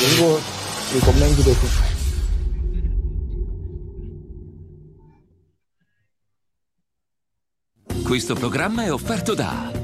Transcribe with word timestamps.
Leggo 0.00 0.40
i 0.92 0.98
commenti 0.98 1.42
dopo. 1.42 1.92
Questo 8.02 8.34
programma 8.34 8.84
è 8.84 8.92
offerto 8.92 9.34
da 9.34 9.83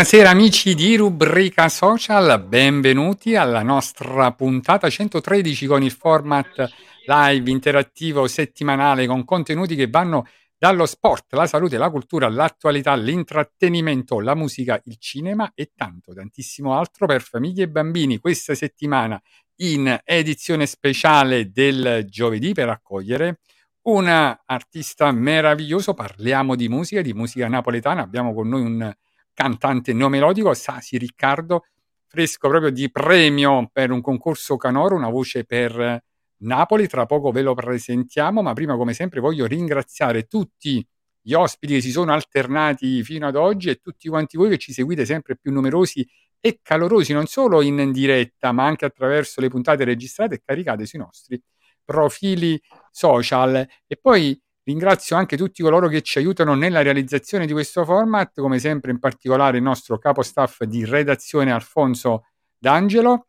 Buonasera 0.00 0.30
amici 0.30 0.74
di 0.74 0.96
Rubrica 0.96 1.68
Social, 1.68 2.42
benvenuti 2.42 3.36
alla 3.36 3.62
nostra 3.62 4.32
puntata 4.32 4.88
113 4.88 5.66
con 5.66 5.82
il 5.82 5.90
format 5.90 6.70
live 7.04 7.50
interattivo 7.50 8.26
settimanale 8.26 9.06
con 9.06 9.26
contenuti 9.26 9.76
che 9.76 9.88
vanno 9.88 10.26
dallo 10.56 10.86
sport, 10.86 11.34
la 11.34 11.46
salute, 11.46 11.76
la 11.76 11.90
cultura, 11.90 12.30
l'attualità, 12.30 12.94
l'intrattenimento, 12.94 14.20
la 14.20 14.34
musica, 14.34 14.80
il 14.86 14.96
cinema 14.98 15.52
e 15.54 15.72
tanto, 15.76 16.14
tantissimo 16.14 16.74
altro 16.74 17.04
per 17.04 17.20
famiglie 17.20 17.64
e 17.64 17.68
bambini. 17.68 18.16
Questa 18.16 18.54
settimana 18.54 19.20
in 19.56 20.00
edizione 20.02 20.64
speciale 20.64 21.50
del 21.50 22.06
giovedì 22.08 22.54
per 22.54 22.70
accogliere 22.70 23.40
un 23.82 24.08
artista 24.46 25.12
meraviglioso. 25.12 25.92
Parliamo 25.92 26.54
di 26.54 26.70
musica, 26.70 27.02
di 27.02 27.12
musica 27.12 27.48
napoletana. 27.48 28.00
Abbiamo 28.00 28.32
con 28.32 28.48
noi 28.48 28.62
un 28.62 28.94
cantante 29.40 29.94
neomelodico, 29.94 30.52
Sasi 30.52 30.98
Riccardo, 30.98 31.64
fresco 32.06 32.50
proprio 32.50 32.70
di 32.70 32.90
premio 32.90 33.70
per 33.72 33.90
un 33.90 34.02
concorso 34.02 34.58
canoro, 34.58 34.96
una 34.96 35.08
voce 35.08 35.44
per 35.44 36.04
Napoli. 36.42 36.86
Tra 36.86 37.06
poco 37.06 37.30
ve 37.30 37.40
lo 37.40 37.54
presentiamo, 37.54 38.42
ma 38.42 38.52
prima, 38.52 38.76
come 38.76 38.92
sempre, 38.92 39.20
voglio 39.20 39.46
ringraziare 39.46 40.24
tutti 40.24 40.86
gli 41.22 41.32
ospiti 41.32 41.72
che 41.74 41.80
si 41.80 41.90
sono 41.90 42.12
alternati 42.12 43.02
fino 43.02 43.26
ad 43.26 43.36
oggi 43.36 43.70
e 43.70 43.76
tutti 43.76 44.10
quanti 44.10 44.36
voi 44.36 44.50
che 44.50 44.58
ci 44.58 44.74
seguite 44.74 45.06
sempre 45.06 45.38
più 45.38 45.52
numerosi 45.52 46.06
e 46.38 46.60
calorosi, 46.62 47.14
non 47.14 47.24
solo 47.24 47.62
in 47.62 47.92
diretta, 47.92 48.52
ma 48.52 48.66
anche 48.66 48.84
attraverso 48.84 49.40
le 49.40 49.48
puntate 49.48 49.84
registrate 49.84 50.34
e 50.34 50.42
caricate 50.44 50.84
sui 50.84 50.98
nostri 50.98 51.42
profili 51.82 52.60
social. 52.90 53.66
E 53.86 53.96
poi 53.96 54.38
ringrazio 54.64 55.16
anche 55.16 55.36
tutti 55.36 55.62
coloro 55.62 55.88
che 55.88 56.02
ci 56.02 56.18
aiutano 56.18 56.54
nella 56.54 56.82
realizzazione 56.82 57.46
di 57.46 57.52
questo 57.52 57.84
format, 57.84 58.40
come 58.40 58.58
sempre 58.58 58.90
in 58.90 58.98
particolare 58.98 59.58
il 59.58 59.62
nostro 59.62 59.98
capo 59.98 60.22
staff 60.22 60.62
di 60.64 60.84
redazione 60.84 61.52
Alfonso 61.52 62.26
D'Angelo, 62.58 63.26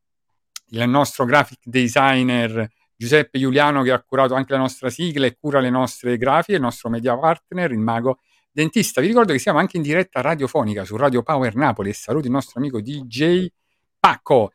il 0.68 0.88
nostro 0.88 1.26
graphic 1.26 1.60
designer 1.64 2.70
Giuseppe 3.02 3.40
Giuliano 3.40 3.82
che 3.82 3.92
ha 3.92 4.02
curato 4.04 4.36
anche 4.36 4.54
la 4.54 4.60
nostra 4.60 4.92
sigla 4.92 5.26
e 5.26 5.36
cura 5.40 5.60
le 5.60 5.72
nostre 5.72 6.18
grafiche, 6.18 6.58
il 6.58 6.62
nostro 6.62 6.88
media 6.90 7.18
partner, 7.18 7.72
il 7.72 7.80
mago 7.80 8.20
dentista. 8.52 9.02
Vi 9.02 9.08
ricordo 9.08 9.32
che 9.34 9.40
siamo 9.40 9.58
anche 9.58 9.78
in 9.78 9.84
diretta 9.84 10.22
radiofonica 10.22 10.84
su 10.86 10.96
Radio 10.98 11.24
Power 11.24 11.56
Napoli 11.56 11.90
e 11.90 11.94
saluto 11.94 12.28
il 12.28 12.32
nostro 12.32 12.60
amico 12.60 12.80
DJ 12.80 13.48
Paco. 14.00 14.52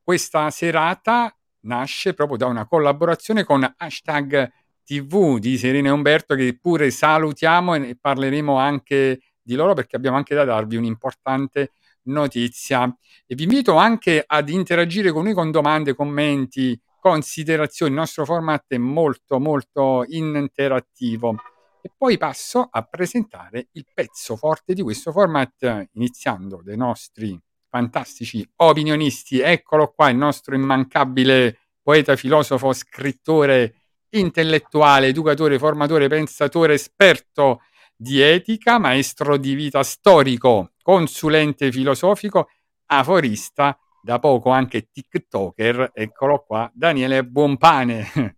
Questa 0.00 0.48
serata 0.50 1.36
nasce 1.62 2.14
proprio 2.14 2.36
da 2.36 2.46
una 2.46 2.66
collaborazione 2.66 3.42
con 3.42 3.68
hashtag 3.76 4.48
TV 4.88 5.38
di 5.38 5.58
Serena 5.58 5.88
e 5.88 5.90
Umberto 5.90 6.34
che 6.34 6.58
pure 6.58 6.90
salutiamo 6.90 7.74
e 7.74 7.94
parleremo 8.00 8.56
anche 8.56 9.20
di 9.42 9.54
loro 9.54 9.74
perché 9.74 9.96
abbiamo 9.96 10.16
anche 10.16 10.34
da 10.34 10.44
darvi 10.44 10.76
un'importante 10.76 11.72
notizia. 12.04 12.90
E 13.26 13.34
vi 13.34 13.42
invito 13.42 13.76
anche 13.76 14.24
ad 14.26 14.48
interagire 14.48 15.12
con 15.12 15.24
noi 15.24 15.34
con 15.34 15.50
domande, 15.50 15.94
commenti, 15.94 16.80
considerazioni. 16.98 17.92
Il 17.92 17.98
nostro 17.98 18.24
format 18.24 18.64
è 18.68 18.78
molto 18.78 19.38
molto 19.38 20.04
interattivo. 20.06 21.36
E 21.82 21.92
poi 21.94 22.16
passo 22.16 22.66
a 22.70 22.82
presentare 22.82 23.68
il 23.72 23.84
pezzo 23.92 24.36
forte 24.36 24.72
di 24.72 24.80
questo 24.80 25.12
format, 25.12 25.88
iniziando 25.92 26.62
dai 26.64 26.78
nostri 26.78 27.38
fantastici 27.68 28.48
opinionisti. 28.56 29.40
Eccolo 29.40 29.92
qua, 29.94 30.08
il 30.08 30.16
nostro 30.16 30.54
immancabile 30.54 31.58
poeta, 31.82 32.16
filosofo, 32.16 32.72
scrittore, 32.72 33.77
intellettuale, 34.10 35.08
educatore, 35.08 35.58
formatore, 35.58 36.08
pensatore, 36.08 36.74
esperto 36.74 37.62
di 37.96 38.20
etica, 38.20 38.78
maestro 38.78 39.36
di 39.36 39.54
vita 39.54 39.82
storico, 39.82 40.72
consulente 40.82 41.72
filosofico, 41.72 42.48
aforista, 42.86 43.78
da 44.00 44.18
poco 44.18 44.50
anche 44.50 44.88
TikToker. 44.90 45.90
Eccolo 45.92 46.44
qua, 46.46 46.70
Daniele 46.72 47.24
Buonpane. 47.24 48.36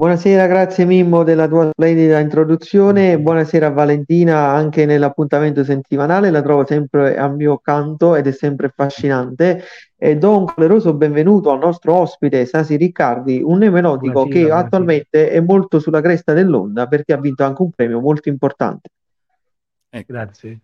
Buonasera, 0.00 0.46
grazie 0.46 0.84
Mimmo 0.84 1.24
della 1.24 1.48
tua 1.48 1.70
splendida 1.72 2.20
introduzione. 2.20 3.18
Buonasera 3.18 3.70
Valentina, 3.70 4.50
anche 4.50 4.86
nell'appuntamento 4.86 5.64
settimanale 5.64 6.30
la 6.30 6.40
trovo 6.40 6.64
sempre 6.64 7.16
al 7.16 7.34
mio 7.34 7.54
accanto 7.54 8.14
ed 8.14 8.28
è 8.28 8.30
sempre 8.30 8.68
affascinante. 8.68 9.64
E 9.96 10.16
do 10.16 10.38
un 10.38 10.44
caloroso 10.44 10.94
benvenuto 10.94 11.50
al 11.50 11.58
nostro 11.58 11.94
ospite 11.94 12.46
Sasi 12.46 12.76
Riccardi, 12.76 13.42
un 13.42 13.58
neomelodico 13.58 14.26
che 14.26 14.42
buonasera. 14.42 14.56
attualmente 14.56 15.30
è 15.30 15.40
molto 15.40 15.80
sulla 15.80 16.00
cresta 16.00 16.32
dell'onda 16.32 16.86
perché 16.86 17.12
ha 17.12 17.18
vinto 17.18 17.42
anche 17.42 17.62
un 17.62 17.70
premio 17.72 17.98
molto 17.98 18.28
importante. 18.28 18.90
Ecco. 19.90 20.12
Grazie. 20.12 20.60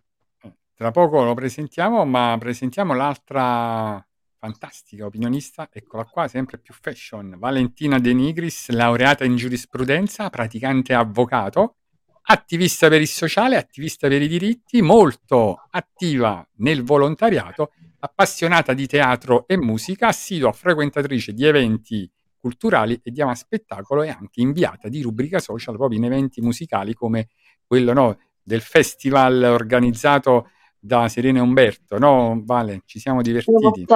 Tra 0.77 0.93
poco 0.93 1.25
lo 1.25 1.35
presentiamo, 1.35 2.05
ma 2.05 2.37
presentiamo 2.39 2.95
l'altra 2.95 4.01
fantastica 4.45 5.07
opinionista, 5.07 5.71
eccola 5.73 6.05
qua, 6.05 6.29
sempre 6.29 6.59
più 6.59 6.75
fashion, 6.75 7.37
Valentina 7.39 7.99
De 7.99 8.13
Nigris, 8.13 8.69
laureata 8.69 9.25
in 9.25 9.37
giurisprudenza, 9.37 10.29
praticante 10.29 10.93
avvocato, 10.93 11.77
attivista 12.25 12.89
per 12.89 13.01
il 13.01 13.09
sociale, 13.09 13.57
attivista 13.57 14.07
per 14.07 14.21
i 14.21 14.29
diritti, 14.29 14.83
molto 14.83 15.67
attiva 15.71 16.47
nel 16.57 16.83
volontariato, 16.83 17.73
appassionata 18.01 18.75
di 18.75 18.87
teatro 18.87 19.47
e 19.49 19.57
musica, 19.57 20.09
assidua 20.09 20.53
frequentatrice 20.53 21.33
di 21.33 21.47
eventi 21.47 22.11
culturali 22.39 23.01
e 23.03 23.11
di 23.11 23.23
ama 23.23 23.35
spettacolo 23.35 24.03
e 24.03 24.11
anche 24.11 24.43
inviata 24.43 24.91
di 24.91 25.01
rubrica 25.01 25.39
social 25.39 25.77
proprio 25.77 25.99
in 25.99 26.05
eventi 26.05 26.43
musicali 26.43 26.93
come 26.93 27.29
quello 27.67 27.95
no, 27.95 28.19
del 28.43 28.61
festival 28.61 29.43
organizzato 29.43 30.51
da 30.85 31.09
Serena 31.09 31.39
e 31.39 31.43
Umberto, 31.43 31.99
no 31.99 32.43
Vale? 32.45 32.83
Ci 32.85 32.99
siamo 32.99 33.23
divertiti. 33.23 33.87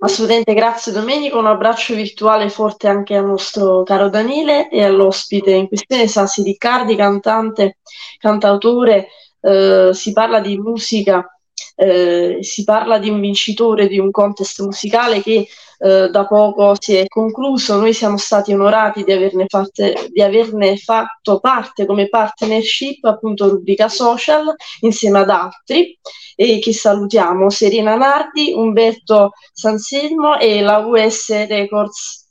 assolutamente 0.00 0.54
grazie 0.54 0.90
Domenico, 0.90 1.38
un 1.38 1.46
abbraccio 1.46 1.94
virtuale 1.94 2.48
forte 2.48 2.88
anche 2.88 3.14
al 3.14 3.26
nostro 3.26 3.84
caro 3.84 4.08
Daniele 4.08 4.68
e 4.70 4.82
all'ospite 4.82 5.52
in 5.52 5.68
questione 5.68 6.08
Sassi 6.08 6.42
Riccardi, 6.42 6.96
cantante, 6.96 7.78
cantautore, 8.18 9.06
eh, 9.40 9.90
si 9.92 10.12
parla 10.12 10.40
di 10.40 10.58
musica, 10.58 11.24
eh, 11.76 12.38
si 12.40 12.64
parla 12.64 12.98
di 12.98 13.08
un 13.08 13.20
vincitore 13.20 13.86
di 13.86 14.00
un 14.00 14.10
contest 14.10 14.62
musicale 14.62 15.22
che 15.22 15.46
eh, 15.82 16.10
da 16.10 16.26
poco 16.26 16.74
si 16.78 16.94
è 16.94 17.06
concluso. 17.08 17.76
Noi 17.76 17.94
siamo 17.94 18.18
stati 18.18 18.52
onorati 18.52 19.02
di 19.02 19.12
averne, 19.12 19.46
fatte- 19.48 20.08
di 20.10 20.20
averne 20.20 20.76
fatto 20.76 21.40
parte 21.40 21.86
come 21.86 22.08
partnership, 22.08 23.02
appunto 23.04 23.48
rubrica 23.48 23.88
social, 23.88 24.54
insieme 24.80 25.20
ad 25.20 25.30
altri 25.30 25.98
e 26.36 26.58
che 26.58 26.72
salutiamo 26.74 27.48
Serena 27.48 27.96
Nardi, 27.96 28.52
Umberto 28.54 29.32
Sanselmo 29.52 30.38
e 30.38 30.60
la 30.60 30.78
US 30.78 31.30
Records. 31.46 32.28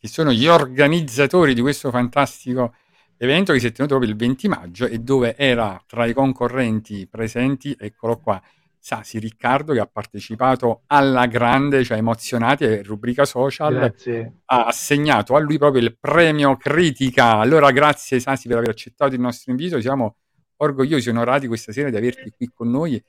che 0.00 0.08
sono 0.08 0.32
gli 0.32 0.46
organizzatori 0.46 1.52
di 1.52 1.60
questo 1.60 1.90
fantastico 1.90 2.74
evento 3.18 3.52
che 3.52 3.60
si 3.60 3.66
è 3.66 3.72
tenuto 3.72 3.96
proprio 3.96 4.10
il 4.10 4.18
20 4.18 4.48
maggio 4.48 4.86
e 4.86 4.98
dove 4.98 5.36
era 5.36 5.80
tra 5.86 6.06
i 6.06 6.14
concorrenti 6.14 7.06
presenti, 7.06 7.76
eccolo 7.78 8.18
qua, 8.18 8.40
Sasi 8.82 9.18
Riccardo 9.18 9.74
che 9.74 9.80
ha 9.80 9.86
partecipato 9.86 10.82
alla 10.86 11.26
grande, 11.26 11.84
cioè 11.84 11.98
emozionati, 11.98 12.64
e 12.64 12.82
rubrica 12.82 13.26
social, 13.26 13.74
Grazie. 13.74 14.40
ha 14.46 14.64
assegnato 14.64 15.36
a 15.36 15.38
lui 15.38 15.58
proprio 15.58 15.82
il 15.82 15.96
premio 15.98 16.56
critica. 16.56 17.36
Allora 17.36 17.70
grazie 17.70 18.18
Sasi 18.20 18.48
per 18.48 18.56
aver 18.56 18.70
accettato 18.70 19.14
il 19.14 19.20
nostro 19.20 19.50
invito, 19.50 19.80
siamo 19.80 20.16
orgogliosi 20.56 21.08
e 21.08 21.12
onorati 21.12 21.46
questa 21.46 21.72
sera 21.72 21.90
di 21.90 21.96
averti 21.96 22.30
qui 22.30 22.50
con 22.52 22.70
noi 22.70 23.02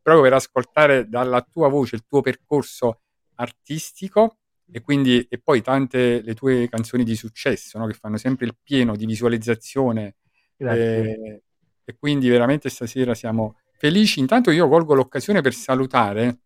proprio 0.00 0.22
per 0.22 0.32
ascoltare 0.32 1.08
dalla 1.08 1.42
tua 1.42 1.68
voce 1.68 1.96
il 1.96 2.04
tuo 2.06 2.22
percorso 2.22 3.00
artistico 3.34 4.38
e 4.70 4.80
quindi 4.80 5.26
e 5.28 5.38
poi 5.38 5.60
tante 5.60 6.22
le 6.22 6.34
tue 6.34 6.68
canzoni 6.68 7.04
di 7.04 7.14
successo 7.14 7.78
no? 7.78 7.86
che 7.86 7.94
fanno 7.94 8.16
sempre 8.16 8.46
il 8.46 8.56
pieno 8.62 8.96
di 8.96 9.06
visualizzazione 9.06 10.16
Grazie. 10.56 11.02
eh, 11.02 11.42
e 11.84 11.96
quindi 11.98 12.28
veramente 12.28 12.68
stasera 12.68 13.14
siamo 13.14 13.56
felici. 13.78 14.20
Intanto 14.20 14.50
io 14.50 14.68
colgo 14.68 14.94
l'occasione 14.94 15.40
per 15.40 15.54
salutare 15.54 16.40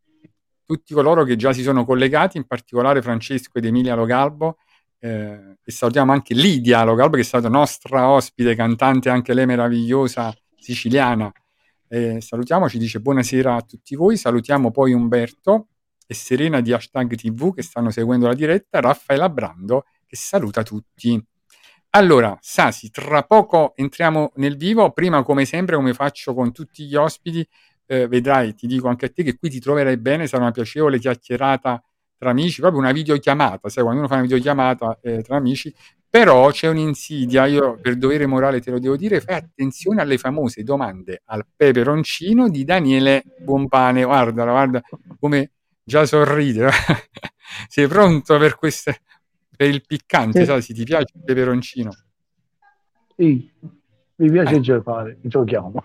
tutti 0.64 0.94
coloro 0.94 1.25
che 1.25 1.37
già 1.37 1.52
si 1.52 1.62
sono 1.62 1.84
collegati, 1.84 2.37
in 2.37 2.46
particolare 2.46 3.02
Francesco 3.02 3.58
ed 3.58 3.64
Emilia 3.64 3.94
Logalbo, 3.94 4.58
eh, 4.99 5.56
e 5.62 5.70
salutiamo 5.70 6.12
anche 6.12 6.34
Lidia 6.34 6.84
Logalbo 6.84 7.17
che 7.17 7.23
è 7.23 7.25
stata 7.25 7.49
nostra 7.49 8.08
ospite, 8.08 8.55
cantante 8.55 9.11
anche 9.11 9.34
lei 9.34 9.46
meravigliosa 9.46 10.34
siciliana. 10.56 11.31
Eh, 11.88 12.20
salutiamo, 12.20 12.69
ci 12.69 12.79
dice 12.79 13.00
buonasera 13.00 13.55
a 13.55 13.62
tutti 13.62 13.96
voi, 13.96 14.17
salutiamo 14.17 14.70
poi 14.70 14.93
Umberto 14.93 15.69
e 16.06 16.14
Serena 16.14 16.61
di 16.61 16.73
Hashtag 16.73 17.17
TV 17.17 17.55
che 17.55 17.62
stanno 17.62 17.90
seguendo 17.90 18.26
la 18.26 18.35
diretta, 18.35 18.81
Raffaella 18.81 19.28
Brando 19.28 19.85
che 20.06 20.17
saluta 20.17 20.62
tutti. 20.62 21.23
Allora, 21.94 22.37
Sasi, 22.41 22.91
tra 22.91 23.23
poco 23.23 23.75
entriamo 23.77 24.33
nel 24.37 24.56
vivo, 24.56 24.93
prima 24.93 25.23
come 25.23 25.44
sempre, 25.44 25.77
come 25.77 25.93
faccio 25.93 26.33
con 26.33 26.50
tutti 26.50 26.85
gli 26.87 26.94
ospiti, 26.94 27.47
eh, 27.87 28.09
vedrai, 28.09 28.55
ti 28.55 28.67
dico 28.67 28.89
anche 28.89 29.06
a 29.06 29.11
te 29.11 29.23
che 29.23 29.37
qui 29.37 29.50
ti 29.50 29.61
troverai 29.61 29.99
bene, 29.99 30.27
sarà 30.27 30.44
una 30.44 30.53
piacevole 30.53 30.99
chiacchierata 30.99 31.83
tra 32.17 32.31
amici, 32.31 32.61
proprio 32.62 32.81
una 32.81 32.93
videochiamata, 32.93 33.69
sai, 33.69 33.83
quando 33.83 34.00
uno 34.00 34.09
fa 34.09 34.15
una 34.15 34.23
videochiamata 34.23 35.00
eh, 35.03 35.23
tra 35.23 35.37
amici, 35.37 35.75
però 36.09 36.50
c'è 36.50 36.69
un'insidia, 36.69 37.44
io 37.47 37.79
per 37.79 37.97
dovere 37.97 38.25
morale 38.27 38.61
te 38.61 38.71
lo 38.71 38.79
devo 38.79 38.97
dire, 38.97 39.21
fai 39.21 39.35
attenzione 39.37 40.00
alle 40.00 40.17
famose 40.17 40.62
domande 40.62 41.21
al 41.27 41.45
peperoncino 41.55 42.49
di 42.49 42.65
Daniele 42.65 43.23
Buonpane, 43.38 44.05
guarda, 44.05 44.45
guarda 44.45 44.83
come 45.21 45.50
già 45.85 46.06
sorride, 46.06 46.71
sei 47.69 47.87
pronto 47.87 48.38
per 48.38 48.56
queste, 48.56 49.00
per 49.56 49.69
il 49.69 49.84
piccante, 49.87 50.40
Sì. 50.40 50.44
sai, 50.46 50.62
se 50.62 50.75
ti 50.75 50.84
piace 50.84 51.14
il 51.14 51.22
peperoncino? 51.25 51.90
Sì, 53.16 53.50
mi 54.16 54.31
piace 54.31 54.54
Eh. 54.56 54.60
giocare, 54.60 55.19
giochiamo. 55.22 55.84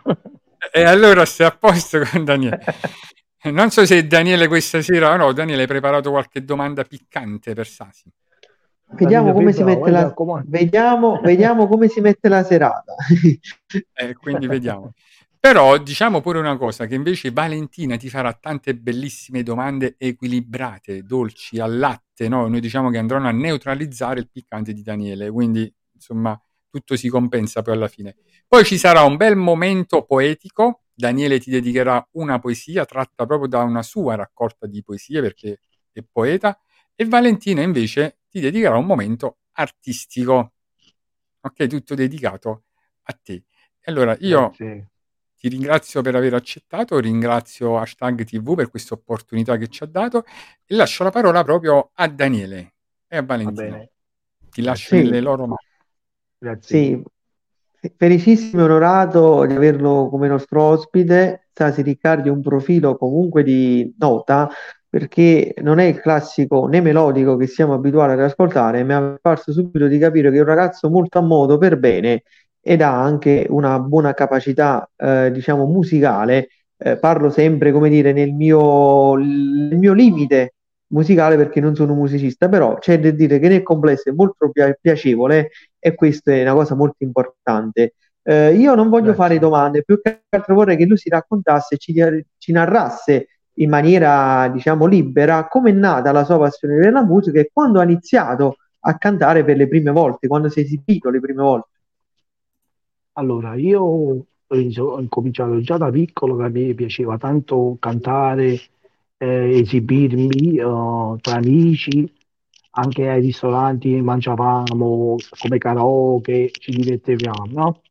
E 0.72 0.84
allora 0.84 1.26
stai 1.26 1.48
a 1.48 1.52
posto 1.52 2.00
con 2.10 2.24
Daniele. 2.24 2.60
Non 3.44 3.70
so 3.70 3.86
se 3.86 4.06
Daniele 4.08 4.48
questa 4.48 4.82
sera, 4.82 5.16
no, 5.16 5.32
Daniele 5.32 5.62
hai 5.62 5.68
preparato 5.68 6.10
qualche 6.10 6.44
domanda 6.44 6.84
piccante 6.84 7.54
per 7.54 7.68
Sasi. 7.68 8.12
Vediamo 8.90 9.34
come 9.34 9.52
si 9.52 9.64
Bravo, 9.64 9.80
mette 9.80 9.92
mi 9.92 9.98
la, 9.98 10.44
vediamo, 10.46 11.20
vediamo 11.22 11.68
come 11.68 11.88
si 11.90 12.00
mette 12.02 12.30
la 12.30 12.44
serata. 12.44 12.96
Eh, 13.94 14.14
quindi 14.16 14.48
vediamo. 14.48 14.94
Però 15.40 15.78
diciamo 15.78 16.22
pure 16.22 16.40
una 16.40 16.58
cosa, 16.58 16.88
che 16.88 16.96
invece 16.96 17.32
Valentina 17.32 17.96
ti 17.96 18.10
farà 18.10 18.34
tante 18.34 18.76
bellissime 18.76 19.44
domande 19.44 19.96
equilibrate, 19.98 21.04
dolci, 21.04 21.60
al 21.60 21.78
latte, 21.78 22.28
no? 22.28 22.48
Noi 22.48 22.60
diciamo 22.60 22.90
che 22.90 22.98
andranno 22.98 23.28
a 23.28 23.32
neutralizzare 23.32 24.20
il 24.20 24.30
piccante 24.32 24.74
di 24.74 24.82
Daniele, 24.82 25.30
quindi 25.30 25.72
insomma 25.94 26.40
tutto 26.70 26.96
si 26.96 27.08
compensa 27.10 27.62
poi 27.62 27.74
alla 27.76 27.88
fine. 27.88 28.16
Poi 28.48 28.66
ci 28.66 28.78
sarà 28.78 29.04
un 29.04 29.16
bel 29.16 29.36
momento 29.36 30.04
poetico, 30.06 30.84
Daniele 30.94 31.40
ti 31.40 31.52
dedicherà 31.52 32.08
una 32.14 32.40
poesia 32.40 32.86
tratta 32.86 33.26
proprio 33.26 33.48
da 33.48 33.62
una 33.62 33.84
sua 33.84 34.16
raccolta 34.16 34.66
di 34.66 34.82
poesie 34.82 35.22
perché 35.22 35.60
è 35.92 36.04
poeta 36.12 36.60
e 36.96 37.06
Valentina 37.06 37.62
invece 37.62 38.20
ti 38.30 38.40
dedicherà 38.40 38.78
un 38.78 38.86
momento 38.86 39.38
artistico, 39.54 40.54
ok? 41.42 41.68
Tutto 41.68 41.94
dedicato 41.94 42.64
a 43.04 43.20
te. 43.22 43.44
Allora 43.84 44.16
io 44.20 44.52
Grazie. 44.58 44.90
Ti 45.38 45.48
ringrazio 45.50 46.02
per 46.02 46.16
aver 46.16 46.34
accettato, 46.34 47.00
ringrazio 47.00 47.78
Hashtag 47.78 48.24
TV 48.24 48.56
per 48.56 48.70
questa 48.70 48.96
opportunità 48.96 49.56
che 49.58 49.68
ci 49.68 49.84
ha 49.84 49.88
dato 49.88 50.24
e 50.66 50.76
lascio 50.76 51.04
la 51.04 51.12
parola 51.12 51.44
proprio 51.44 51.92
a 51.94 52.08
Daniele 52.08 52.74
e 53.08 53.18
a 53.18 53.22
Va 53.22 53.26
Valentina. 53.26 53.76
bene, 53.76 53.90
Ti 54.50 54.62
lascio 54.62 54.96
Sì. 54.96 55.04
nelle 55.04 55.22
loro 55.22 55.46
mani. 55.46 55.56
grazie. 56.40 57.04
Sì, 57.80 57.92
felicissimo 57.96 58.62
e 58.62 58.66
onorato 58.66 59.46
di 59.46 59.54
averlo 59.54 60.10
come 60.10 60.28
nostro 60.28 60.62
ospite. 60.64 61.48
Sasi 61.54 61.82
Riccardi 61.82 62.30
è 62.30 62.32
un 62.32 62.42
profilo 62.42 62.98
comunque 62.98 63.44
di 63.44 63.94
nota 64.00 64.50
perché 64.90 65.54
non 65.62 65.80
è 65.80 65.86
il 65.86 66.00
classico 66.00 66.66
né 66.68 66.82
melodico 66.82 67.36
che 67.36 67.48
siamo 67.48 67.74
abituati 67.74 68.14
ad 68.14 68.22
ascoltare, 68.22 68.84
mi 68.84 68.94
ha 68.94 69.18
parso 69.22 69.52
subito 69.52 69.88
di 69.88 69.98
capire 70.00 70.32
che 70.32 70.38
è 70.38 70.40
un 70.40 70.46
ragazzo 70.46 70.90
molto 70.90 71.18
a 71.20 71.22
modo 71.22 71.58
per 71.58 71.78
bene 71.78 72.24
ed 72.68 72.82
ha 72.82 73.02
anche 73.02 73.46
una 73.50 73.80
buona 73.80 74.14
capacità, 74.14 74.90
eh, 74.98 75.32
diciamo, 75.32 75.66
musicale. 75.66 76.50
Eh, 76.78 76.98
parlo 77.00 77.30
sempre, 77.30 77.72
come 77.72 77.88
dire, 77.90 78.12
nel 78.12 78.34
mio, 78.34 79.16
nel 79.16 79.78
mio 79.78 79.94
limite 79.94 80.56
musicale 80.88 81.38
perché 81.38 81.62
non 81.62 81.76
sono 81.76 81.94
un 81.94 82.00
musicista, 82.00 82.50
però 82.50 82.78
c'è 82.78 83.00
da 83.00 83.10
dire 83.12 83.40
che 83.40 83.48
nel 83.48 83.64
complesso 83.64 84.10
è 84.10 84.14
molto 84.14 84.50
pia- 84.52 84.78
piacevole 84.80 85.50
e 85.80 85.96
questa 85.96 86.34
è 86.34 86.42
una 86.42 86.54
cosa 86.54 86.76
molto 86.76 87.04
importante. 87.06 87.94
Eh, 88.22 88.54
io 88.56 88.76
non 88.76 88.90
voglio 88.90 89.14
Grazie. 89.14 89.24
fare 89.24 89.40
domande, 89.40 89.84
più 89.84 90.02
che 90.02 90.24
altro 90.30 90.54
vorrei 90.56 90.76
che 90.76 90.86
lui 90.86 90.98
si 90.98 91.08
raccontasse, 91.10 91.78
ci, 91.78 91.94
ci 92.38 92.52
narrasse 92.52 93.28
in 93.60 93.70
maniera, 93.70 94.50
diciamo, 94.52 94.86
libera 94.86 95.48
come 95.48 95.70
è 95.70 95.74
nata 95.74 96.12
la 96.12 96.26
sua 96.26 96.38
passione 96.38 96.78
per 96.78 96.92
la 96.92 97.04
musica 97.04 97.40
e 97.40 97.50
quando 97.52 97.80
ha 97.80 97.84
iniziato 97.84 98.58
a 98.82 98.98
cantare 98.98 99.44
per 99.46 99.56
le 99.56 99.68
prime 99.70 99.92
volte, 99.92 100.28
quando 100.28 100.50
si 100.50 100.60
è 100.60 100.64
esibito 100.64 101.10
le 101.10 101.20
prime 101.22 101.42
volte. 101.42 101.70
Allora, 103.18 103.56
io 103.56 103.82
ho 103.82 105.00
incominciato 105.00 105.60
già 105.62 105.78
da 105.78 105.90
piccolo, 105.90 106.36
che 106.38 106.44
a 106.44 106.50
me 106.50 106.74
piaceva 106.76 107.18
tanto 107.18 107.76
cantare, 107.80 108.60
eh, 109.18 109.60
esibirmi, 109.60 110.58
eh, 110.58 111.16
tra 111.22 111.36
amici, 111.36 112.12
anche 112.72 113.10
ai 113.10 113.22
ristoranti 113.22 114.00
mangiavamo 114.02 115.16
come 115.40 115.58
karaoke, 115.58 116.50
ci 116.52 116.72
divertivamo, 116.72 117.46
no? 117.52 117.82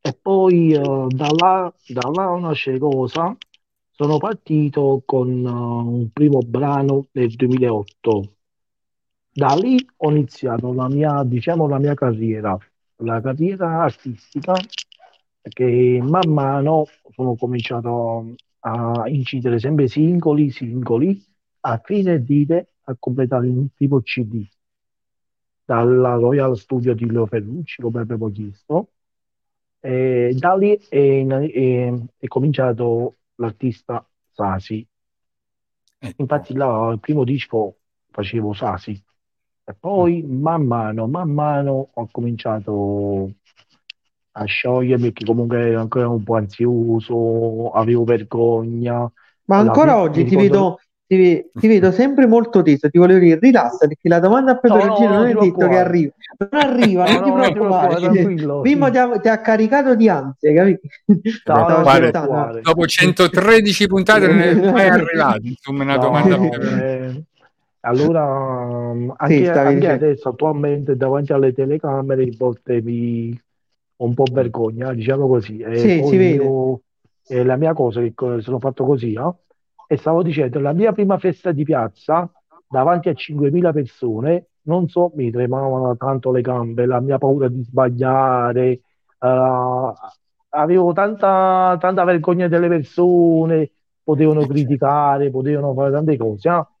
E 0.00 0.12
poi 0.20 0.72
eh, 0.72 0.78
da 1.08 1.28
là, 1.36 1.74
da 1.88 2.08
là 2.12 2.38
nasce 2.38 2.78
cosa? 2.78 3.36
Sono 3.90 4.18
partito 4.18 5.02
con 5.04 5.28
eh, 5.44 5.48
un 5.50 6.10
primo 6.12 6.38
brano 6.40 7.08
nel 7.12 7.30
2008. 7.34 8.34
Da 9.32 9.54
lì 9.54 9.76
ho 9.98 10.10
iniziato 10.10 10.72
la 10.72 10.88
mia, 10.88 11.22
diciamo, 11.24 11.68
la 11.68 11.78
mia 11.78 11.94
carriera, 11.94 12.56
la 12.98 13.20
carriera 13.20 13.82
artistica, 13.82 14.54
perché 15.40 16.00
man 16.02 16.30
mano 16.32 16.86
sono 17.12 17.36
cominciato 17.36 18.34
a 18.60 19.08
incidere 19.08 19.58
sempre 19.58 19.88
singoli, 19.88 20.50
singoli, 20.50 21.22
a 21.60 21.80
fine 21.84 22.22
dite 22.22 22.74
a 22.84 22.96
completare 22.98 23.48
un 23.48 23.68
primo 23.74 24.00
CD 24.02 24.46
dalla 25.64 26.14
Royal 26.14 26.56
Studio 26.56 26.94
di 26.94 27.10
Leo 27.10 27.26
Ferrucci, 27.26 27.82
come 27.82 28.00
avevo 28.00 28.30
chiesto. 28.30 28.92
E 29.80 30.34
da 30.38 30.56
lì 30.56 30.72
è, 30.88 31.26
è- 31.26 31.92
è 32.18 32.26
cominciato 32.28 33.16
l'artista 33.36 34.06
Sasi. 34.32 34.86
Ecco. 35.98 36.22
Infatti 36.22 36.54
là 36.54 36.90
il 36.92 37.00
primo 37.00 37.24
disco 37.24 37.78
facevo 38.10 38.52
Sasi 38.52 39.02
e 39.68 39.74
poi 39.78 40.22
man 40.22 40.64
mano, 40.64 41.08
man 41.08 41.30
mano 41.30 41.88
ho 41.92 42.08
cominciato 42.12 43.30
a 44.38 44.44
sciogliermi, 44.44 45.04
perché 45.12 45.24
comunque 45.24 45.58
ero 45.70 45.80
ancora 45.80 46.08
un 46.08 46.22
po' 46.22 46.36
ansioso, 46.36 47.70
avevo 47.72 48.04
vergogna. 48.04 49.10
Ma 49.46 49.56
ancora 49.58 49.92
fine 49.92 50.02
oggi 50.02 50.24
ti 50.24 50.36
ricordo... 50.36 50.50
vedo, 50.50 50.78
ti, 51.06 51.50
ti 51.58 51.66
vedo 51.66 51.90
sempre 51.90 52.26
molto 52.26 52.62
teso, 52.62 52.88
ti 52.90 52.98
volevo 52.98 53.18
dire, 53.18 53.38
rilassa 53.40 53.86
perché 53.88 54.08
la 54.08 54.20
domanda 54.20 54.52
a 54.52 54.54
No, 54.54 54.60
peperoncino 54.60 55.08
no, 55.08 55.14
non 55.16 55.28
non 55.32 55.36
è 55.36 55.50
detto 55.50 55.68
che 55.68 55.78
arriva, 55.78 56.12
non 56.50 56.60
arriva, 56.62 57.04
No, 57.04 57.12
non 57.12 57.22
ti 57.22 57.30
no, 57.30 57.52
preoccupare. 57.52 58.24
Mimmo 58.62 58.86
Sì. 58.86 58.90
ti 58.92 58.98
ha, 58.98 59.20
ti 59.20 59.28
ha 59.28 59.40
caricato 59.40 59.94
di 59.94 60.08
ansie, 60.08 60.54
capito? 60.54 60.80
No, 61.46 61.64
preoccupare. 61.64 62.60
Dopo 62.62 62.86
113 62.86 63.86
puntate 63.86 64.28
non 64.28 64.40
è 64.40 64.70
mai 64.70 64.88
arrivato, 64.88 65.40
insomma, 65.42 65.82
una 65.84 65.96
No, 65.96 66.02
domanda 66.02 66.36
no, 66.36 66.50
eh, 66.52 67.22
allora 67.86 68.92
mm, 68.94 69.10
Sì, 69.22 69.44
anche, 69.44 69.44
stavi 69.44 69.72
anche 69.74 69.92
adesso 69.92 70.28
attualmente 70.30 70.96
davanti 70.96 71.32
alle 71.32 71.52
telecamere 71.52 72.24
a 72.24 72.32
volte 72.36 72.80
mi 72.82 73.38
un 73.98 74.14
po' 74.14 74.28
vergogna, 74.30 74.92
diciamo 74.92 75.26
così, 75.26 75.58
e 75.58 75.90
Sì, 75.90 76.02
si 76.02 76.16
vede. 76.16 76.56
io, 76.56 76.82
è 77.26 77.42
la 77.42 77.56
mia 77.56 77.72
cosa 77.72 78.00
che 78.02 78.12
sono 78.40 78.58
fatto 78.60 78.84
così, 78.84 79.12
no? 79.12 79.40
E 79.86 79.96
stavo 79.96 80.22
dicendo, 80.22 80.60
la 80.60 80.72
mia 80.72 80.92
prima 80.92 81.18
festa 81.18 81.52
di 81.52 81.64
piazza 81.64 82.30
davanti 82.68 83.08
a 83.08 83.14
5.000 83.14 83.72
persone, 83.72 84.48
non 84.62 84.88
so, 84.88 85.12
mi 85.14 85.30
tremavano 85.30 85.96
tanto 85.96 86.30
le 86.32 86.40
gambe, 86.42 86.86
la 86.86 87.00
mia 87.00 87.18
paura 87.18 87.48
di 87.48 87.62
sbagliare, 87.62 88.80
eh, 89.18 89.92
avevo 90.50 90.92
tanta, 90.92 91.76
tanta 91.80 92.04
vergogna 92.04 92.48
delle 92.48 92.68
persone, 92.68 93.72
potevano 94.02 94.44
Eh, 94.44 94.48
certo. 94.54 94.86
criticare, 94.86 95.30
potevano 95.30 95.74
fare 95.74 95.90
tante 95.92 96.16
cose, 96.16 96.48
no? 96.48 96.75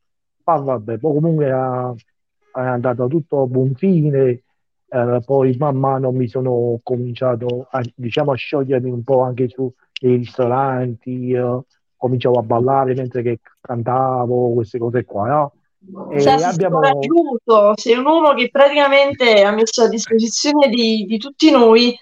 Ma 0.46 0.56
vabbè, 0.56 0.98
poi 0.98 1.14
comunque 1.14 1.50
ah, 1.50 1.92
è 2.54 2.60
andato 2.60 3.08
tutto 3.08 3.42
a 3.42 3.46
buon 3.46 3.74
fine, 3.74 4.42
eh, 4.88 5.20
poi 5.24 5.56
man 5.58 5.76
mano 5.76 6.12
mi 6.12 6.28
sono 6.28 6.78
cominciato 6.82 7.66
a, 7.70 7.82
diciamo, 7.94 8.30
a 8.32 8.36
sciogliermi 8.36 8.90
un 8.90 9.02
po' 9.02 9.22
anche 9.22 9.48
su 9.48 9.70
nei 10.02 10.16
ristoranti, 10.16 11.32
eh, 11.32 11.60
cominciavo 11.96 12.38
a 12.38 12.42
ballare 12.42 12.94
mentre 12.94 13.22
che 13.22 13.40
cantavo, 13.60 14.52
queste 14.52 14.78
cose 14.78 15.04
qua, 15.04 15.26
no? 15.26 15.52
E 16.10 16.20
sei 16.20 16.42
abbiamo... 16.42 16.80
coraggioso, 16.80 17.72
sei 17.76 17.96
un 17.96 18.06
uomo 18.06 18.34
che 18.34 18.48
praticamente 18.50 19.42
ha 19.42 19.52
messo 19.52 19.82
a 19.82 19.88
disposizione 19.88 20.68
di, 20.68 21.04
di 21.06 21.18
tutti 21.18 21.50
noi 21.50 21.96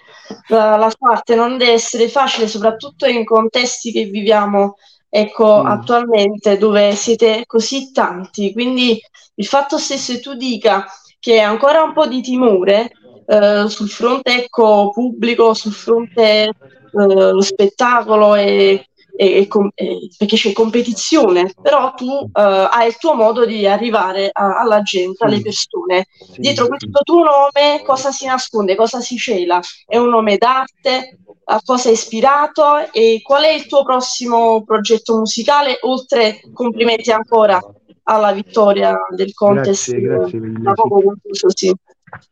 la, 0.47 0.75
la 0.75 0.89
sua 0.89 1.11
arte. 1.11 1.35
Non 1.35 1.57
deve 1.57 1.73
essere 1.73 2.07
facile, 2.07 2.47
soprattutto 2.47 3.05
in 3.05 3.23
contesti 3.23 3.91
che 3.91 4.05
viviamo, 4.05 4.75
ecco, 5.15 5.61
Sì, 5.61 5.65
attualmente, 5.65 6.57
dove 6.57 6.95
siete 6.95 7.43
così 7.45 7.91
tanti. 7.91 8.51
Quindi 8.53 8.99
il 9.35 9.45
fatto 9.45 9.77
stesso 9.77 10.13
che 10.13 10.19
tu 10.19 10.33
dica 10.35 10.85
che 11.19 11.39
ancora 11.39 11.83
un 11.83 11.93
po' 11.93 12.07
di 12.07 12.21
timore 12.21 12.91
eh, 13.25 13.65
sul 13.67 13.89
fronte, 13.89 14.43
ecco, 14.43 14.91
pubblico, 14.91 15.53
sul 15.53 15.71
fronte 15.73 16.21
eh, 16.43 16.51
lo 16.91 17.41
spettacolo 17.41 18.35
e 18.35 18.87
e- 19.15 19.37
e 19.37 19.47
perché 20.17 20.35
c'è 20.35 20.51
competizione, 20.51 21.53
però 21.61 21.93
tu 21.93 22.29
eh, 22.33 22.41
hai 22.71 22.87
il 22.87 22.97
tuo 22.97 23.13
modo 23.13 23.45
di 23.45 23.65
arrivare 23.67 24.29
a- 24.31 24.59
alla 24.59 24.81
gente, 24.81 25.23
alle 25.23 25.41
persone. 25.41 26.07
Dietro 26.37 26.67
questo 26.67 27.01
tuo 27.03 27.23
nome 27.23 27.81
cosa 27.83 28.11
si 28.11 28.25
nasconde, 28.25 28.75
cosa 28.75 28.99
si 28.99 29.17
cela? 29.17 29.59
È 29.85 29.97
un 29.97 30.09
nome 30.09 30.37
d'arte? 30.37 31.19
A 31.47 31.61
cosa 31.63 31.89
è 31.89 31.91
ispirato? 31.91 32.91
E 32.91 33.21
qual 33.23 33.43
è 33.43 33.51
il 33.51 33.67
tuo 33.67 33.83
prossimo 33.83 34.63
progetto 34.63 35.15
musicale? 35.17 35.77
Oltre, 35.81 36.41
complimenti 36.53 37.11
ancora 37.11 37.59
alla 38.07 38.31
vittoria 38.31 38.97
del 39.15 39.33
contest 39.33 39.91
Grazie, 39.91 40.01
grazie 40.01 40.39
da 40.59 40.73
poco 40.73 41.01
concluso, 41.01 41.47
sì. 41.55 41.73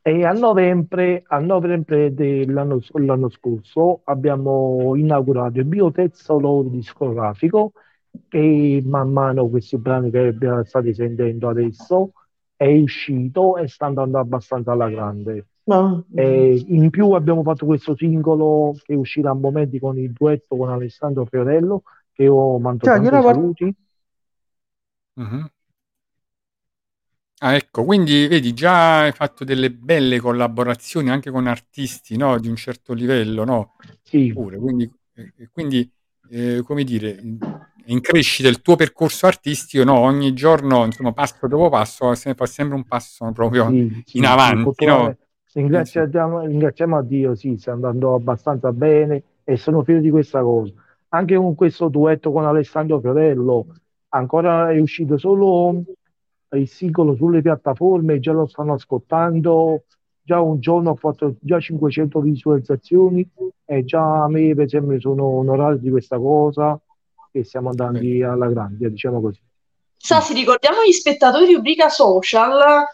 E 0.02 0.24
a 0.24 0.32
novembre, 0.34 1.24
a 1.28 1.40
novembre 1.40 2.14
dell'anno 2.14 2.80
l'anno 2.94 3.30
scorso 3.30 4.02
abbiamo 4.04 4.94
inaugurato 4.96 5.60
il 5.60 5.66
mio 5.66 5.92
terzo 5.92 6.40
lavoro 6.40 6.70
discografico 6.70 7.72
e 8.30 8.84
man 8.86 9.12
mano 9.12 9.48
questi 9.50 9.78
brani 9.78 10.12
che 10.12 10.20
abbiamo- 10.20 10.64
state 10.64 10.94
sentendo 10.94 11.50
adesso 11.50 12.12
è 12.56 12.68
uscito 12.78 13.58
e 13.58 13.68
sta 13.68 13.88
andando 13.88 14.20
abbastanza 14.20 14.72
alla 14.74 14.90
grande. 14.90 15.48
E 16.14 16.64
in 16.68 16.90
più 16.92 17.12
abbiamo 17.12 17.42
fatto 17.42 17.66
questo 17.66 17.96
singolo 17.96 18.76
che 18.84 18.94
uscirà 18.94 19.32
a 19.32 19.36
momenti 19.36 19.80
con 19.80 19.98
il 19.98 20.12
duetto 20.12 20.56
con 20.56 20.70
Alessandro 20.70 21.26
Fiorello 21.26 21.82
che 22.14 22.24
io 22.24 22.60
mando 22.60 22.86
Cioè, 22.86 22.94
tanti 22.94 23.06
io 23.08 23.12
la 23.12 23.22
guardo- 23.22 23.40
saluti. 23.42 23.76
Mhm. 25.16 25.48
Ah, 27.46 27.56
ecco, 27.56 27.84
quindi 27.84 28.26
vedi, 28.28 28.54
già 28.54 29.02
hai 29.02 29.12
fatto 29.12 29.44
delle 29.44 29.70
belle 29.70 30.18
collaborazioni 30.22 31.10
anche 31.10 31.30
con 31.30 31.46
artisti, 31.46 32.16
no, 32.16 32.40
di 32.40 32.48
un 32.48 32.56
certo 32.56 32.94
livello, 32.94 33.44
no? 33.44 33.76
Sì, 34.02 34.32
Pure, 34.32 34.58
quindi, 34.58 34.90
eh, 35.16 35.50
quindi 35.52 35.92
eh, 36.30 36.62
come 36.64 36.86
dire, 36.86 37.20
in 37.88 38.00
crescita 38.00 38.48
il 38.48 38.62
tuo 38.62 38.78
percorso 38.78 39.26
artistico, 39.26 39.84
no? 39.84 40.00
Ogni 40.00 40.32
giorno, 40.32 40.86
insomma, 40.86 41.12
passo 41.12 41.46
dopo 41.48 41.68
passo, 41.68 42.16
se- 42.16 42.34
fa 42.34 42.46
sempre 42.46 42.78
un 42.78 42.86
passo 42.86 43.30
proprio 43.34 43.70
sì, 43.70 44.04
sì, 44.06 44.18
in 44.20 44.26
avanti, 44.26 44.86
no? 44.86 45.10
Eh, 45.10 45.18
ringraziamo, 45.52 46.46
ringraziamo 46.46 46.96
a 46.96 47.02
Dio, 47.02 47.36
sì, 47.36 47.58
sta 47.58 47.74
andando 47.74 48.14
abbastanza 48.14 48.72
bene 48.72 49.22
e 49.44 49.58
sono 49.58 49.84
fiero 49.84 50.00
di 50.00 50.10
questa 50.10 50.42
cosa. 50.42 50.72
Anche 51.10 51.36
con 51.36 51.56
questo 51.56 51.90
duetto 51.90 52.32
con 52.32 52.46
Alessandro 52.46 53.02
Fiorello, 53.02 53.66
ancora 54.08 54.72
è 54.72 54.80
uscito 54.80 55.18
solo 55.18 55.84
il 56.58 56.68
singolo 56.68 57.16
sulle 57.16 57.42
piattaforme, 57.42 58.20
già 58.20 58.32
lo 58.32 58.48
stanno 58.48 58.74
ascoltando, 58.74 59.84
già 60.22 60.40
un 60.40 60.60
giorno 60.60 60.92
ho 60.92 60.96
fatto 60.96 61.36
già 61.40 61.60
500 61.60 62.20
visualizzazioni 62.22 63.28
e 63.66 63.84
già 63.84 64.24
a 64.24 64.30
me, 64.30 64.54
per 64.56 64.66
esempio, 64.66 65.00
sono 65.00 65.26
onorato 65.26 65.78
di 65.78 65.90
questa 65.90 66.18
cosa 66.18 66.80
che 67.32 67.44
stiamo 67.44 67.70
andando 67.70 68.00
Bene. 68.00 68.26
alla 68.26 68.48
grande, 68.48 68.90
diciamo 68.90 69.20
così. 69.20 69.40
Sassi, 69.98 70.34
ricordiamo 70.34 70.80
agli 70.80 70.92
spettatori 70.92 71.48
di 71.48 71.54
rubrica 71.56 71.90
social 71.90 72.86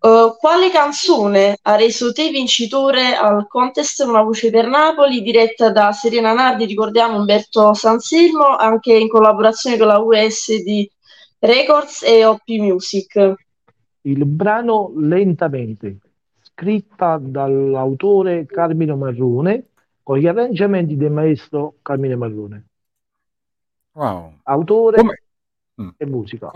eh, 0.00 0.34
quale 0.38 0.70
canzone 0.70 1.56
ha 1.62 1.76
reso 1.76 2.12
te 2.12 2.28
vincitore 2.30 3.14
al 3.14 3.46
contest 3.48 4.00
Una 4.00 4.22
voce 4.22 4.50
per 4.50 4.66
Napoli, 4.66 5.22
diretta 5.22 5.70
da 5.70 5.92
Serena 5.92 6.32
Nardi, 6.32 6.64
ricordiamo 6.64 7.18
Umberto 7.18 7.72
Sanselmo, 7.72 8.56
anche 8.56 8.92
in 8.92 9.08
collaborazione 9.08 9.78
con 9.78 9.86
la 9.86 9.98
USD 9.98 10.88
Records 11.38 12.02
e 12.02 12.24
OP 12.24 12.42
Music. 12.46 13.34
Il 14.02 14.24
brano 14.24 14.92
Lentamente, 14.96 15.98
scritta 16.40 17.18
dall'autore 17.20 18.46
Carmine 18.46 18.94
Marrone, 18.94 19.66
con 20.02 20.18
gli 20.18 20.26
arrangiamenti 20.26 20.96
del 20.96 21.10
maestro 21.10 21.76
Carmine 21.82 22.14
Marrone, 22.14 22.66
Wow. 23.92 24.38
autore 24.44 24.96
Come... 24.98 25.20
Mm. 25.82 25.88
e 25.96 26.06
musica. 26.06 26.50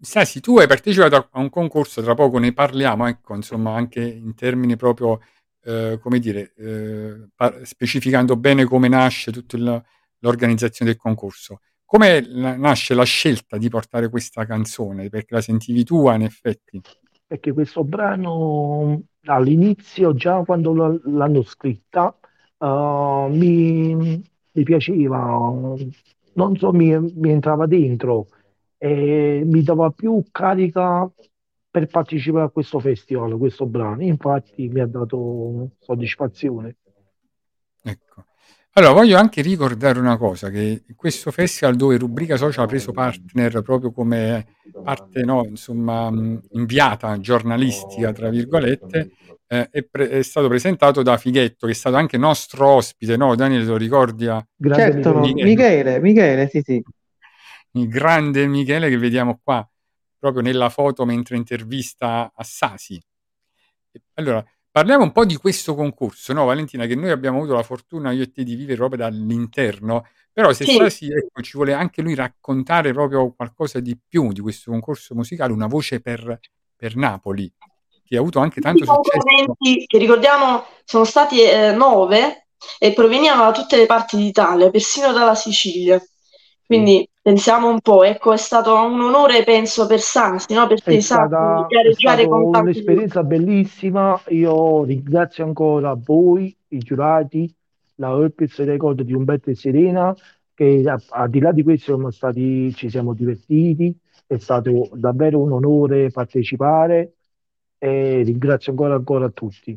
Sassi, 0.00 0.40
tu 0.40 0.58
hai 0.58 0.66
partecipato 0.66 1.16
a- 1.16 1.28
un 1.40 1.50
concorso, 1.50 2.02
tra 2.02 2.14
poco 2.14 2.38
ne 2.38 2.52
parliamo, 2.52 3.06
ecco, 3.06 3.34
insomma, 3.34 3.74
anche 3.76 4.00
in 4.02 4.34
termini 4.34 4.76
proprio, 4.76 5.20
eh, 5.62 5.98
come 6.00 6.18
dire, 6.18 6.52
eh, 6.56 7.28
par- 7.34 7.60
specificando 7.64 8.36
bene 8.36 8.64
come 8.64 8.88
nasce 8.88 9.30
tutta 9.30 9.56
l'organizzazione 10.18 10.90
del 10.92 11.00
concorso. 11.00 11.60
Come 11.86 12.20
nasce 12.20 12.94
la 12.94 13.04
scelta 13.04 13.56
di 13.58 13.68
portare 13.68 14.10
questa 14.10 14.44
canzone? 14.44 15.08
Perché 15.08 15.34
la 15.34 15.40
sentivi 15.40 15.84
tua, 15.84 16.14
in 16.14 16.22
effetti. 16.22 16.80
Perché 17.24 17.52
questo 17.52 17.84
brano 17.84 19.02
all'inizio, 19.26 20.12
già 20.12 20.42
quando 20.44 21.00
l'hanno 21.04 21.42
scritta, 21.42 22.16
eh, 22.58 23.26
mi, 23.30 23.94
mi 23.94 24.62
piaceva, 24.64 25.52
non 26.32 26.56
so, 26.56 26.72
mi, 26.72 26.98
mi 26.98 27.30
entrava 27.30 27.66
dentro 27.66 28.26
e 28.78 29.42
mi 29.44 29.62
dava 29.62 29.90
più 29.90 30.24
carica 30.32 31.08
per 31.70 31.86
partecipare 31.86 32.46
a 32.46 32.48
questo 32.48 32.80
festival, 32.80 33.38
questo 33.38 33.64
brano. 33.64 34.02
Infatti 34.02 34.66
mi 34.68 34.80
ha 34.80 34.86
dato 34.86 35.70
soddisfazione. 35.78 36.76
Ecco. 37.82 38.24
Allora, 38.78 38.92
voglio 38.92 39.16
anche 39.16 39.40
ricordare 39.40 39.98
una 39.98 40.18
cosa, 40.18 40.50
che 40.50 40.84
questo 40.94 41.30
festival 41.30 41.76
dove 41.76 41.96
Rubrica 41.96 42.36
Social 42.36 42.64
ha 42.64 42.68
preso 42.68 42.92
partner 42.92 43.62
proprio 43.62 43.90
come 43.90 44.58
parte, 44.82 45.22
no, 45.22 45.46
insomma, 45.46 46.10
mh, 46.10 46.42
inviata 46.50 47.18
giornalistica, 47.18 48.12
tra 48.12 48.28
virgolette, 48.28 49.12
eh, 49.46 49.70
è, 49.70 49.82
pre- 49.82 50.10
è 50.10 50.22
stato 50.22 50.48
presentato 50.48 51.00
da 51.02 51.16
Fighetto, 51.16 51.64
che 51.64 51.72
è 51.72 51.74
stato 51.74 51.96
anche 51.96 52.18
nostro 52.18 52.68
ospite, 52.68 53.16
no? 53.16 53.34
Daniele, 53.34 53.64
te 53.64 53.70
lo 53.70 53.76
ricordi? 53.78 54.26
a- 54.26 54.46
Certo. 54.74 55.20
Michele. 55.20 55.44
Michele, 55.44 56.00
Michele, 56.00 56.48
sì, 56.48 56.60
sì. 56.62 56.82
il 57.72 57.88
grande 57.88 58.46
Michele 58.46 58.90
che 58.90 58.98
vediamo 58.98 59.40
qua, 59.42 59.66
proprio 60.18 60.42
nella 60.42 60.68
foto 60.68 61.06
mentre 61.06 61.36
intervista 61.36 62.30
a 62.34 62.44
Sasi. 62.44 63.02
Allora, 64.14 64.44
parliamo 64.76 65.04
un 65.04 65.12
po' 65.12 65.24
di 65.24 65.36
questo 65.36 65.74
concorso, 65.74 66.34
no, 66.34 66.44
Valentina, 66.44 66.84
che 66.84 66.94
noi 66.94 67.08
abbiamo 67.08 67.38
avuto 67.38 67.54
la 67.54 67.62
fortuna, 67.62 68.10
io 68.10 68.24
e 68.24 68.30
te, 68.30 68.44
di 68.44 68.54
vivere 68.56 68.76
proprio 68.76 68.98
dall'interno, 68.98 70.06
però 70.30 70.52
se 70.52 70.66
Sì. 70.66 70.76
Sasi, 70.76 71.06
ecco, 71.06 71.40
ci 71.40 71.52
vuole 71.56 71.72
anche 71.72 72.02
lui 72.02 72.14
raccontare 72.14 72.92
proprio 72.92 73.32
qualcosa 73.34 73.80
di 73.80 73.98
più 74.06 74.32
di 74.32 74.40
questo 74.40 74.70
concorso 74.70 75.14
musicale, 75.14 75.54
una 75.54 75.66
voce 75.66 76.00
per, 76.00 76.38
per 76.76 76.94
Napoli, 76.94 77.50
che 78.04 78.16
ha 78.16 78.20
avuto 78.20 78.38
anche 78.38 78.60
Tutti 78.60 78.66
tanto 78.66 78.84
successo. 78.84 79.18
concorrenti, 79.18 79.86
che 79.86 79.96
ricordiamo 79.96 80.66
sono 80.84 81.04
stati 81.04 81.40
eh, 81.40 81.72
nove, 81.72 82.48
e 82.78 82.92
provenivano 82.92 83.44
da 83.44 83.52
tutte 83.52 83.78
le 83.78 83.86
parti 83.86 84.18
d'Italia, 84.18 84.68
persino 84.68 85.10
dalla 85.10 85.34
Sicilia. 85.34 85.98
Quindi 86.66 87.08
pensiamo 87.26 87.68
un 87.68 87.80
po', 87.80 88.04
ecco, 88.04 88.32
è 88.32 88.36
stato 88.36 88.72
un 88.72 89.00
onore, 89.00 89.42
penso, 89.42 89.88
per 89.88 89.98
Sasi, 89.98 90.54
no? 90.54 90.68
Per 90.68 90.80
È 90.80 90.84
te, 90.84 90.98
è 90.98 91.00
gareggiare 91.00 91.94
stata 92.22 92.28
con 92.28 92.52
tanti 92.52 92.68
un'esperienza 92.68 93.24
bellissima. 93.24 94.22
Io 94.28 94.84
ringrazio 94.84 95.42
ancora 95.42 95.98
voi, 96.00 96.56
i 96.68 96.78
giurati, 96.78 97.52
la 97.96 98.14
Urpis 98.14 98.62
Record 98.62 99.02
di 99.02 99.12
Umberto 99.12 99.50
e 99.50 99.56
Serena, 99.56 100.14
che 100.54 100.84
al 101.08 101.28
di 101.28 101.40
là 101.40 101.50
di 101.50 101.64
questo 101.64 101.94
siamo 101.94 102.12
stati, 102.12 102.72
ci 102.74 102.88
siamo 102.88 103.12
divertiti. 103.12 103.92
È 104.24 104.36
stato 104.38 104.90
davvero 104.92 105.40
un 105.40 105.50
onore 105.50 106.12
partecipare 106.12 107.14
e 107.76 108.22
ringrazio 108.22 108.70
ancora 108.70 108.94
ancora 108.94 109.24
a 109.24 109.30
tutti. 109.30 109.76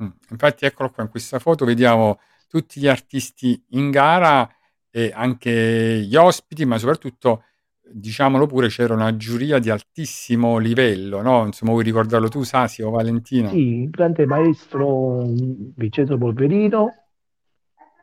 Mm. 0.00 0.10
Infatti, 0.30 0.64
eccolo 0.64 0.90
qua 0.90 1.02
in 1.02 1.10
questa 1.10 1.40
foto, 1.40 1.64
vediamo 1.64 2.20
tutti 2.48 2.78
gli 2.78 2.86
artisti 2.86 3.60
in 3.70 3.90
gara 3.90 4.48
e 4.96 5.10
anche 5.12 6.04
gli 6.06 6.14
ospiti, 6.14 6.64
ma 6.64 6.78
soprattutto, 6.78 7.42
diciamolo 7.82 8.46
pure, 8.46 8.68
c'era 8.68 8.94
una 8.94 9.16
giuria 9.16 9.58
di 9.58 9.68
altissimo 9.68 10.58
livello, 10.58 11.20
no? 11.20 11.46
Insomma, 11.46 11.72
vuoi 11.72 11.82
ricordarlo 11.82 12.28
tu, 12.28 12.44
Sasi 12.44 12.80
o 12.80 12.90
Valentina? 12.90 13.48
Sì, 13.48 13.80
il 13.82 13.90
grande 13.90 14.24
maestro 14.24 15.24
mm, 15.24 15.70
Vincenzo 15.74 16.16
Polverino 16.16 16.92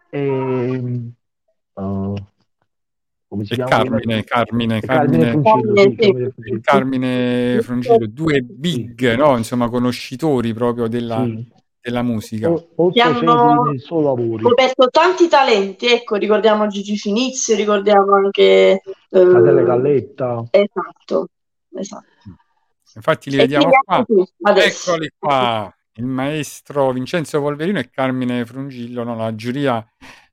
e 0.10 0.82
uh, 1.76 2.14
come 3.30 3.46
si 3.46 3.54
E 3.54 3.56
chiama? 3.56 3.70
Carmine, 3.70 4.24
Carmine, 4.26 4.78
E 4.78 4.82
Carmine 4.82 5.42
Carmine, 5.42 5.96
e. 5.98 6.60
Carmine 6.62 7.62
Frungillo, 7.62 8.06
due 8.06 8.42
big, 8.42 9.16
no? 9.16 9.38
Insomma, 9.38 9.70
conoscitori 9.70 10.54
proprio 10.54 10.90
della, 10.90 11.24
Sì. 11.24 11.48
Della 11.82 12.04
musica. 12.04 12.50
O- 12.50 12.92
Che 12.92 13.02
hanno- 13.02 13.74
scoperto 14.40 14.88
tanti 14.90 15.28
talenti, 15.28 15.88
ecco, 15.88 16.16
ricordiamo 16.16 16.68
Gigi 16.68 16.96
Finizio, 16.98 17.56
ricordiamo 17.56 18.14
anche... 18.16 18.82
eh, 19.10 19.20
Adele 19.20 19.64
Galletta. 19.64 20.44
Esatto, 20.52 21.28
esatto. 21.76 22.06
Infatti 22.96 23.30
li 23.30 23.38
E 23.38 23.40
vediamo 23.40 23.70
qua. 23.84 24.06
Eccoli 24.56 25.12
qua, 25.18 25.76
il 25.94 26.06
maestro 26.06 26.92
Vincenzo 26.92 27.40
Polverino 27.42 27.80
e 27.80 27.90
Carmine 27.90 28.46
Frungillo, 28.46 29.04
no? 29.04 29.16
la 29.16 29.34
giuria 29.34 29.86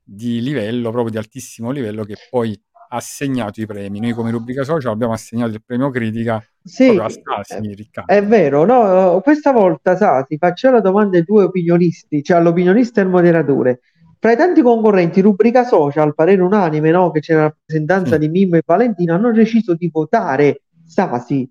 di 0.03 0.41
livello, 0.41 0.91
proprio 0.91 1.11
di 1.11 1.17
altissimo 1.17 1.71
livello, 1.71 2.03
che 2.03 2.15
poi 2.29 2.59
assegnato 2.89 3.61
i 3.61 3.65
premi. 3.65 3.99
Noi 3.99 4.11
come 4.13 4.31
rubrica 4.31 4.63
social 4.63 4.91
abbiamo 4.91 5.13
assegnato 5.13 5.53
il 5.53 5.63
premio 5.63 5.89
critica 5.89 6.43
Sì, 6.63 6.89
a 7.01 7.09
Stasi, 7.09 7.73
Riccardo. 7.73 8.11
È 8.11 8.23
vero, 8.23 8.65
no, 8.65 9.21
questa 9.21 9.51
volta 9.51 9.95
sa, 9.95 10.23
ti 10.23 10.37
faccio 10.37 10.69
la 10.71 10.81
domanda 10.81 11.17
ai 11.17 11.23
due 11.23 11.43
opinionisti, 11.43 12.23
cioè 12.23 12.37
all'opinionista 12.37 13.01
e 13.01 13.03
al 13.03 13.09
moderatore. 13.09 13.79
Fra 14.19 14.31
i 14.33 14.35
tanti 14.35 14.61
concorrenti, 14.61 15.21
rubrica 15.21 15.63
social, 15.63 16.13
parere 16.13 16.41
unanime, 16.41 16.91
no, 16.91 17.09
che 17.11 17.21
c'è 17.21 17.35
la 17.35 17.41
rappresentanza 17.43 18.13
Sì. 18.13 18.19
di 18.19 18.29
Mimmo 18.29 18.57
e 18.57 18.63
Valentina, 18.65 19.15
hanno 19.15 19.31
deciso 19.31 19.75
di 19.75 19.89
votare 19.91 20.61
Stasi 20.85 21.49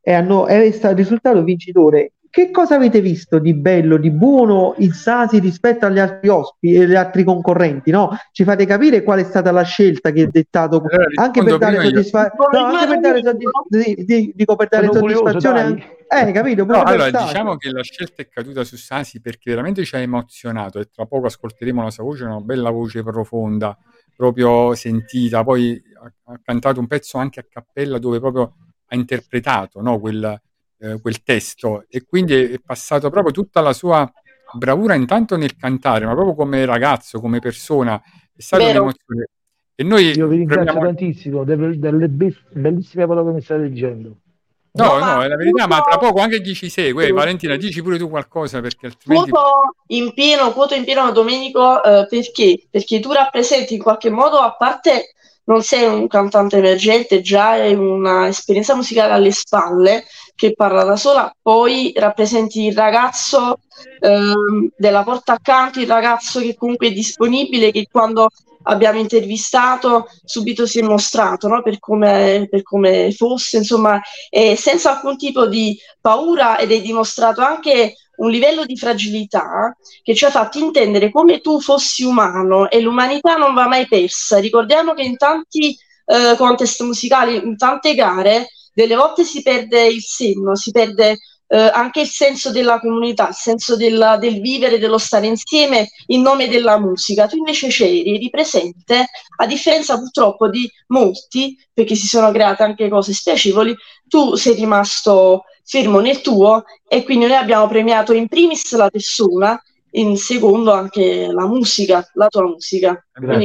e 0.00 0.12
hanno, 0.12 0.46
è 0.46 0.70
stato 0.72 0.94
il 0.94 0.98
risultato 1.00 1.42
vincitore. 1.44 2.12
Che 2.30 2.50
cosa 2.50 2.74
avete 2.74 3.00
visto 3.00 3.38
di 3.38 3.54
bello, 3.54 3.96
di 3.96 4.10
buono 4.10 4.74
in 4.78 4.92
Sasi 4.92 5.38
rispetto 5.38 5.86
agli 5.86 5.98
altri 5.98 6.28
ospiti 6.28 6.74
e 6.74 6.84
agli 6.84 6.94
altri 6.94 7.24
concorrenti, 7.24 7.90
no? 7.90 8.16
Ci 8.32 8.44
fate 8.44 8.66
capire 8.66 9.02
qual 9.02 9.20
è 9.20 9.24
stata 9.24 9.50
la 9.50 9.62
scelta 9.62 10.10
che 10.10 10.24
è 10.24 10.26
dettato 10.26 10.76
Allora, 10.76 11.06
anche 11.14 11.40
rispondo 11.40 11.58
per 11.58 11.58
dare 11.58 11.76
prima 11.76 11.82
io. 11.82 11.90
soddisfazione, 11.90 12.58
no, 12.58 12.64
anche 12.66 12.86
per 12.86 13.00
dare 13.00 13.22
soddisfazione, 13.22 14.32
dico 14.34 14.56
per 14.56 14.68
dare 14.68 14.88
curioso, 14.88 15.16
soddisfazione 15.16 15.96
eh, 16.10 16.32
capito? 16.32 16.64
No, 16.64 16.82
allora 16.82 17.10
diciamo 17.10 17.56
che 17.56 17.70
la 17.70 17.82
scelta 17.82 18.22
è 18.22 18.28
caduta 18.28 18.64
su 18.64 18.76
Sasi 18.76 19.20
perché 19.20 19.50
veramente 19.50 19.84
ci 19.84 19.94
ha 19.94 19.98
emozionato 19.98 20.78
e 20.78 20.88
tra 20.90 21.04
poco 21.04 21.26
ascolteremo 21.26 21.82
la 21.82 21.90
sua 21.90 22.02
voce, 22.02 22.24
una 22.24 22.40
bella 22.40 22.70
voce 22.70 23.02
profonda, 23.02 23.76
proprio 24.16 24.74
sentita. 24.74 25.44
Poi 25.44 25.80
ha, 26.02 26.32
ha 26.32 26.40
cantato 26.42 26.80
un 26.80 26.86
pezzo 26.86 27.18
anche 27.18 27.40
a 27.40 27.46
cappella 27.46 27.98
dove 27.98 28.20
proprio 28.20 28.54
ha 28.86 28.96
interpretato 28.96 29.82
no, 29.82 30.00
quel, 30.00 30.40
eh, 30.80 31.00
quel 31.00 31.22
testo 31.22 31.84
e 31.88 32.04
quindi 32.06 32.34
è, 32.34 32.58
passato 32.64 33.10
proprio 33.10 33.32
tutta 33.32 33.60
la 33.60 33.72
sua 33.72 34.10
bravura 34.52 34.94
intanto 34.94 35.36
nel 35.36 35.56
cantare, 35.56 36.06
ma 36.06 36.14
proprio 36.14 36.34
come 36.34 36.64
ragazzo, 36.64 37.20
come 37.20 37.38
persona. 37.38 38.00
È 38.34 38.40
stata 38.40 38.64
Vero. 38.64 38.82
un'emozione. 38.82 39.28
E 39.74 39.84
noi 39.84 40.16
Io 40.16 40.26
vi 40.26 40.36
ringrazio 40.38 40.64
proviamo- 40.64 40.86
tantissimo 40.86 41.44
delle, 41.44 41.78
delle 41.78 42.08
be- 42.08 42.36
bellissime 42.50 43.06
parole 43.06 43.28
che 43.28 43.34
mi 43.34 43.42
state 43.42 43.68
dicendo. 43.70 44.16
No, 44.70 44.98
No, 44.98 45.14
no, 45.14 45.22
è 45.22 45.28
la 45.28 45.36
verità, 45.36 45.66
ma 45.66 45.80
tra 45.80 45.98
poco 45.98 46.20
anche 46.20 46.40
chi 46.40 46.54
ci 46.54 46.68
segue. 46.68 47.06
Sì. 47.06 47.12
Valentina, 47.12 47.56
dici 47.56 47.82
pure 47.82 47.98
tu 47.98 48.08
qualcosa 48.08 48.60
perché 48.60 48.86
altrimenti... 48.86 49.30
Quoto 49.30 49.74
in 49.88 50.12
pieno, 50.14 50.52
quoto 50.52 50.74
in 50.74 50.84
pieno 50.84 51.10
Domenico, 51.10 51.82
eh, 51.82 52.06
perché? 52.08 52.66
Perché 52.70 53.00
tu 53.00 53.10
rappresenti 53.10 53.74
in 53.74 53.82
qualche 53.82 54.10
modo, 54.10 54.36
a 54.36 54.54
parte 54.56 55.14
non 55.48 55.62
sei 55.62 55.86
un 55.86 56.06
cantante 56.08 56.58
emergente, 56.58 57.22
già 57.22 57.50
hai 57.50 57.74
una 57.74 58.28
esperienza 58.28 58.74
musicale 58.74 59.14
alle 59.14 59.32
spalle 59.32 60.04
che 60.34 60.54
parla 60.54 60.84
da 60.84 60.96
sola, 60.96 61.34
poi 61.40 61.92
rappresenti 61.96 62.66
il 62.66 62.76
ragazzo 62.76 63.60
ehm, 64.00 64.68
della 64.76 65.02
porta 65.02 65.32
accanto, 65.32 65.80
il 65.80 65.88
ragazzo 65.88 66.40
che 66.40 66.54
comunque 66.54 66.88
è 66.88 66.92
disponibile, 66.92 67.72
che 67.72 67.88
quando 67.90 68.28
abbiamo 68.64 68.98
intervistato 68.98 70.06
subito 70.22 70.66
si 70.66 70.80
è 70.80 70.82
mostrato 70.82 71.48
no? 71.48 71.62
per, 71.62 71.78
come, 71.78 72.46
per 72.50 72.62
come 72.62 73.10
fosse, 73.12 73.56
insomma, 73.56 73.98
e 74.28 74.54
senza 74.54 74.90
alcun 74.90 75.16
tipo 75.16 75.46
di 75.46 75.78
paura 75.98 76.58
ed 76.58 76.70
hai 76.70 76.82
dimostrato 76.82 77.40
anche 77.40 77.94
un 78.18 78.30
livello 78.30 78.64
di 78.64 78.76
fragilità 78.76 79.76
che 80.02 80.14
ci 80.14 80.24
ha 80.24 80.30
fatto 80.30 80.58
intendere 80.58 81.10
come 81.10 81.40
tu 81.40 81.60
fossi 81.60 82.04
umano 82.04 82.68
e 82.70 82.80
l'umanità 82.80 83.34
non 83.36 83.54
va 83.54 83.66
mai 83.66 83.86
persa. 83.86 84.38
Ricordiamo 84.38 84.94
che 84.94 85.02
in 85.02 85.16
tanti 85.16 85.76
eh, 86.06 86.36
contest 86.36 86.82
musicali, 86.82 87.36
in 87.36 87.56
tante 87.56 87.94
gare, 87.94 88.48
delle 88.72 88.94
volte 88.94 89.24
si 89.24 89.42
perde 89.42 89.86
il 89.86 90.02
senno, 90.02 90.54
si 90.54 90.70
perde 90.70 91.18
eh, 91.48 91.70
anche 91.72 92.00
il 92.00 92.08
senso 92.08 92.50
della 92.50 92.78
comunità, 92.78 93.28
il 93.28 93.34
senso 93.34 93.76
del, 93.76 94.16
del 94.20 94.40
vivere, 94.40 94.78
dello 94.78 94.98
stare 94.98 95.26
insieme 95.26 95.88
in 96.06 96.20
nome 96.22 96.48
della 96.48 96.78
musica. 96.78 97.26
Tu 97.26 97.36
invece 97.36 97.68
c'eri, 97.68 98.14
eri 98.14 98.30
presente, 98.30 99.06
a 99.36 99.46
differenza 99.46 99.98
purtroppo 99.98 100.48
di 100.48 100.70
molti, 100.88 101.56
perché 101.72 101.94
si 101.94 102.06
sono 102.06 102.30
create 102.30 102.62
anche 102.62 102.88
cose 102.88 103.12
spiacevoli, 103.12 103.74
tu 104.06 104.34
sei 104.34 104.54
rimasto 104.54 105.44
fermo 105.68 106.00
nel 106.00 106.22
tuo 106.22 106.64
e 106.88 107.04
quindi 107.04 107.26
noi 107.26 107.36
abbiamo 107.36 107.68
premiato 107.68 108.14
in 108.14 108.26
primis 108.26 108.74
la 108.74 108.88
persona, 108.88 109.62
in 109.92 110.16
secondo 110.16 110.72
anche 110.72 111.28
la 111.30 111.46
musica, 111.46 112.08
la 112.14 112.28
tua 112.28 112.42
musica. 112.44 113.04
Grazie 113.12 113.36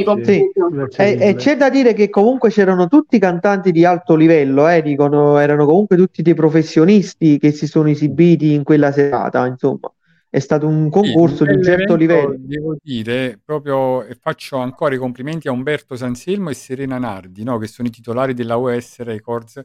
E, 0.96 1.18
e 1.20 1.34
c'è 1.34 1.56
da 1.56 1.68
dire 1.68 1.92
che 1.92 2.08
comunque 2.08 2.48
c'erano 2.48 2.88
tutti 2.88 3.18
cantanti 3.18 3.72
di 3.72 3.84
alto 3.84 4.14
livello, 4.14 4.66
eh, 4.68 4.80
dicono, 4.80 5.38
erano 5.38 5.66
comunque 5.66 5.96
tutti 5.98 6.22
dei 6.22 6.34
professionisti 6.34 7.38
che 7.38 7.52
si 7.52 7.66
sono 7.66 7.90
esibiti 7.90 8.54
in 8.54 8.62
quella 8.62 8.90
serata, 8.90 9.46
insomma. 9.46 9.92
È 10.30 10.40
stato 10.40 10.66
un 10.66 10.90
concorso 10.90 11.44
Sì, 11.44 11.50
di 11.50 11.56
un 11.56 11.62
certo 11.62 11.94
livello. 11.94 12.34
Devo 12.36 12.74
dire, 12.82 13.38
proprio 13.44 14.02
e 14.02 14.16
faccio 14.20 14.56
ancora 14.56 14.94
i 14.94 14.98
complimenti 14.98 15.46
a 15.46 15.52
Umberto 15.52 15.94
Sanselmo 15.94 16.50
e 16.50 16.54
Serena 16.54 16.98
Nardi, 16.98 17.44
no, 17.44 17.58
che 17.58 17.68
sono 17.68 17.86
i 17.86 17.90
titolari 17.92 18.34
della 18.34 18.58
OS 18.58 18.98
Records, 19.00 19.62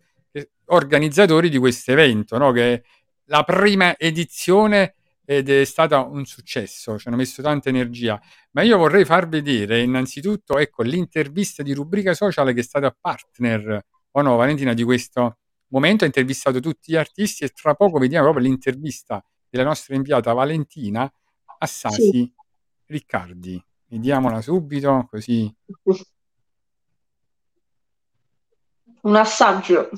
organizzatori 0.66 1.50
di 1.50 1.58
questo 1.58 1.92
evento, 1.92 2.38
no, 2.38 2.52
che 2.52 2.84
la 3.26 3.44
prima 3.44 3.98
edizione 3.98 4.96
ed 5.26 5.48
è 5.48 5.64
stata 5.64 6.02
un 6.02 6.26
successo, 6.26 6.98
ci 6.98 7.08
hanno 7.08 7.18
messo 7.18 7.42
tanta 7.44 7.70
energia. 7.70 8.20
Ma 8.52 8.64
io 8.64 8.78
vorrei 8.78 9.06
far 9.06 9.28
vedere 9.28 9.82
innanzitutto 9.82 10.58
ecco, 10.58 10.82
l'intervista 10.82 11.62
di 11.62 11.74
rubrica 11.74 12.16
social 12.16 12.52
che 12.52 12.62
è 12.62 12.64
stata 12.64 12.96
partner, 13.00 13.86
o 14.12 14.22
no, 14.22 14.36
Valentina, 14.38 14.74
di 14.74 14.84
questo 14.84 15.38
momento. 15.68 16.04
Ha 16.04 16.08
intervistato 16.08 16.60
tutti 16.60 16.94
gli 16.94 16.96
artisti 16.96 17.44
e 17.44 17.50
tra 17.50 17.76
poco 17.76 18.00
vediamo 18.00 18.24
proprio 18.26 18.48
l'intervista 18.48 19.24
della 19.48 19.66
nostra 19.66 19.94
inviata 19.96 20.34
Valentina 20.34 21.12
a 21.60 21.66
Sasi 21.68 22.34
Riccardi. 22.86 23.64
Vediamola 23.86 24.42
subito, 24.42 25.08
così 25.12 25.54
Un 29.02 29.16
assaggio. 29.16 29.90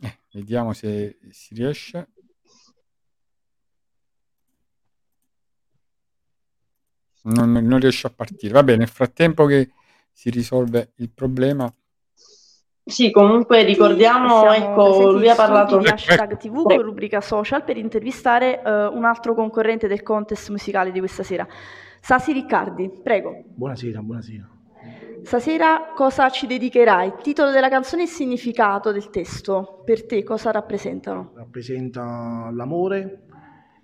eh, 0.00 0.18
vediamo 0.32 0.72
se 0.72 1.18
si 1.30 1.54
riesce. 1.54 2.08
Non, 7.22 7.52
non 7.52 7.78
riesce 7.78 8.06
a 8.06 8.10
partire. 8.10 8.52
Va 8.52 8.62
bene, 8.62 8.78
nel 8.78 8.88
frattempo 8.88 9.44
che 9.44 9.70
si 10.10 10.30
risolve 10.30 10.92
il 10.96 11.10
problema. 11.10 11.72
Sì, 12.88 13.10
comunque 13.10 13.64
ricordiamo, 13.64 14.40
Siamo 14.40 14.52
ecco, 14.52 15.12
lui 15.12 15.28
ha 15.28 15.34
parlato... 15.34 15.76
di 15.76 15.88
hashtag 15.88 16.38
TV 16.38 16.62
con 16.62 16.80
rubrica 16.80 17.20
social 17.20 17.62
per 17.62 17.76
intervistare 17.76 18.62
eh, 18.62 18.86
un 18.86 19.04
altro 19.04 19.34
concorrente 19.34 19.88
del 19.88 20.02
contest 20.02 20.48
musicale 20.48 20.90
di 20.90 20.98
questa 20.98 21.22
sera. 21.22 21.46
Sasi 22.00 22.32
Riccardi, 22.32 22.90
prego. 23.02 23.42
Buonasera, 23.44 24.00
buonasera. 24.00 24.57
Stasera 25.28 25.92
cosa 25.94 26.30
ci 26.30 26.46
dedicherai? 26.46 27.16
Titolo 27.20 27.50
della 27.50 27.68
canzone 27.68 28.00
e 28.00 28.04
il 28.06 28.10
significato 28.10 28.92
del 28.92 29.10
testo. 29.10 29.82
Per 29.84 30.06
te 30.06 30.24
cosa 30.24 30.50
rappresentano? 30.50 31.32
Rappresenta 31.34 32.48
l'amore 32.50 33.24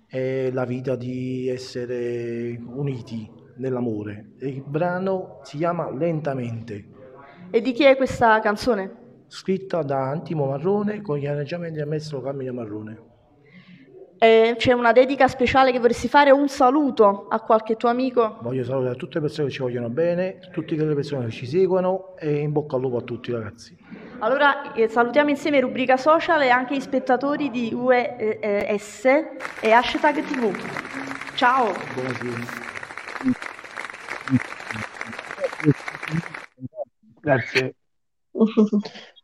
e 0.07 0.49
la 0.51 0.65
vita 0.65 0.95
di 0.95 1.47
essere 1.47 2.59
uniti 2.65 3.31
nell'amore. 3.57 4.31
Il 4.39 4.63
brano 4.65 5.41
si 5.43 5.57
chiama 5.57 5.91
Lentamente, 5.91 6.83
E 7.51 7.61
di 7.61 7.73
chi 7.73 7.83
è 7.83 7.95
questa 7.95 8.39
canzone? 8.39 9.03
scritta 9.27 9.83
da 9.83 10.01
Antimo 10.01 10.47
Marrone 10.47 11.01
con 11.01 11.19
gli 11.19 11.27
arrangiamenti 11.27 11.77
del 11.77 11.87
maestro 11.87 12.21
Carmine 12.21 12.51
Marrone. 12.53 13.04
Eh, 14.17 14.55
c'è 14.57 14.71
una 14.71 14.91
dedica 14.91 15.27
speciale 15.27 15.71
che 15.71 15.79
vorresti 15.79 16.07
fare, 16.07 16.31
un 16.31 16.47
saluto 16.47 17.27
a 17.29 17.39
qualche 17.41 17.75
tuo 17.75 17.89
amico? 17.89 18.37
Voglio 18.41 18.63
salutare 18.63 18.95
tutte 18.95 19.15
le 19.15 19.25
persone 19.25 19.47
che 19.47 19.53
ci 19.53 19.61
vogliono 19.61 19.89
bene, 19.89 20.39
tutte 20.51 20.75
le 20.75 20.95
persone 20.95 21.25
che 21.25 21.31
ci 21.31 21.45
seguono 21.45 22.15
e 22.17 22.37
in 22.37 22.51
bocca 22.51 22.75
al 22.75 22.81
lupo 22.81 22.97
a 22.97 23.01
tutti 23.01 23.31
ragazzi. 23.31 23.77
Allora 24.19 24.73
eh, 24.73 24.87
salutiamo 24.87 25.29
insieme 25.29 25.59
rubrica 25.59 25.97
social 25.97 26.41
e 26.41 26.49
anche 26.49 26.75
gli 26.75 26.81
spettatori 26.81 27.49
di 27.49 27.73
UES 27.73 29.05
e 29.59 29.71
hashtag 29.71 30.23
TV. 30.23 30.55
Ciao! 31.35 31.73
Buonasera. 31.93 32.63
Grazie. 37.21 37.75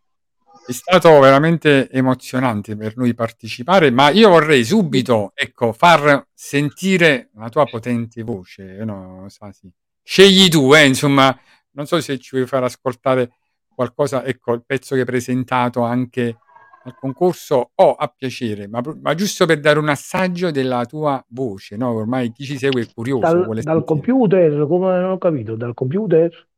È 0.66 0.72
stato 0.74 1.20
veramente 1.20 1.90
emozionante 1.90 2.78
per 2.78 2.96
noi 2.96 3.14
partecipare, 3.14 3.90
ma 3.92 4.10
io 4.10 4.30
vorrei 4.30 4.64
subito, 4.64 5.32
ecco, 5.34 5.74
far 5.74 6.28
sentire 6.34 7.30
la 7.36 7.50
tua 7.50 7.66
potente 7.66 8.24
voce, 8.24 8.78
eh, 8.78 8.86
no, 8.86 9.26
Sasi. 9.28 9.70
Scegli 10.04 10.48
tu, 10.50 10.74
eh, 10.74 10.86
insomma, 10.86 11.38
non 11.72 11.86
so 11.88 12.00
se 12.00 12.18
ci 12.20 12.36
vuoi 12.36 12.48
far 12.48 12.64
ascoltare 12.64 13.32
qualcosa, 13.74 14.24
ecco, 14.24 14.54
il 14.54 14.64
pezzo 14.66 14.94
che 14.94 15.02
hai 15.02 15.06
presentato 15.06 15.82
anche 15.82 16.38
al 16.84 16.96
concorso 16.98 17.72
o 17.76 17.94
a 17.94 18.08
piacere, 18.16 18.68
ma, 18.68 18.82
ma 19.02 19.14
giusto 19.14 19.46
per 19.46 19.60
dare 19.60 19.80
un 19.80 19.90
assaggio 19.90 20.52
della 20.52 20.86
tua 20.86 21.24
voce, 21.30 21.76
no? 21.76 21.92
Ormai 21.92 22.32
chi 22.32 22.44
ci 22.44 22.58
segue 22.58 22.82
è 22.82 22.88
curioso, 22.94 23.46
Dal, 23.46 23.62
dal 23.62 23.84
computer, 23.84 24.66
come 24.68 25.00
non 25.00 25.12
ho 25.12 25.18
capito, 25.18 25.56
dal 25.56 25.74
computer? 25.74 26.50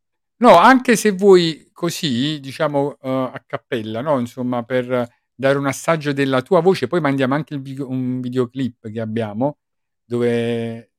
No, 0.44 0.58
anche 0.58 0.98
se 0.98 1.12
vuoi 1.12 1.70
così, 1.72 2.38
diciamo, 2.42 2.98
eh, 3.02 3.10
a 3.10 3.42
cappella, 3.48 4.02
no? 4.02 4.20
Insomma, 4.20 4.62
per 4.64 5.08
dare 5.34 5.58
un 5.58 5.66
assaggio 5.68 6.12
della 6.12 6.42
tua 6.42 6.60
voce, 6.60 6.88
poi 6.88 7.00
mandiamo 7.00 7.34
anche 7.34 7.54
il 7.54 7.62
video- 7.62 7.88
un 7.90 8.20
videoclip 8.20 8.92
che 8.92 9.00
abbiamo 9.00 9.60
dove 10.04 10.92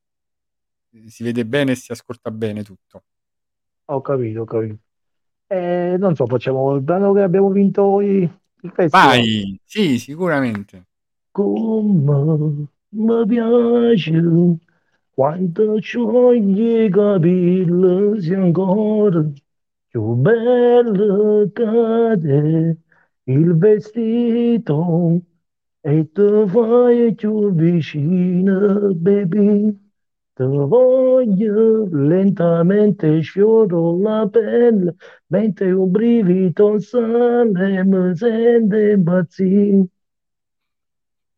si 1.09 1.22
vede 1.24 1.44
bene 1.44 1.72
e 1.72 1.74
si 1.74 1.92
ascolta 1.92 2.30
bene 2.30 2.62
tutto. 2.62 3.02
Ho 3.87 4.00
capito, 4.00 4.40
ho 4.40 4.44
capito. 4.46 4.78
Eh, 5.48 5.96
non 5.98 6.14
so, 6.14 6.24
facciamo 6.26 6.74
il 6.74 6.80
brano 6.80 7.12
che 7.12 7.20
abbiamo 7.20 7.50
vinto 7.50 8.00
i- 8.00 8.22
il 8.22 8.70
festival. 8.70 8.88
Vai, 8.88 9.61
sì, 9.62 9.98
sicuramente. 9.98 10.87
Come 11.33 12.66
mi 12.88 13.26
piace 13.26 14.11
quando 15.14 15.81
sciogli 15.81 16.85
i 16.87 16.90
capelli 16.90 18.20
sei 18.20 18.35
ancora 18.35 19.24
più 19.88 20.14
bella 20.14 21.46
che 21.53 22.77
il 23.24 23.57
vestito 23.57 25.20
e 25.81 26.11
ti 26.12 26.22
fai 26.48 27.14
più 27.14 27.53
vicina, 27.55 28.90
baby. 28.94 29.72
Ti 30.35 30.42
voglio 30.44 31.87
lentamente 31.92 33.22
sfioro 33.22 33.96
la 34.00 34.27
pelle 34.29 34.96
mentre 35.29 35.70
un 35.72 35.90
brivido 35.90 36.79
sale 36.81 37.85
mi 37.85 38.16
sente 38.16 38.90
impazzire. 38.92 39.87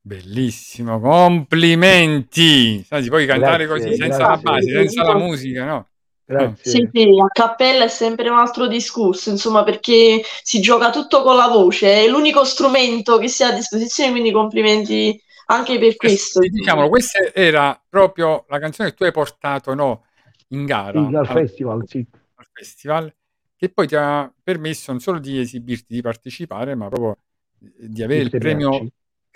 Bellissimo, 0.07 1.01
complimenti. 1.01 2.81
Si 2.89 3.09
puoi 3.09 3.27
cantare 3.27 3.67
Grazie, 3.67 3.67
così, 3.67 3.97
senza 3.97 4.19
la 4.21 4.37
grazie. 4.37 4.51
base, 4.51 4.71
senza 4.71 5.03
la 5.03 5.15
musica, 5.17 5.65
no? 5.65 5.89
Grazie. 6.25 6.71
Sì, 6.71 6.89
sì, 6.93 7.03
a 7.21 7.27
cappella 7.27 7.85
è 7.85 7.89
sempre 7.89 8.29
un 8.29 8.39
altro 8.39 8.69
discorso, 8.69 9.31
insomma, 9.31 9.65
perché 9.65 10.23
si 10.45 10.61
gioca 10.61 10.91
tutto 10.91 11.23
con 11.23 11.35
la 11.35 11.49
voce, 11.49 12.05
è 12.05 12.09
l'unico 12.09 12.45
strumento 12.45 13.19
che 13.19 13.27
si 13.27 13.43
ha 13.43 13.49
a 13.49 13.53
disposizione, 13.55 14.13
quindi 14.13 14.31
complimenti 14.31 15.21
anche 15.47 15.77
per 15.81 15.97
questo. 15.97 16.41
Sì, 16.41 16.51
diciamolo, 16.51 16.89
questa 16.89 17.19
era 17.35 17.81
proprio 17.89 18.45
la 18.49 18.61
canzone 18.61 18.91
che 18.91 18.95
tu 18.95 19.03
hai 19.03 19.13
portato 19.13 19.75
no, 19.75 20.05
in 20.51 20.67
gara 20.67 21.05
Sì, 21.05 21.15
al 21.17 21.27
al- 21.27 21.33
festival, 21.35 21.83
sì. 21.89 22.07
al 22.37 22.47
festival, 22.53 23.13
che 23.57 23.69
poi 23.71 23.89
ti 23.89 23.97
ha 23.97 24.33
permesso 24.41 24.93
non 24.93 25.01
solo 25.01 25.19
di 25.19 25.41
esibirti, 25.41 25.95
di 25.95 26.01
partecipare, 26.01 26.77
ma 26.77 26.87
proprio 26.87 27.19
di 27.59 28.05
avere 28.05 28.23
il 28.23 28.31
premio. 28.31 28.87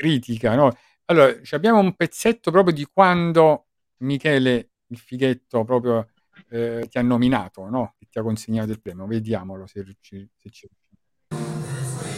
Critica. 0.00 0.54
no? 0.54 0.74
Allora, 1.06 1.42
ci 1.42 1.54
abbiamo 1.54 1.78
un 1.78 1.94
pezzetto 1.94 2.50
proprio 2.50 2.72
di 2.72 2.86
quando 2.90 3.66
Michele 3.98 4.70
il 4.86 4.98
Fighetto 4.98 5.62
proprio 5.64 6.08
eh, 6.48 6.86
ti 6.88 6.98
ha 6.98 7.02
nominato, 7.02 7.68
no? 7.68 7.94
Che 7.98 8.06
ti 8.10 8.18
ha 8.18 8.22
consegnato 8.22 8.70
il 8.70 8.80
premio. 8.80 9.06
Vediamolo 9.06 9.66
se, 9.66 9.82
riusci- 9.82 10.28
se 10.36 10.50
ci 10.50 10.66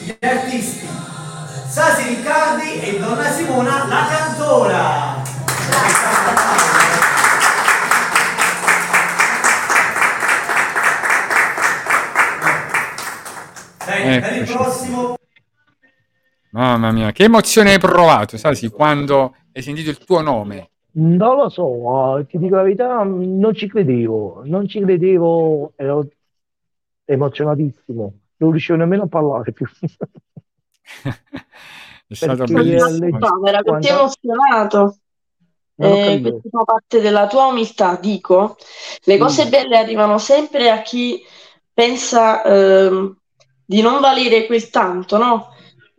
Gli 0.04 0.16
artisti 0.20 0.86
Sasi 0.86 2.14
Riccardi 2.14 2.80
e 2.80 2.98
Donna 2.98 3.30
Simona 3.30 3.86
la 3.88 4.06
cantora. 4.08 5.22
Bene, 13.84 14.20
per 14.20 14.36
il 14.36 14.44
prossimo 14.44 15.16
Mamma 16.52 16.92
mia, 16.92 17.12
che 17.12 17.24
emozione 17.24 17.72
hai 17.72 17.78
provato, 17.78 18.36
Sasi, 18.36 18.68
quando 18.68 19.34
hai 19.52 19.62
sentito 19.62 19.88
il 19.90 19.96
tuo 19.98 20.20
nome? 20.20 20.68
Non 20.94 21.36
lo 21.36 21.48
so, 21.48 22.18
eh, 22.18 22.26
ti 22.26 22.36
dico 22.36 22.56
la 22.56 22.62
verità, 22.62 23.02
non 23.04 23.54
ci 23.54 23.66
credevo, 23.66 24.42
non 24.44 24.68
ci 24.68 24.80
credevo, 24.80 25.72
ero 25.76 26.06
emozionatissimo, 27.06 28.12
non 28.36 28.50
riuscivo 28.50 28.76
nemmeno 28.76 29.04
a 29.04 29.06
parlare 29.06 29.52
più. 29.52 29.64
È 32.06 32.14
stato 32.14 32.44
Perché 32.44 32.52
bellissimo. 32.52 33.18
No, 33.18 33.46
era 33.46 33.62
così 33.62 33.88
quando- 33.88 33.88
emozionato. 33.88 34.96
Eh, 35.76 36.20
questa 36.20 36.48
fa 36.50 36.64
parte 36.64 37.00
della 37.00 37.26
tua 37.26 37.46
umiltà, 37.46 37.96
dico. 37.96 38.56
Le 39.04 39.16
cose 39.16 39.46
Mm. 39.46 39.48
belle 39.48 39.78
arrivano 39.78 40.18
sempre 40.18 40.68
a 40.70 40.82
chi 40.82 41.22
pensa 41.72 42.42
ehm, 42.44 43.16
di 43.64 43.80
non 43.80 44.00
valere 44.00 44.44
quel 44.44 44.68
tanto, 44.68 45.16
no? 45.16 45.51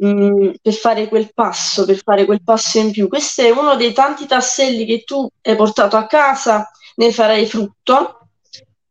Mm, 0.03 0.49
per 0.61 0.73
fare 0.73 1.07
quel 1.07 1.31
passo, 1.33 1.85
per 1.85 2.01
fare 2.03 2.25
quel 2.25 2.43
passo 2.43 2.79
in 2.79 2.91
più. 2.91 3.07
Questo 3.07 3.41
è 3.41 3.51
uno 3.51 3.75
dei 3.75 3.93
tanti 3.93 4.25
tasselli 4.25 4.85
che 4.85 5.03
tu 5.03 5.25
hai 5.41 5.55
portato 5.55 5.95
a 5.95 6.07
casa, 6.07 6.69
ne 6.95 7.11
farai 7.11 7.45
frutto 7.45 8.27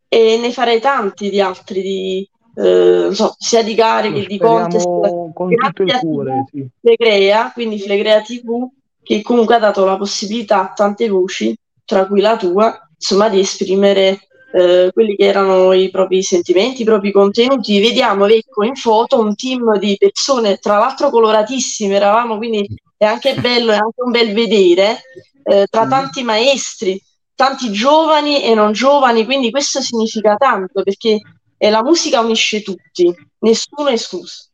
e 0.09 0.39
ne 0.39 0.53
farai 0.53 0.81
tanti 0.81 1.29
di 1.29 1.41
altri, 1.41 1.83
di, 1.83 2.31
eh, 2.57 2.63
non 3.03 3.15
so, 3.15 3.35
sia 3.37 3.63
di 3.63 3.75
gare 3.75 4.09
Lo 4.09 4.21
che 4.21 4.27
di 4.27 4.39
contest. 4.39 4.87
con 4.87 5.33
tutto 5.33 5.83
il 5.83 5.99
cuore, 6.01 6.45
sì. 6.51 6.67
Flegrea, 6.81 7.51
quindi 7.53 7.79
Flegrea 7.79 8.23
TV, 8.23 8.69
che 9.03 9.21
comunque 9.21 9.57
ha 9.57 9.59
dato 9.59 9.85
la 9.85 9.99
possibilità 9.99 10.63
a 10.63 10.73
tante 10.73 11.09
voci, 11.09 11.55
tra 11.85 12.07
cui 12.07 12.21
la 12.21 12.37
tua, 12.37 12.89
insomma, 12.95 13.29
di 13.29 13.41
esprimere 13.41 14.29
eh, 14.53 14.91
quelli 14.93 15.17
che 15.17 15.25
erano 15.25 15.73
i 15.73 15.91
propri 15.91 16.23
sentimenti, 16.23 16.83
i 16.83 16.85
propri 16.85 17.11
contenuti. 17.11 17.81
Vediamo, 17.81 18.27
ecco, 18.27 18.65
in 18.65 18.75
foto 18.75 19.19
un 19.19 19.35
team 19.35 19.79
di 19.79 19.97
persone, 19.99 20.59
tra 20.59 20.79
l'altro 20.79 21.11
coloratissime, 21.11 21.95
eravamo, 21.95 22.37
quindi 22.37 22.69
è 22.97 23.05
anche 23.05 23.35
bello, 23.35 23.73
è 23.73 23.77
anche 23.77 24.03
un 24.03 24.11
bel 24.11 24.33
vedere, 24.33 25.01
eh, 25.43 25.67
tra 25.69 25.87
tanti 25.87 26.23
maestri, 26.23 27.03
tanti 27.35 27.73
giovani 27.73 28.45
e 28.45 28.55
non 28.55 28.73
giovani, 28.73 29.25
quindi 29.25 29.51
questo 29.51 29.81
significa 29.81 30.37
tanto, 30.37 30.83
perché 30.83 31.19
eh, 31.57 31.71
la 31.71 31.83
musica 31.83 32.21
unisce 32.21 32.63
tutti, 32.63 33.13
nessuno 33.39 33.89
è 33.89 33.93
escluso. 33.93 34.51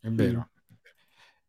È 0.00 0.08
vero. 0.08 0.48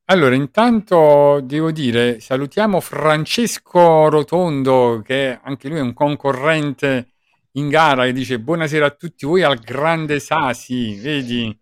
Allora, 0.08 0.36
intanto 0.36 1.39
devo 1.41 1.71
dire, 1.71 2.19
salutiamo 2.19 2.80
Francesco 2.80 4.08
Rotondo, 4.08 5.01
che 5.04 5.39
anche 5.41 5.67
lui 5.67 5.80
è 5.80 5.82
un 5.82 5.93
concorrente 5.93 7.14
in 7.55 7.69
gara, 7.69 8.05
che 8.05 8.13
dice 8.13 8.39
buonasera 8.39 8.85
a 8.85 8.91
tutti 8.91 9.25
voi 9.25 9.43
al 9.43 9.59
grande 9.59 10.19
Sasi, 10.19 10.95
vedi? 10.99 11.57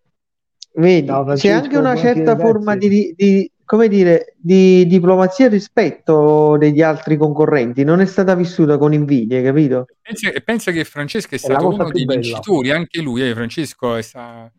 Vedi, 0.75 1.07
Ciao, 1.07 1.23
c'è 1.35 1.49
anche 1.49 1.77
una 1.77 1.95
certa 1.95 2.33
grazie. 2.33 2.43
forma 2.43 2.75
di, 2.75 3.13
di- 3.15 3.51
come 3.63 3.87
dire, 3.87 4.33
di 4.37 4.85
diplomazia 4.87 5.45
e 5.45 5.49
rispetto 5.49 6.57
degli 6.57 6.81
altri 6.81 7.15
concorrenti, 7.15 7.83
non 7.83 8.01
è 8.01 8.05
stata 8.05 8.33
vissuta 8.35 8.77
con 8.77 8.91
invidie, 8.93 9.43
capito? 9.43 9.85
Pensa, 10.01 10.31
e 10.31 10.41
pensa 10.41 10.71
che 10.71 10.83
Francesco 10.83 11.29
è 11.29 11.35
È 11.35 11.37
stato 11.37 11.67
uno 11.67 11.89
dei 11.91 12.05
bella. 12.05 12.19
vincitori, 12.19 12.71
anche 12.71 13.01
lui, 13.01 13.27
eh, 13.27 13.33
Francesco 13.33 13.95
è, 13.95 14.01
sta- 14.01 14.51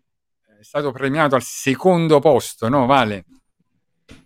è 0.59 0.63
stato 0.63 0.93
premiato 0.93 1.35
al 1.35 1.43
secondo 1.43 2.21
posto, 2.21 2.69
no? 2.69 2.87
Vale? 2.87 3.25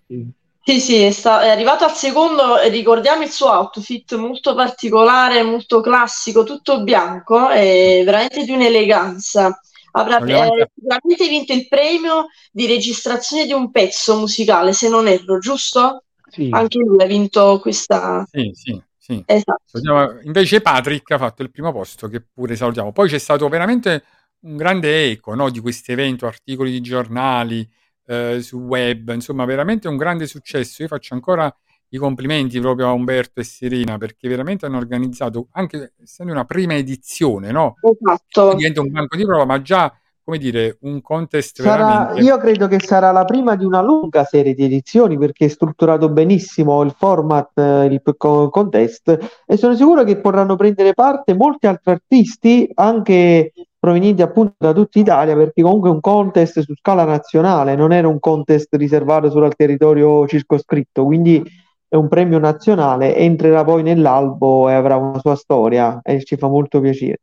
Sì. 0.06 0.30
Sì, 0.68 0.81
sì, 0.81 1.02
è, 1.02 1.11
sta- 1.12 1.40
è 1.40 1.48
arrivato 1.48 1.85
al 1.85 1.94
secondo, 1.94 2.59
ricordiamo 2.68 3.22
il 3.22 3.31
suo 3.31 3.50
outfit 3.50 4.14
molto 4.16 4.54
particolare, 4.54 5.42
molto 5.42 5.81
classico, 5.81 6.44
tutto 6.44 6.83
bianco, 6.83 7.48
è 7.48 8.02
veramente 8.04 8.44
di 8.44 8.50
un'eleganza. 8.50 9.59
Avrà 9.92 10.18
eh, 10.18 10.68
sicuramente 10.74 11.26
vinto 11.26 11.54
il 11.54 11.66
premio 11.68 12.26
di 12.52 12.66
registrazione 12.66 13.46
di 13.46 13.54
un 13.54 13.70
pezzo 13.70 14.18
musicale, 14.18 14.74
se 14.74 14.90
non 14.90 15.09
erro, 15.09 15.38
giusto? 15.38 16.04
Sì. 16.28 16.50
Anche 16.52 16.76
lui 16.81 17.02
ha 17.02 17.07
vinto 17.07 17.61
questa... 17.61 18.26
Sì, 18.31 18.50
sì, 18.52 18.78
Sì. 18.98 19.22
Esatto. 19.24 20.20
Invece 20.24 20.61
Patrick 20.61 21.11
ha 21.12 21.18
fatto 21.18 21.40
il 21.40 21.50
primo 21.50 21.72
posto, 21.72 22.09
che 22.09 22.20
pure 22.20 22.57
salutiamo. 22.57 22.92
Poi 22.92 23.09
c'è 23.09 23.18
stato 23.18 23.48
veramente 23.48 24.04
un 24.40 24.57
grande 24.57 25.12
eco 25.12 25.35
no, 25.35 25.48
di 25.48 25.61
questo 25.61 25.92
evento, 25.92 26.26
articoli 26.26 26.70
di 26.70 26.83
giornali, 26.83 27.66
eh, 28.08 28.40
su 28.40 28.58
web, 28.58 29.10
insomma, 29.12 29.44
veramente 29.44 29.86
un 29.86 29.96
grande 29.96 30.26
successo. 30.26 30.82
Io 30.82 30.88
faccio 30.88 31.14
ancora 31.14 31.54
i 31.90 31.98
complimenti 31.98 32.58
proprio 32.60 32.88
a 32.88 32.92
Umberto 32.92 33.40
e 33.40 33.44
Serena 33.44 33.98
perché 33.98 34.28
veramente 34.28 34.66
hanno 34.66 34.78
organizzato, 34.78 35.48
anche 35.52 35.92
essendo 36.02 36.32
una 36.32 36.44
prima 36.44 36.74
edizione, 36.74 37.50
no? 37.50 37.74
Esatto. 37.82 38.54
Diventa 38.54 38.80
un 38.80 38.90
banco 38.90 39.16
di 39.16 39.24
prova, 39.24 39.44
ma 39.44 39.60
già, 39.60 39.92
come 40.24 40.38
dire, 40.38 40.78
un 40.80 41.00
contest 41.02 41.62
Sarà, 41.62 41.86
veramente... 41.86 42.22
io 42.22 42.38
credo 42.38 42.66
che 42.66 42.80
sarà 42.80 43.10
la 43.10 43.24
prima 43.24 43.56
di 43.56 43.64
una 43.64 43.82
lunga 43.82 44.24
serie 44.24 44.54
di 44.54 44.64
edizioni 44.64 45.16
perché 45.18 45.46
è 45.46 45.48
strutturato 45.48 46.10
benissimo 46.10 46.82
il 46.82 46.94
format, 46.96 47.58
eh, 47.58 47.84
il 47.86 48.02
contest 48.16 49.42
e 49.46 49.56
sono 49.56 49.74
sicuro 49.74 50.04
che 50.04 50.18
potranno 50.18 50.56
prendere 50.56 50.94
parte 50.94 51.34
molti 51.34 51.66
altri 51.66 51.92
artisti 51.92 52.70
anche 52.74 53.52
provenienti 53.78 54.22
appunto 54.22 54.54
da 54.58 54.72
tutta 54.72 54.98
Italia 54.98 55.36
perché 55.36 55.62
comunque 55.62 55.90
un 55.90 56.00
contest 56.00 56.60
su 56.60 56.74
scala 56.74 57.04
nazionale, 57.04 57.76
non 57.76 57.92
era 57.92 58.08
un 58.08 58.18
contest 58.18 58.74
riservato 58.74 59.30
solo 59.30 59.46
al 59.46 59.54
territorio 59.54 60.26
circoscritto, 60.26 61.04
quindi 61.04 61.42
è 61.88 61.96
un 61.96 62.08
premio 62.08 62.38
nazionale, 62.38 63.16
entrerà 63.16 63.64
poi 63.64 63.82
nell'albo 63.82 64.68
e 64.68 64.74
avrà 64.74 64.96
una 64.96 65.18
sua 65.20 65.36
storia 65.36 66.00
e 66.02 66.22
ci 66.24 66.36
fa 66.36 66.48
molto 66.48 66.80
piacere. 66.80 67.20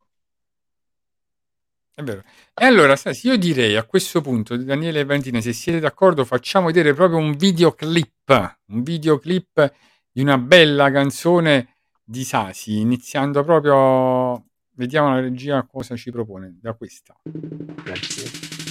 È 1.93 2.03
vero. 2.03 2.23
E 2.53 2.65
allora, 2.65 2.97
Sasi, 2.97 3.27
io 3.27 3.37
direi 3.37 3.77
a 3.77 3.83
questo 3.83 4.19
punto, 4.19 4.57
Daniele 4.57 4.99
e 4.99 5.05
Valentina, 5.05 5.39
se 5.39 5.53
siete 5.53 5.79
d'accordo, 5.79 6.25
facciamo 6.25 6.65
vedere 6.65 6.93
proprio 6.93 7.19
un 7.19 7.37
videoclip, 7.37 8.57
un 8.67 8.83
videoclip 8.83 9.73
di 10.11 10.21
una 10.21 10.37
bella 10.37 10.91
canzone 10.91 11.75
di 12.03 12.25
Sasi, 12.25 12.79
iniziando 12.79 13.45
proprio, 13.45 14.43
vediamo 14.75 15.09
la 15.13 15.19
regia 15.19 15.63
cosa 15.63 15.95
ci 15.95 16.11
propone 16.11 16.57
da 16.61 16.73
questa. 16.73 17.15
Quando 17.23 18.64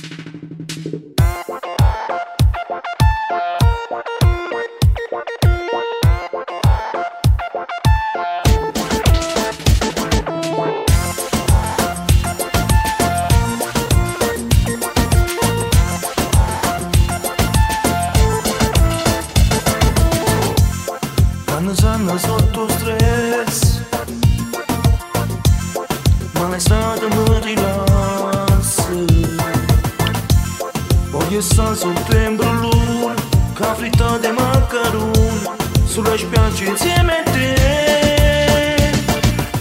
Voglio 31.34 31.46
stare 31.46 31.74
settembre 31.74 32.46
l'una 32.46 33.12
Che 33.54 33.64
fritta 33.74 34.18
di 34.18 34.28
maccheroni 34.28 35.42
Sulla 35.84 36.16
spiaggia 36.16 36.62
insieme 36.62 37.12
a 37.18 37.22
te 37.24 38.92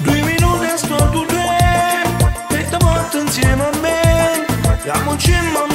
Due 0.04 0.22
minuti 0.22 0.66
e 0.66 0.78
sto 0.78 1.10
tu 1.10 1.26
tre 1.26 2.06
E 2.50 2.70
te 2.70 2.78
porto 2.78 3.18
insieme 3.18 3.64
a 3.64 3.72
me 3.82 4.46
Andiamoci 4.68 5.32
in 5.32 5.52
mare 5.52 5.64
fino 5.64 5.73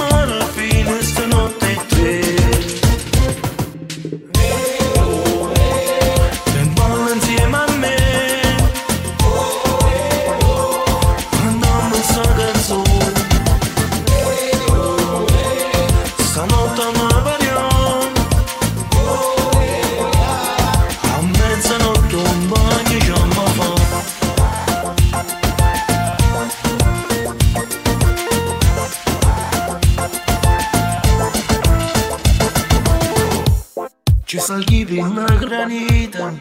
Ci 34.28 34.38
salchivi 34.38 34.98
una 34.98 35.24
granita 35.24 36.34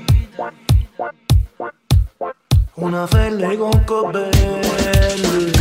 Una 2.74 3.08
felle 3.08 3.56
con 3.56 3.84
cobelle 3.86 5.52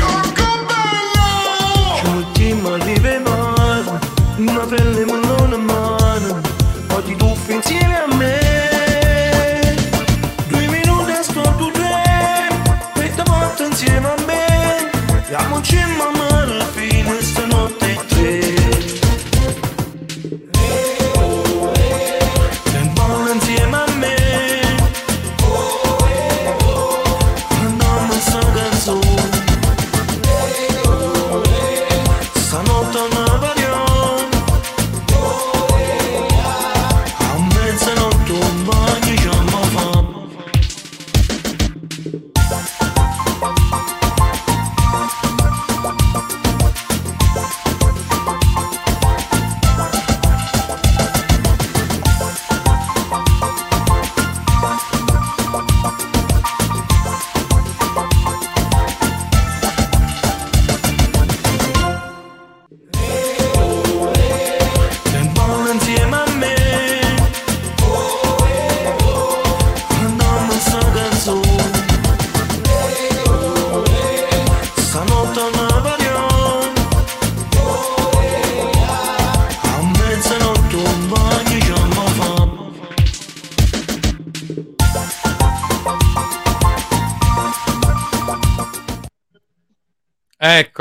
Ci 1.94 2.10
mettiamo 2.10 2.72
a 2.72 2.76
rivemare 2.78 4.00
Una 4.38 4.66
felle 4.66 5.04
mellone 5.04 5.54
in 5.54 5.62
mano 5.62 6.40
Poi 6.88 7.02
ti 7.04 7.14
tuffi 7.14 7.52
insieme 7.52 7.96
a 7.96 8.12
me 8.16 8.45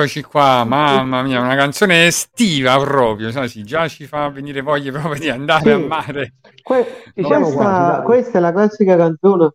Eccoci 0.06 0.22
qua, 0.22 0.64
mamma 0.64 1.24
mia, 1.24 1.42
una 1.42 1.56
canzone 1.56 2.06
estiva 2.06 2.78
proprio, 2.78 3.32
sai, 3.32 3.50
sì, 3.50 3.64
già 3.64 3.88
ci 3.88 4.06
fa 4.06 4.30
venire 4.30 4.62
voglia 4.62 4.92
proprio 4.92 5.20
di 5.20 5.30
andare 5.30 5.72
a 5.74 5.78
Sì. 5.80 5.84
mare. 5.88 6.34
Que- 6.62 6.86
Ci 7.16 7.24
siamo 7.26 7.50
questa, 7.50 8.02
questa 8.06 8.38
è 8.38 8.42
la 8.42 8.52
classica 8.52 8.96
canzone 8.96 9.54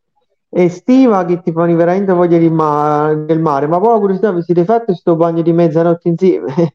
estiva 0.48 1.24
che 1.24 1.40
ti 1.40 1.52
fa 1.52 1.66
veramente 1.66 2.12
voglia 2.12 2.36
di 2.36 2.50
ma- 2.50 3.14
del 3.14 3.38
mare. 3.38 3.68
Ma 3.68 3.78
poi 3.78 3.92
la 3.92 3.98
curiosità, 4.00 4.32
vi 4.32 4.42
siete 4.42 4.64
fatti 4.64 4.92
sto 4.96 5.14
bagno 5.14 5.42
di 5.42 5.52
mezzanotte 5.52 6.08
insieme? 6.08 6.74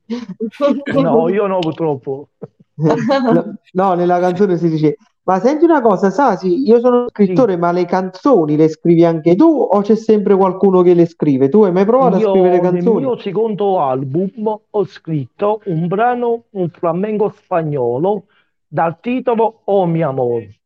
No, 0.93 1.27
io 1.27 1.45
no 1.47 1.59
purtroppo. 1.59 2.29
No, 2.75 2.95
no, 3.73 3.93
nella 3.95 4.19
canzone 4.21 4.55
si 4.57 4.69
dice: 4.69 4.95
Ma 5.25 5.39
senti 5.39 5.65
una 5.65 5.81
cosa, 5.81 6.11
Sasi, 6.11 6.67
io 6.67 6.79
sono 6.79 7.07
scrittore, 7.09 7.57
ma 7.57 7.71
le 7.71 7.85
canzoni 7.85 8.55
le 8.55 8.67
scrivi 8.67 9.03
anche 9.03 9.35
tu 9.35 9.45
o 9.45 9.81
c'è 9.81 9.95
sempre 9.95 10.35
qualcuno 10.35 10.83
che 10.83 10.93
le 10.93 11.07
scrive? 11.07 11.49
Tu 11.49 11.63
hai 11.63 11.71
mai 11.71 11.83
provato 11.83 12.17
a 12.17 12.19
Io 12.19 12.29
scrivere 12.29 12.59
nel 12.59 12.71
canzoni? 12.73 13.05
mio 13.05 13.17
secondo 13.17 13.81
album 13.81 14.59
ho 14.69 14.85
scritto 14.85 15.61
un 15.65 15.87
brano, 15.87 16.43
un 16.51 16.69
flamenco 16.69 17.29
spagnolo, 17.29 18.25
dal 18.67 18.99
titolo 18.99 19.61
Oh 19.63 19.87
mio 19.87 20.09
amore. 20.09 20.59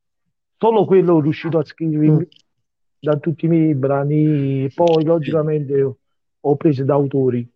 Solo 0.58 0.84
quello 0.84 1.14
ho 1.14 1.20
riuscito 1.22 1.58
a 1.58 1.64
scrivere 1.64 2.12
Mm. 2.12 2.22
da 3.00 3.16
tutti 3.16 3.46
i 3.46 3.48
miei 3.48 3.74
brani, 3.76 4.70
poi 4.76 5.06
logicamente 5.06 5.96
ho 6.42 6.56
preso 6.58 6.84
da 6.84 6.96
autori. 6.96 7.50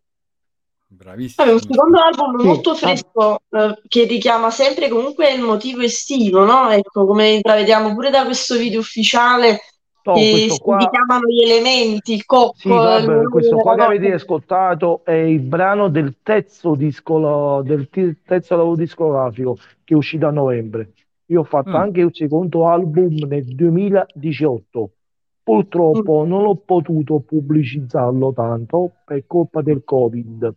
Bravissimo. 0.95 1.45
Vabbè, 1.45 1.51
un 1.51 1.61
secondo 1.61 1.99
album 1.99 2.39
Sì, 2.39 2.45
molto 2.45 2.69
ah. 2.71 2.75
fresco 2.75 3.41
eh, 3.49 3.81
che 3.87 4.03
richiama 4.05 4.49
sempre 4.49 4.87
comunque 4.89 5.31
il 5.33 5.41
motivo 5.41 5.81
estivo, 5.81 6.45
no? 6.45 6.69
Ecco, 6.69 7.05
come 7.05 7.29
intravediamo 7.29 7.93
pure 7.93 8.09
da 8.09 8.25
questo 8.25 8.57
video 8.57 8.79
ufficiale 8.79 9.59
No, 10.05 10.13
che 10.15 10.31
questo 10.31 10.53
si 10.55 10.59
qua, 10.59 10.77
chiamano 10.89 11.27
gli 11.27 11.43
elementi, 11.43 12.13
il 12.13 12.25
cocco, 12.25 12.55
sì, 12.57 12.67
vabbè, 12.67 13.23
questo 13.29 13.55
qua 13.55 13.75
che 13.75 13.81
avete 13.83 14.11
ascoltato 14.11 15.01
è 15.05 15.13
il 15.13 15.39
brano 15.39 15.87
del 15.87 16.17
terzo 16.21 16.75
disco, 16.75 17.61
del 17.63 17.87
terzo 18.25 18.57
lavoro 18.57 18.75
discografico 18.75 19.55
che 19.85 19.93
è 19.93 19.97
uscito 19.97 20.27
a 20.27 20.31
novembre. 20.31 20.91
Io 21.27 21.39
ho 21.39 21.43
fatto 21.45 21.69
Mm. 21.69 21.75
anche 21.75 22.01
il 22.01 22.09
secondo 22.11 22.67
album 22.67 23.15
nel 23.27 23.45
2018. 23.45 24.91
Purtroppo 25.41 26.25
non 26.25 26.45
ho 26.45 26.55
potuto 26.55 27.19
pubblicizzarlo 27.19 28.33
tanto 28.33 28.91
per 29.05 29.23
colpa 29.25 29.61
del 29.61 29.83
Covid 29.85 30.53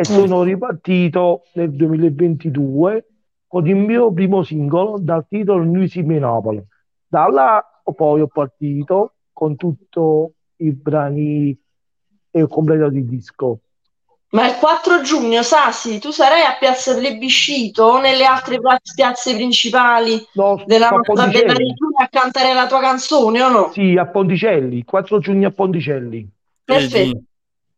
e 0.00 0.04
sono 0.04 0.44
ripartito 0.44 1.42
nel 1.54 1.72
2022 1.72 3.06
con 3.48 3.66
il 3.66 3.74
mio 3.74 4.12
primo 4.12 4.44
singolo 4.44 4.96
dal 5.00 5.26
titolo 5.28 5.64
Nuisimi 5.64 6.20
Napoli. 6.20 6.62
Da 7.04 7.26
là 7.28 7.64
poi 7.82 8.20
ho 8.20 8.28
partito 8.28 9.14
con 9.32 9.56
tutti 9.56 9.98
i 10.58 10.70
brani 10.70 11.58
e 12.30 12.42
ho 12.42 12.46
completato 12.46 12.94
il 12.94 13.06
disco. 13.06 13.58
Ma 14.30 14.46
il 14.46 14.54
4 14.60 15.00
giugno, 15.00 15.42
Sassi, 15.42 15.98
tu 15.98 16.12
sarai 16.12 16.42
a 16.42 16.56
Piazza 16.60 16.94
Plebiscito 16.94 17.82
o 17.82 18.00
nelle 18.00 18.24
altre 18.24 18.60
piazze 18.94 19.34
principali 19.34 20.24
No, 20.34 20.62
della 20.64 20.90
nostra 20.90 21.24
regione 21.26 21.96
a 21.96 22.08
cantare 22.08 22.54
la 22.54 22.68
tua 22.68 22.80
canzone 22.80 23.42
o 23.42 23.48
no? 23.48 23.70
Sì, 23.72 23.96
a 23.96 24.06
Ponticelli, 24.06 24.84
4 24.84 25.18
giugno 25.18 25.48
a 25.48 25.50
Ponticelli. 25.50 26.28
Perfetto. 26.62 27.22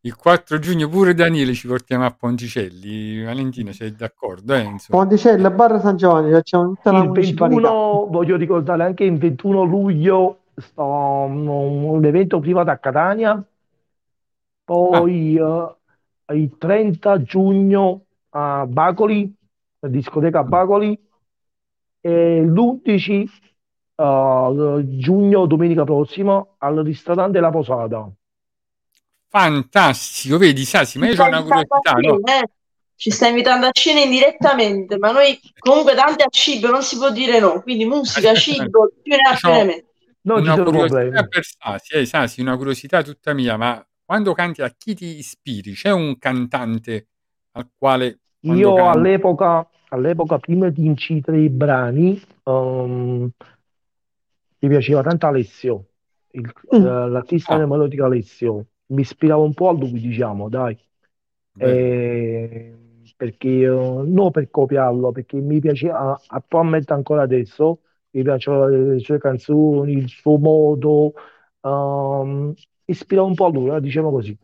Il 0.02 0.16
4 0.16 0.58
giugno 0.58 0.88
pure 0.88 1.12
Daniele 1.12 1.52
ci 1.52 1.66
portiamo 1.66 2.06
a 2.06 2.10
Ponticelli. 2.10 3.22
Valentina, 3.22 3.70
sei 3.72 3.94
d'accordo? 3.94 4.54
Eh, 4.54 4.60
insomma. 4.60 5.00
Ponticello, 5.00 5.50
Barra 5.50 5.78
San 5.78 5.96
Giovanni, 5.96 6.30
facciamo 6.30 6.72
tutta 6.72 6.90
la 6.92 7.02
Il 7.02 7.08
municipalità. 7.08 7.68
21, 7.68 8.06
voglio 8.10 8.36
ricordare 8.36 8.82
anche 8.84 9.04
il 9.04 9.18
21 9.18 9.62
luglio 9.64 10.38
sto 10.60 10.84
un, 10.84 11.46
un 11.46 12.04
evento 12.04 12.38
privato 12.38 12.70
a 12.70 12.76
Catania, 12.76 13.42
poi 14.64 15.36
eh, 15.36 15.76
il 16.34 16.56
30 16.56 17.22
giugno 17.22 18.04
a 18.30 18.66
Bacoli, 18.66 19.34
la 19.80 19.88
discoteca 19.88 20.44
Bacoli, 20.44 20.98
e 22.00 22.42
l'11 22.42 23.28
eh, 23.96 24.84
giugno, 24.98 25.46
domenica 25.46 25.84
prossima, 25.84 26.46
al 26.58 26.76
ristorante 26.78 27.40
La 27.40 27.50
Posada. 27.50 28.10
Fantastico, 29.30 30.38
vedi, 30.38 30.64
Sassi, 30.64 30.98
ma 30.98 31.04
Ci 31.04 31.10
io 31.10 31.16
sta 31.16 31.24
ho 31.24 31.28
una 31.28 31.38
invitando 31.38 31.74
a 31.74 31.78
curiosità, 31.78 32.26
no? 32.26 32.42
eh? 32.42 32.50
Ci 32.96 33.10
sta 33.12 33.28
invitando 33.28 33.66
a 33.66 33.70
cena 33.70 34.00
indirettamente, 34.00 34.98
ma 34.98 35.12
noi 35.12 35.40
comunque 35.56 35.94
tanti 35.94 36.22
a 36.24 36.28
cibo 36.28 36.66
non 36.68 36.82
si 36.82 36.96
può 36.96 37.12
dire 37.12 37.38
no, 37.38 37.62
quindi 37.62 37.84
musica, 37.84 38.34
cibo, 38.34 38.90
più 39.00 39.14
ne 39.14 39.22
ha 39.22 39.36
una 40.34 40.62
curiosità 40.64 41.26
per 41.28 41.44
Sassi, 41.44 41.94
eh, 41.94 42.04
Sassi, 42.06 42.40
una 42.40 42.56
curiosità 42.56 43.02
tutta 43.04 43.32
mia, 43.32 43.56
ma 43.56 43.86
quando 44.04 44.32
canti 44.32 44.62
a 44.62 44.74
chi 44.76 44.94
ti 44.94 45.18
ispiri? 45.18 45.74
C'è 45.74 45.92
un 45.92 46.18
cantante 46.18 47.06
al 47.52 47.70
quale 47.78 48.18
Io 48.40 48.74
canti 48.74 48.98
all'epoca, 48.98 49.70
all'epoca, 49.90 50.38
prima 50.38 50.68
di 50.70 50.86
incidere 50.86 51.40
i 51.40 51.48
brani, 51.48 52.20
ehm, 52.42 53.30
mi 54.58 54.68
piaceva 54.68 55.02
tanto 55.02 55.26
Alessio, 55.26 55.86
il- 56.32 56.52
Mm. 56.76 56.84
eh, 56.84 57.08
l'artista 57.08 57.54
Ah. 57.54 57.66
melodica 57.66 58.06
Alessio. 58.06 58.66
Mi 58.90 59.02
ispirava 59.02 59.42
un 59.42 59.54
po' 59.54 59.68
a 59.68 59.72
lui, 59.72 60.00
diciamo, 60.00 60.48
dai. 60.48 60.76
Eh, 61.56 62.74
perché, 63.16 63.48
non 63.66 64.30
per 64.30 64.50
copiarlo, 64.50 65.12
perché 65.12 65.36
mi 65.40 65.60
piaceva, 65.60 66.20
attualmente 66.28 66.92
ancora 66.92 67.22
adesso, 67.22 67.82
mi 68.10 68.22
piacciono 68.22 68.66
le, 68.68 68.98
sue 69.00 69.18
canzoni, 69.18 69.92
il 69.92 70.08
suo 70.08 70.38
modo, 70.38 71.12
ehm, 71.62 72.54
ispira 72.86 73.22
un 73.22 73.34
po' 73.34 73.46
a 73.46 73.50
lui, 73.50 73.70
eh, 73.76 73.80
diciamo 73.80 74.10
così. 74.10 74.36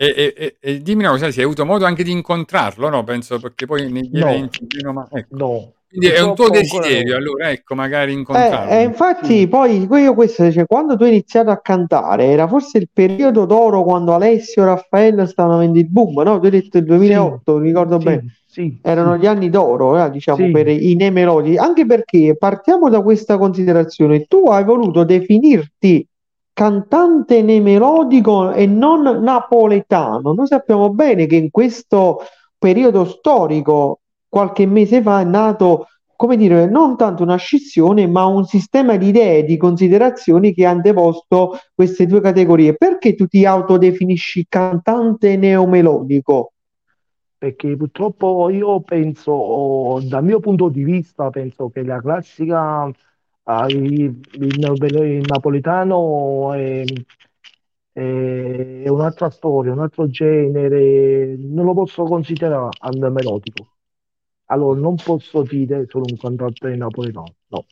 E, 0.00 0.06
e- 0.36 0.56
e- 0.60 0.80
dimmi 0.82 1.02
una 1.02 1.10
cosa, 1.12 1.30
se 1.32 1.40
hai 1.40 1.44
avuto 1.46 1.64
modo 1.64 1.84
anche 1.84 2.04
di 2.04 2.12
incontrarlo, 2.12 2.88
no? 2.88 3.02
Penso 3.04 3.38
perché 3.40 3.66
poi 3.66 3.90
negli 3.90 4.18
No, 4.20 4.20
eventi, 4.20 4.64
bene 4.64 4.88
o 4.88 4.92
ma- 4.92 5.08
ecco. 5.10 5.42
no, 5.42 5.74
Quindi 5.88 6.08
è 6.08 6.20
un 6.20 6.34
tuo 6.34 6.50
desiderio, 6.50 7.16
allora, 7.16 7.50
ecco, 7.50 7.74
magari 7.74 8.12
Eh, 8.12 8.16
incontrarlo. 8.16 8.70
e 8.70 8.82
infatti 8.82 9.48
poi 9.48 9.86
io 9.90 10.14
questo, 10.14 10.50
cioè, 10.52 10.66
quando 10.66 10.96
tu 10.96 11.04
hai 11.04 11.08
iniziato 11.10 11.50
a 11.50 11.60
cantare, 11.60 12.26
era 12.26 12.46
forse 12.46 12.76
il 12.76 12.90
periodo 12.92 13.46
d'oro 13.46 13.82
quando 13.84 14.12
Alessio 14.12 14.62
e 14.62 14.66
Raffaello 14.66 15.24
stavano 15.24 15.54
avendo 15.56 15.78
il 15.78 15.88
boom, 15.88 16.22
no? 16.22 16.38
Tu 16.38 16.44
hai 16.44 16.50
detto 16.50 16.76
il 16.76 16.84
2008, 16.84 17.56
mi 17.56 17.66
ricordo 17.68 17.96
bene. 17.96 18.24
Sì, 18.44 18.62
sì, 18.62 18.78
Erano 18.82 19.14
sì, 19.14 19.20
gli 19.20 19.26
anni 19.26 19.48
d'oro, 19.48 20.04
eh, 20.04 20.10
diciamo, 20.10 20.44
sì. 20.44 20.50
per 20.50 20.68
i 20.68 20.94
nei 20.94 21.10
melodi, 21.10 21.56
anche 21.56 21.86
perché 21.86 22.36
partiamo 22.36 22.90
da 22.90 23.00
questa 23.00 23.38
considerazione. 23.38 24.24
Tu 24.24 24.46
hai 24.48 24.64
voluto 24.64 25.04
definirti 25.04 26.06
cantante 26.52 27.40
nemelodico 27.40 28.52
e 28.52 28.66
non 28.66 29.22
napoletano. 29.22 30.32
Noi 30.34 30.46
sappiamo 30.46 30.90
bene 30.90 31.26
che 31.26 31.36
in 31.36 31.50
questo 31.50 32.20
periodo 32.58 33.04
storico, 33.04 34.00
qualche 34.28 34.66
mese 34.66 35.02
fa, 35.02 35.20
è 35.20 35.24
nato, 35.24 35.86
come 36.16 36.36
dire, 36.36 36.66
non 36.66 36.96
tanto 36.96 37.22
una 37.22 37.36
scissione, 37.36 38.06
ma 38.06 38.24
un 38.26 38.44
sistema 38.44 38.96
di 38.96 39.08
idee, 39.08 39.44
di 39.44 39.56
considerazioni 39.56 40.52
che 40.54 40.66
ha 40.66 40.70
anteposto 40.70 41.58
queste 41.74 42.06
due 42.06 42.20
categorie. 42.20 42.76
Perché 42.76 43.14
tu 43.14 43.26
ti 43.26 43.44
autodefinisci 43.46 44.46
cantante 44.48 45.36
neomelodico? 45.36 46.52
Perché 47.38 47.76
purtroppo 47.76 48.50
io 48.50 48.80
penso, 48.80 50.00
dal 50.08 50.24
mio 50.24 50.40
punto 50.40 50.68
di 50.68 50.82
vista, 50.82 51.30
penso 51.30 51.68
che 51.70 51.84
la 51.84 52.00
classica, 52.00 52.90
ah, 53.44 53.66
il, 53.68 54.20
il- 54.32 55.24
napoletano 55.28 56.52
è, 56.54 56.82
è- 57.92 58.82
è 58.84 58.88
un'altra 58.88 59.30
storia, 59.30 59.72
un 59.72 59.80
altro 59.80 60.06
genere, 60.08 61.36
non 61.38 61.64
lo 61.64 61.74
posso 61.74 62.04
considerare 62.04 62.68
al 62.80 62.96
melodico. 63.12 63.76
Allora 64.50 64.80
non 64.80 64.96
posso 64.96 65.42
dire 65.42 65.86
sono 65.88 66.04
un 66.08 66.16
cantante 66.16 66.74
napoletano, 66.74 67.34
no. 67.48 67.66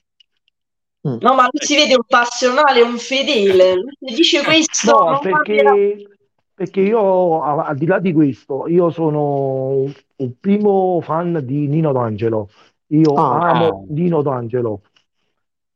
No, 1.01 1.35
ma 1.35 1.49
lui 1.51 1.65
si 1.65 1.77
vede 1.77 1.95
un 1.95 2.03
passionale, 2.07 2.81
un 2.83 2.99
fedele. 2.99 3.75
Lui 3.75 4.15
dice 4.15 4.43
questo 4.43 4.91
No, 4.91 5.19
cambierà. 5.21 5.71
perché, 5.73 6.09
perché 6.53 6.81
io, 6.81 7.43
al 7.43 7.77
di 7.77 7.87
là 7.87 8.01
di 8.01 8.13
questo, 8.13 8.67
io 8.67 8.91
sono 8.91 9.85
un, 10.17 10.33
primo 10.41 11.01
fan 11.01 11.41
di 11.45 11.69
Nino 11.69 11.93
D'Angelo. 11.93 12.51
Io 12.89 13.13
Ah. 13.15 13.51
amo 13.51 13.67
Ah. 13.67 13.93
Nino 13.93 14.21
D'Angelo. 14.23 14.83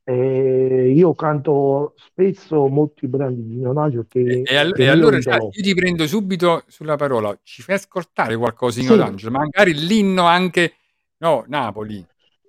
E 0.03 0.91
io 0.93 1.13
canto 1.13 1.93
spesso 1.95 2.67
molti 2.67 3.07
brani 3.07 3.35
di 3.35 3.55
Nino 3.55 3.71
D'Angelo 3.71 4.05
che, 4.09 4.19
E, 4.19 4.43
e 4.45 4.55
all- 4.57 4.73
che 4.73 4.83
e 4.83 4.87
allora 4.89 5.17
idolo. 5.17 5.49
io 5.53 5.63
ti 5.63 5.73
prendo 5.73 6.05
subito 6.07 6.63
sulla 6.67 6.95
parola, 6.97 7.37
ci 7.43 7.61
fai 7.61 7.75
ascoltare 7.75 8.35
qualcosa 8.35 8.79
di 8.79 8.85
Sì. 8.85 8.91
Nino 8.91 9.03
D'Angelo, 9.03 9.31
magari 9.31 9.73
l'inno 9.73 10.23
anche, 10.25 10.73
no, 11.21 11.45
Napoli. 11.47 12.05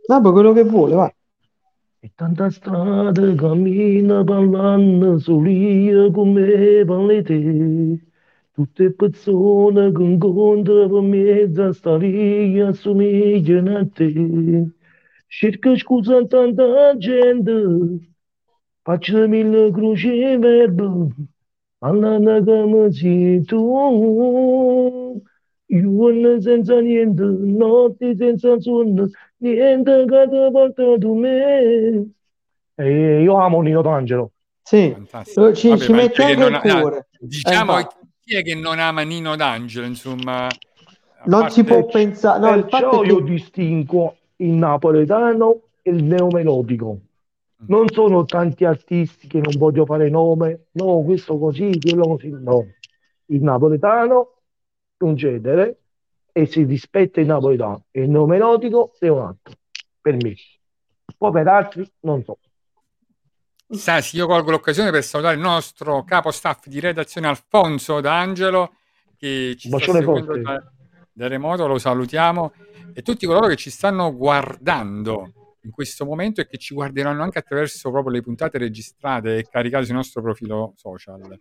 No, 0.09 0.21
poi 0.21 0.33
quello 0.33 0.53
che 0.53 0.65
vuole, 0.65 0.95
vai. 0.95 1.15
E 2.01 2.11
tanta 2.17 2.51
strada 2.51 3.35
cammina 3.37 4.25
parlando 4.25 5.19
solia 5.19 6.11
come 6.11 6.85
parli 6.85 7.23
te. 7.23 8.01
Tutte 8.53 8.93
persone 8.93 9.93
che 9.93 10.03
incontro 10.03 10.89
per 10.89 11.01
mezzo 11.03 11.63
a 11.63 11.73
storia 11.73 12.69
assomigliano 12.69 13.77
a 13.79 13.87
te. 13.87 14.13
Cerca 15.29 15.77
scusa 15.77 16.17
a 16.19 16.27
tanta 16.27 16.97
gente, 16.99 17.53
faccio 18.83 19.29
mille 19.29 19.71
croci 19.71 20.21
e 20.21 20.39
verbo, 20.39 21.09
parlando 21.79 22.43
come 22.45 22.93
sei 22.93 23.43
tu. 23.45 25.23
Giorni 25.81 26.43
senza 26.43 26.81
niente, 26.81 27.23
notti 27.25 28.15
senza 28.17 28.61
sonno, 28.61 29.09
niente 29.39 30.05
che 30.05 30.29
ti 30.29 30.51
porta 30.53 30.99
tu 30.99 31.15
me. 31.15 32.11
E 32.75 33.23
io 33.23 33.37
amo 33.37 33.63
Nino 33.63 33.81
D'Angelo. 33.81 34.33
Sì, 34.63 34.91
Fantastico. 34.93 35.53
ci, 35.55 35.69
Vabbè, 35.69 35.81
ci 35.81 35.93
mette 35.93 36.23
anche 36.23 36.45
il 36.45 36.61
cuore. 36.61 37.09
Eh, 37.13 37.27
diciamo 37.27 37.73
infatti. 37.79 37.97
chi 38.21 38.37
è 38.37 38.43
che 38.43 38.55
non 38.55 38.79
ama 38.79 39.03
Nino 39.03 39.35
D'Angelo, 39.35 39.87
insomma, 39.87 40.49
Non 41.25 41.49
si 41.51 41.65
può 41.65 41.87
pensare, 41.87 42.39
no, 42.41 42.55
il 42.55 42.67
fatto 42.69 43.05
io 43.05 43.17
che 43.17 43.25
distingo 43.25 44.17
il 44.37 44.51
napoletano 44.51 45.61
e 45.83 45.91
il 45.91 46.05
neomelodico. 46.05 46.99
Non 47.65 47.89
sono 47.91 48.25
tanti 48.25 48.65
artisti 48.65 49.29
che 49.29 49.39
non 49.39 49.55
voglio 49.57 49.87
fare 49.87 50.11
nome, 50.11 50.67
no, 50.73 51.01
questo 51.03 51.39
così, 51.39 51.79
quello 51.81 52.09
così, 52.09 52.31
no. 52.31 52.67
Il 53.27 53.43
napoletano 53.43 54.32
un 55.05 55.15
genere 55.15 55.79
e 56.33 56.47
si 56.47 56.65
rispetta 56.65 57.21
il 57.21 57.27
napoletano 57.27 57.87
e 57.91 58.03
il 58.03 58.11
neomelodico 58.11 58.93
è 58.99 59.09
un 59.09 59.21
altro, 59.21 59.55
per 60.01 60.17
me. 60.17 60.35
Poi 61.17 61.33
per 61.33 61.49
altri 61.49 61.91
non 62.01 62.25
so. 62.25 62.39
Sassi, 63.69 64.17
io 64.17 64.27
colgo 64.27 64.51
l'occasione 64.51 64.91
per 64.91 65.03
salutare 65.03 65.35
il 65.35 65.41
nostro 65.41 66.05
capo 66.05 66.31
staff 66.31 66.67
di 66.67 66.79
redazione 66.79 67.27
Alfonso 67.27 68.01
D'Angelo 68.01 68.75
che 69.17 69.55
ci 69.57 69.69
sta 69.69 69.77
Bacione 69.79 69.99
seguendo 70.01 70.37
da, 70.39 70.73
da 71.13 71.29
remoto, 71.29 71.67
lo 71.67 71.79
salutiamo 71.79 72.53
e 72.93 73.03
tutti 73.03 73.25
coloro 73.25 73.47
che 73.47 73.57
ci 73.57 73.71
stanno 73.71 74.15
guardando 74.15 75.57
in 75.63 75.71
questo 75.71 76.05
momento 76.05 76.41
e 76.41 76.47
che 76.47 76.59
ci 76.59 76.75
guarderanno 76.75 77.23
anche 77.23 77.39
attraverso 77.39 77.91
proprio 77.91 78.13
le 78.13 78.21
puntate 78.21 78.59
registrate 78.59 79.39
e 79.39 79.49
caricate 79.49 79.85
sul 79.85 79.95
nostro 79.95 80.21
profilo 80.23 80.73
social. 80.77 81.39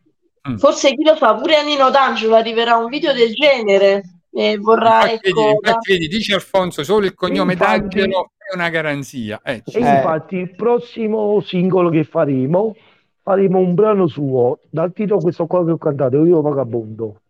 Mm. 0.49 0.55
Forse 0.55 0.95
chi 0.95 1.03
lo 1.03 1.15
sa, 1.15 1.35
pure 1.35 1.55
a 1.57 1.61
Nino 1.63 1.89
D'Angelo 1.91 2.35
arriverà 2.35 2.75
un 2.77 2.87
video 2.87 3.13
del 3.13 3.31
genere 3.33 4.21
e 4.31 4.57
vorrà, 4.57 5.01
Infatti, 5.11 5.31
vedi, 5.33 5.39
ecco, 5.39 5.51
infatti 5.51 5.91
vedi, 5.91 6.07
dice 6.07 6.33
Alfonso, 6.33 6.83
solo 6.83 7.05
il 7.05 7.13
cognome 7.13 7.53
Infatti- 7.53 7.79
d'Angelo 7.79 8.31
è 8.37 8.55
una 8.55 8.69
garanzia. 8.69 9.39
Eh, 9.43 9.61
E 9.65 9.79
infatti 9.79 10.37
il 10.37 10.55
prossimo 10.55 11.39
singolo 11.41 11.89
che 11.89 12.03
faremo, 12.05 12.75
faremo 13.21 13.59
un 13.59 13.75
brano 13.75 14.07
suo, 14.07 14.59
dal 14.69 14.91
titolo 14.93 15.19
questo 15.19 15.45
qua 15.45 15.63
che 15.63 15.71
ho 15.71 15.77
cantato, 15.77 16.25
Io 16.25 16.41
Vagabondo. 16.41 17.21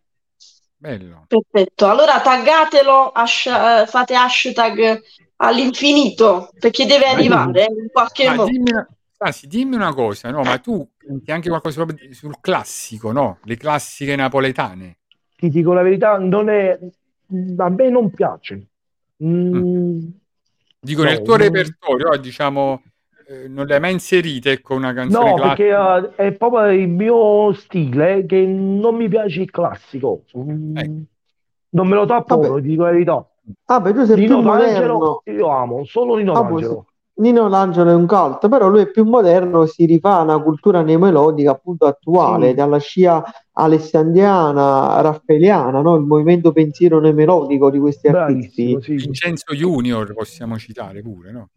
bello. 0.76 1.26
Perfetto, 1.28 1.86
allora 1.88 2.18
taggatelo, 2.20 3.10
hash- 3.12 3.46
eh, 3.46 3.84
fate 3.86 4.14
hashtag 4.14 5.00
all'infinito 5.36 6.50
perché 6.58 6.86
deve 6.86 7.06
arrivare 7.06 7.66
eh, 7.66 7.72
in 7.72 7.88
qualche 7.92 8.26
Ma 8.28 8.34
modo. 8.36 8.50
dimmi 8.50 8.70
Sasi, 9.24 9.46
dimmi 9.46 9.76
una 9.76 9.94
cosa, 9.94 10.30
no? 10.30 10.42
Ma 10.42 10.58
tu 10.58 10.88
canti 10.98 11.30
anche 11.30 11.48
qualcosa 11.48 11.84
sul 12.10 12.40
classico, 12.40 13.12
no? 13.12 13.38
Le 13.44 13.56
classiche 13.56 14.16
napoletane. 14.16 14.98
Ti 15.36 15.48
dico 15.48 15.72
la 15.72 15.82
verità, 15.82 16.18
non 16.18 16.48
è, 16.48 16.78
a 17.58 17.68
me 17.68 17.88
non 17.90 18.10
piace. 18.10 18.66
Mm, 19.22 20.04
Dico, 20.80 21.02
No, 21.02 21.08
nel 21.08 21.22
tuo 21.22 21.36
non- 21.36 21.46
repertorio, 21.46 22.08
oh, 22.08 22.16
diciamo, 22.16 22.82
eh, 23.28 23.46
non 23.48 23.66
le 23.66 23.74
hai 23.74 23.80
mai 23.80 23.92
inserite, 23.92 24.50
ecco, 24.50 24.74
una 24.74 24.92
canzone 24.92 25.30
No, 25.30 25.34
classica? 25.34 25.56
perché 25.56 26.14
eh, 26.16 26.26
è 26.28 26.32
proprio 26.32 26.70
il 26.72 26.88
mio 26.88 27.52
stile 27.52 28.24
che 28.26 28.44
non 28.46 28.96
mi 28.96 29.08
piace 29.08 29.42
il 29.42 29.50
classico. 29.50 30.24
Mm, 30.36 30.76
Ecco. 30.78 30.92
Non 31.70 31.88
me 31.88 31.94
lo 31.94 32.04
tapporo, 32.06 32.60
ti 32.60 32.68
dico 32.68 32.84
la 32.84 32.90
verità. 32.90 33.26
Ah, 33.66 33.80
beh, 33.80 33.92
tu 33.92 34.04
sei 34.04 34.16
più 34.16 34.22
Nino 34.22 34.42
moderno. 34.42 34.98
D'Angelo, 34.98 35.22
io 35.26 35.48
amo, 35.48 35.84
solo 35.84 36.16
Nino 36.16 36.34
Ah, 36.34 36.42
D'Angelo. 36.42 36.86
Nino 37.22 37.48
D'Angelo 37.48 37.90
è 37.90 37.94
un 37.94 38.06
cult, 38.06 38.48
però 38.48 38.68
lui 38.68 38.80
è 38.82 38.90
più 38.90 39.04
moderno, 39.04 39.64
si 39.66 39.86
rifà 39.86 40.18
a 40.18 40.22
una 40.22 40.42
cultura 40.42 40.82
neomelodica 40.82 41.52
appunto 41.52 41.86
attuale, 41.86 42.48
Sì. 42.48 42.54
dalla 42.54 42.78
scia 42.78 43.22
alessandriana, 43.52 45.00
raffaeliana, 45.00 45.80
no? 45.80 45.94
Il 45.96 46.02
movimento 46.02 46.52
pensiero 46.52 46.98
neomelodico 47.00 47.70
di 47.70 47.78
questi 47.78 48.08
artisti. 48.08 48.72
Bravissimo, 48.72 48.80
sì, 48.80 48.94
Vincenzo 49.06 49.54
Junior 49.54 50.12
possiamo 50.12 50.58
citare 50.58 51.00
pure, 51.00 51.30
no? 51.32 51.50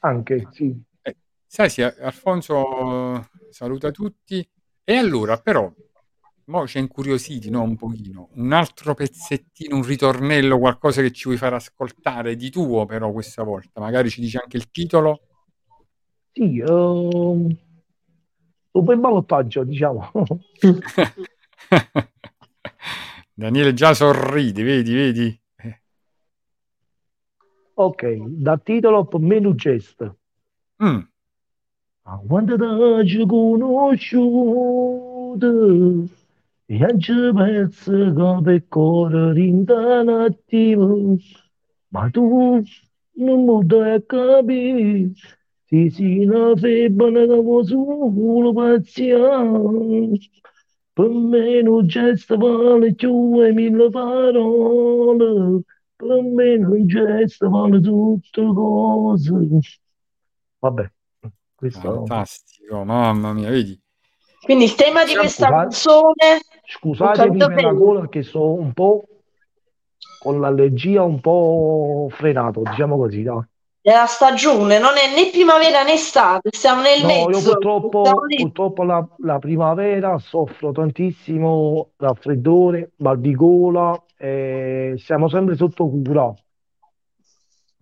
anche, 0.00 0.48
sì. 0.50 0.76
Eh, 1.02 1.16
sai, 1.46 1.70
sì, 1.70 1.82
Alfonso 1.82 3.26
saluta 3.50 3.90
tutti. 3.90 4.46
E 4.82 4.96
allora, 4.96 5.36
però, 5.38 5.72
mo 6.46 6.66
ci 6.66 6.78
è 6.78 6.80
incuriositi, 6.80 7.50
no? 7.50 7.62
Un 7.62 7.76
pochino. 7.76 8.28
Un 8.34 8.52
altro 8.52 8.94
pezzettino, 8.94 9.76
un 9.76 9.82
ritornello, 9.82 10.58
qualcosa 10.58 11.02
che 11.02 11.12
ci 11.12 11.24
vuoi 11.24 11.36
far 11.36 11.54
ascoltare 11.54 12.36
di 12.36 12.50
tuo, 12.50 12.86
però, 12.86 13.12
questa 13.12 13.42
volta. 13.42 13.80
Magari 13.80 14.10
ci 14.10 14.20
dici 14.20 14.36
anche 14.36 14.56
il 14.56 14.70
titolo. 14.70 15.20
Sì, 16.32 16.58
ehm, 16.58 17.56
un 18.72 18.84
bel 18.84 18.98
ballottaggio, 18.98 19.64
diciamo. 19.64 20.10
Daniele 23.34 23.74
già 23.74 23.94
sorride, 23.94 24.62
vedi, 24.62 24.94
vedi? 24.94 25.40
Eh, 25.56 25.80
Ok, 27.76 28.04
da 28.28 28.56
titolo 28.58 29.08
Menu 29.18 29.54
Gest. 29.54 30.14
mm, 30.82 30.98
A 32.06 32.18
quando 32.26 32.56
ti 33.04 33.26
conosciuto 33.26 36.14
e 36.66 36.82
anche 36.82 37.12
penso 37.34 37.92
che 37.92 38.42
per 38.42 38.68
correre 38.68 39.40
in 39.40 39.64
un 39.68 40.08
attimo, 40.08 41.16
ma 41.88 42.08
tu 42.10 42.62
non 43.16 43.44
mi 43.44 43.66
dai 43.66 44.04
capire, 44.06 45.12
se 45.64 45.90
sei 45.90 46.26
una 46.26 46.56
febbre 46.56 47.26
che 47.26 47.40
vuoi 47.40 47.64
solo 47.66 48.52
paziare. 48.52 50.18
Per 50.94 51.08
me 51.08 51.60
un 51.60 51.86
gesto 51.88 52.36
vale 52.36 52.94
più 52.94 53.42
di 53.42 53.52
mille 53.52 53.90
parole, 53.90 55.62
per 55.96 56.22
me 56.22 56.54
un 56.54 56.86
gesto 56.86 57.50
vale 57.50 57.80
tutte 57.80 58.42
cose. 58.54 59.32
Vabbè, 60.60 60.92
questo... 61.56 61.80
fantastico, 61.80 62.84
mamma 62.84 63.32
mia, 63.32 63.50
vedi? 63.50 63.83
Quindi 64.44 64.64
il 64.64 64.74
tema 64.74 65.04
di 65.04 65.14
questa 65.16 65.46
scusate- 65.46 65.62
canzone, 65.62 66.40
capito 67.14 67.48
per 67.48 67.62
la 67.64 67.72
gola 67.72 68.08
che 68.08 68.22
sono 68.22 68.52
un 68.52 68.72
po' 68.72 69.04
con 70.18 70.40
l'allergia 70.40 71.02
un 71.02 71.20
po' 71.20 72.08
frenato, 72.10 72.62
diciamo 72.62 72.96
così, 72.96 73.22
è 73.22 73.92
la 73.92 74.06
stagione, 74.06 74.78
non 74.78 74.96
è 74.96 75.14
né 75.14 75.30
primavera 75.30 75.82
né 75.82 75.92
estate, 75.92 76.48
siamo 76.52 76.80
nel 76.80 77.02
No, 77.02 77.08
io 77.08 77.26
mezzo. 77.26 77.50
purtroppo, 77.50 78.02
Siamo 78.02 78.24
lì. 78.24 78.36
purtroppo 78.36 78.82
la, 78.82 79.06
la 79.18 79.38
primavera 79.38 80.18
soffro 80.18 80.72
tantissimo 80.72 81.90
raffreddore, 81.96 82.92
mal 82.96 83.20
di 83.20 83.34
gola, 83.34 84.02
e 84.16 84.94
siamo 84.96 85.28
sempre 85.28 85.54
sotto 85.56 85.86
cura. 85.86 86.32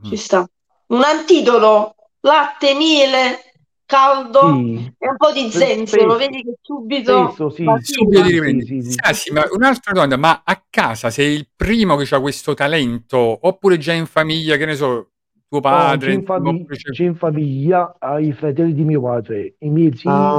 Ci 0.02 0.16
sta. 0.16 0.44
Un 0.88 1.02
antidoto, 1.04 1.94
latte, 2.20 2.74
miele, 2.74 3.51
caldo 3.92 4.40
Sì, 4.40 4.94
e 4.98 5.08
un 5.08 5.16
po' 5.16 5.32
di 5.32 5.50
zenzero, 5.50 6.16
Spesso. 6.16 6.16
vedi 6.16 6.42
che 6.42 6.54
subito 6.62 7.38
spesso 7.38 7.50
sì, 7.50 7.80
Subito 7.82 8.22
sì, 8.28 8.30
riprendi. 8.30 8.64
sì, 8.64 8.82
sì. 8.82 9.04
Ah, 9.04 9.12
sì, 9.12 9.30
ma 9.32 9.44
un'altra 9.50 9.92
domanda, 9.92 10.16
ma 10.16 10.42
a 10.44 10.62
casa 10.68 11.10
sei 11.10 11.34
il 11.34 11.48
primo 11.54 11.96
che 11.96 12.14
ha 12.14 12.20
questo 12.20 12.54
talento 12.54 13.16
oppure 13.46 13.78
già 13.78 13.92
in 13.92 14.06
famiglia, 14.06 14.56
che 14.56 14.66
ne 14.66 14.74
so, 14.74 15.12
tuo 15.48 15.60
padre, 15.60 16.10
c'è 16.10 16.12
in 16.12 16.24
famiglia, 16.24 16.50
oppure 16.50 16.76
c'è- 16.76 16.90
c'è 16.90 17.04
in 17.04 17.14
famiglia 17.16 17.96
ai 17.98 18.32
fratelli 18.32 18.74
di 18.74 18.84
mio 18.84 19.00
padre, 19.02 19.56
i 19.60 19.70
miei 19.70 19.96
zii, 19.96 20.30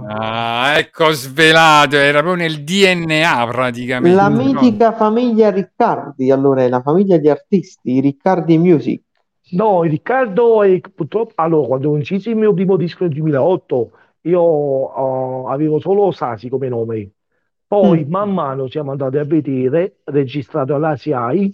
Ah, 0.00 0.08
Ah, 0.10 0.74
ecco 0.78 1.12
svelato, 1.12 1.96
era 1.96 2.20
proprio 2.22 2.46
nel 2.46 2.62
DNA 2.64 3.46
praticamente. 3.48 4.16
la 4.16 4.28
no? 4.28 4.30
mitica 4.30 4.92
famiglia 4.92 5.50
Riccardi, 5.50 6.30
allora 6.30 6.62
è 6.64 6.68
la 6.68 6.82
famiglia 6.82 7.16
di 7.18 7.28
artisti, 7.28 7.92
i 7.96 8.00
Riccardi 8.00 8.58
Music. 8.58 9.02
No, 9.50 9.82
Riccardo 9.82 10.62
è 10.62 10.78
purtroppo, 10.80 11.32
allora, 11.36 11.66
quando 11.68 11.90
ho 11.90 11.96
inciso 11.96 12.28
il 12.28 12.36
mio 12.36 12.52
primo 12.52 12.76
disco 12.76 13.04
nel 13.04 13.12
2008, 13.14 13.92
io 14.22 15.46
eh, 15.48 15.52
avevo 15.52 15.78
solo 15.80 16.10
Sasi 16.10 16.48
come 16.50 16.68
nome. 16.68 17.12
Poi, 17.66 18.04
Mm. 18.04 18.08
man 18.08 18.30
mano, 18.32 18.68
siamo 18.68 18.90
andati 18.90 19.16
a 19.16 19.24
vedere, 19.24 20.00
registrato 20.04 20.74
alla 20.74 20.96
SIAE, 20.96 21.50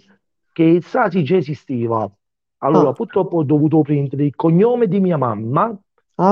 che 0.52 0.80
Sasi 0.82 1.22
già 1.22 1.36
esisteva. 1.36 2.10
Allora, 2.58 2.90
Ah. 2.90 2.92
purtroppo 2.92 3.36
ho 3.38 3.44
dovuto 3.44 3.80
prendere 3.82 4.24
il 4.24 4.34
cognome 4.34 4.88
di 4.88 4.98
mia 5.00 5.16
mamma 5.16 5.76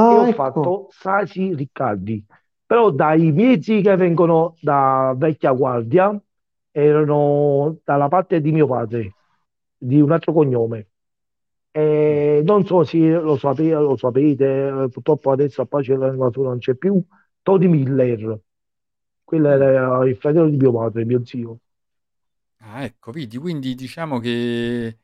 e 0.05 0.17
Ah, 0.17 0.19
ho 0.19 0.27
ecco. 0.29 0.33
fatto 0.33 0.89
Sasi 0.91 1.55
Riccardi. 1.55 2.25
Però 2.67 2.91
dai 2.91 3.31
miei 3.33 3.63
zii 3.63 3.83
che 3.83 3.95
vengono 3.97 4.57
da 4.61 5.15
vecchia 5.17 5.53
guardia, 5.53 6.21
erano 6.73 7.79
dalla 7.85 8.09
parte 8.09 8.41
di 8.41 8.51
mio 8.53 8.67
padre, 8.67 9.17
di 9.77 10.01
un 10.01 10.11
altro 10.13 10.33
cognome. 10.33 10.89
E 11.75 12.43
non 12.45 12.64
so 12.66 12.85
se 12.85 12.99
lo 12.99 13.37
sapete, 13.37 13.73
lo 13.75 13.97
sapete, 13.97 14.45
eh, 14.85 14.89
purtroppo 14.91 15.31
adesso 15.31 15.62
a 15.62 15.66
pace 15.66 15.93
dell'animatore 15.93 16.49
non 16.49 16.59
c'è 16.59 16.75
più, 16.75 17.03
Tony 17.43 17.66
Miller, 17.66 18.39
quello 19.25 19.49
era 19.49 20.05
il 20.07 20.16
fratello 20.16 20.49
di 20.51 20.57
mio 20.59 20.73
padre, 20.73 21.05
mio 21.05 21.25
zio. 21.25 21.59
Ah, 22.64 22.85
ecco, 22.85 23.11
vedi, 23.11 23.37
quindi 23.39 23.75
diciamo 23.75 24.18
che 24.20 24.99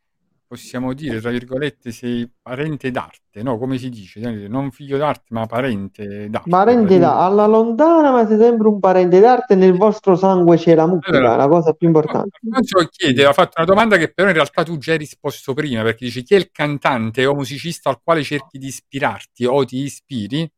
possiamo 0.48 0.94
dire, 0.94 1.20
tra 1.20 1.30
virgolette, 1.30 1.92
sei 1.92 2.28
parente 2.40 2.90
d'arte, 2.90 3.42
no? 3.42 3.58
Come 3.58 3.76
si 3.76 3.90
dice? 3.90 4.48
Non 4.48 4.70
figlio 4.70 4.96
d'arte, 4.96 5.26
ma 5.28 5.44
parente 5.44 6.30
d'arte. 6.30 6.48
Parente 6.48 6.98
da, 6.98 7.24
alla 7.24 7.46
lontana, 7.46 8.10
ma 8.10 8.26
sei 8.26 8.38
sempre 8.38 8.66
un 8.66 8.80
parente 8.80 9.20
d'arte, 9.20 9.54
nel 9.54 9.76
vostro 9.76 10.16
sangue 10.16 10.56
c'è 10.56 10.74
la 10.74 10.86
musica, 10.86 11.10
Allora, 11.10 11.36
la 11.36 11.46
cosa 11.48 11.74
più 11.74 11.86
importante. 11.86 12.38
Alfonso 12.50 12.88
chiede, 12.90 13.26
ha 13.26 13.32
fatto 13.34 13.52
una 13.56 13.66
domanda 13.66 13.98
che 13.98 14.10
però 14.10 14.28
in 14.28 14.34
realtà 14.34 14.62
tu 14.62 14.78
già 14.78 14.92
hai 14.92 14.98
risposto 14.98 15.52
prima, 15.52 15.82
perché 15.82 16.06
dici 16.06 16.22
chi 16.22 16.34
è 16.34 16.38
il 16.38 16.50
cantante 16.50 17.26
o 17.26 17.34
musicista 17.34 17.90
al 17.90 18.00
quale 18.02 18.22
cerchi 18.22 18.58
di 18.58 18.68
ispirarti 18.68 19.44
o 19.44 19.64
ti 19.66 19.82
ispiri? 19.82 20.50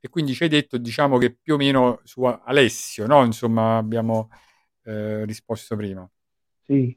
E 0.00 0.08
quindi 0.10 0.32
ci 0.32 0.44
hai 0.44 0.48
detto, 0.48 0.78
diciamo 0.78 1.18
che 1.18 1.34
più 1.34 1.54
o 1.54 1.56
meno 1.56 2.00
su 2.04 2.22
Alessio, 2.22 3.04
no? 3.08 3.24
Insomma, 3.24 3.78
abbiamo 3.78 4.28
eh, 4.84 5.24
risposto 5.24 5.74
prima. 5.74 6.08
Sì. 6.62 6.96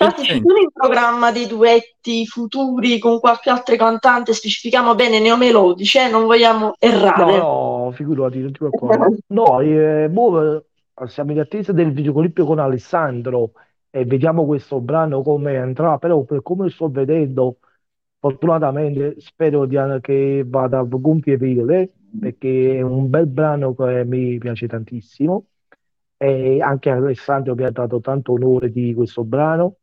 Infatti, 0.00 0.24
ci 0.24 0.32
Senti, 0.32 0.42
sono 0.42 0.58
in 0.58 0.70
programma 0.72 1.30
dei 1.30 1.46
duetti 1.46 2.26
futuri 2.26 2.98
con 2.98 3.20
qualche 3.20 3.50
altro 3.50 3.76
cantante, 3.76 4.32
specifichiamo 4.32 4.94
bene 4.94 5.20
neomelodici, 5.20 5.98
eh, 5.98 6.08
non 6.08 6.24
vogliamo 6.24 6.74
No, 7.12 7.12
errare. 7.12 7.32
no, 7.36 7.90
figurati, 7.92 8.38
non 8.40 8.52
ti 8.52 8.58
preoccupare. 8.58 9.08
No, 9.28 9.60
eh, 9.60 10.08
boh, 10.10 10.66
siamo 11.06 11.32
in 11.32 11.40
attesa 11.40 11.72
del 11.72 11.92
videoclip 11.92 12.44
con 12.44 12.58
Alessandro 12.58 13.52
e 13.90 14.04
vediamo 14.04 14.44
questo 14.46 14.80
brano 14.80 15.22
come 15.22 15.56
andrà, 15.58 15.98
però 15.98 16.22
per 16.24 16.42
come 16.42 16.68
sto 16.70 16.88
vedendo, 16.90 17.58
fortunatamente 18.18 19.16
spero 19.20 19.66
di, 19.66 19.76
che 20.00 20.44
vada 20.46 20.78
a 20.80 20.82
gonfie 20.84 21.36
vele, 21.36 21.92
perché 22.18 22.76
è 22.78 22.80
un 22.82 23.08
bel 23.08 23.26
brano 23.26 23.74
che 23.74 24.04
mi 24.04 24.38
piace 24.38 24.66
tantissimo 24.66 25.46
e 26.16 26.60
anche 26.60 26.90
Alessandro 26.90 27.54
mi 27.54 27.64
ha 27.64 27.70
dato 27.70 28.00
tanto 28.00 28.32
onore 28.32 28.70
di 28.70 28.92
questo 28.94 29.24
brano 29.24 29.76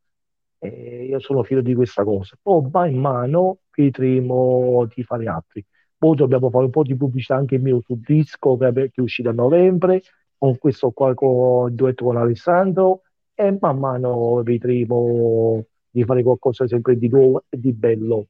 E 0.60 1.06
io 1.06 1.20
sono 1.20 1.44
fiero 1.44 1.62
di 1.62 1.76
questa 1.76 2.04
cosa. 2.04 2.36
Poi 2.42 2.70
man 2.72 2.96
mano 2.96 3.58
vedremo 3.76 4.88
di 4.94 5.04
fare 5.04 5.28
altri. 5.28 5.66
Poi 5.98 6.16
dobbiamo 6.16 6.50
fare 6.50 6.66
un 6.66 6.72
po' 6.72 6.84
di 6.84 6.96
pubblicità 6.96 7.36
anche 7.36 7.58
mio 7.58 7.82
sul 7.86 8.00
disco 8.00 8.58
che 8.58 8.92
è 8.94 9.02
uscito 9.02 9.30
a 9.30 9.34
novembre, 9.34 10.02
con 10.38 10.58
questo 10.58 10.92
qua 10.92 11.14
con 11.14 11.70
il 11.70 11.76
duetto 11.76 12.06
con 12.06 12.18
Alessandro 12.18 13.02
e 13.34 13.58
man 13.60 13.78
mano 13.78 14.42
vedremo 14.44 15.64
di 15.90 16.04
fare 16.04 16.24
qualcosa 16.24 16.68
sempre 16.68 16.98
di 16.98 17.08
nuovo 17.08 17.44
e 17.50 17.60
di 17.60 17.74
bello. 17.74 18.28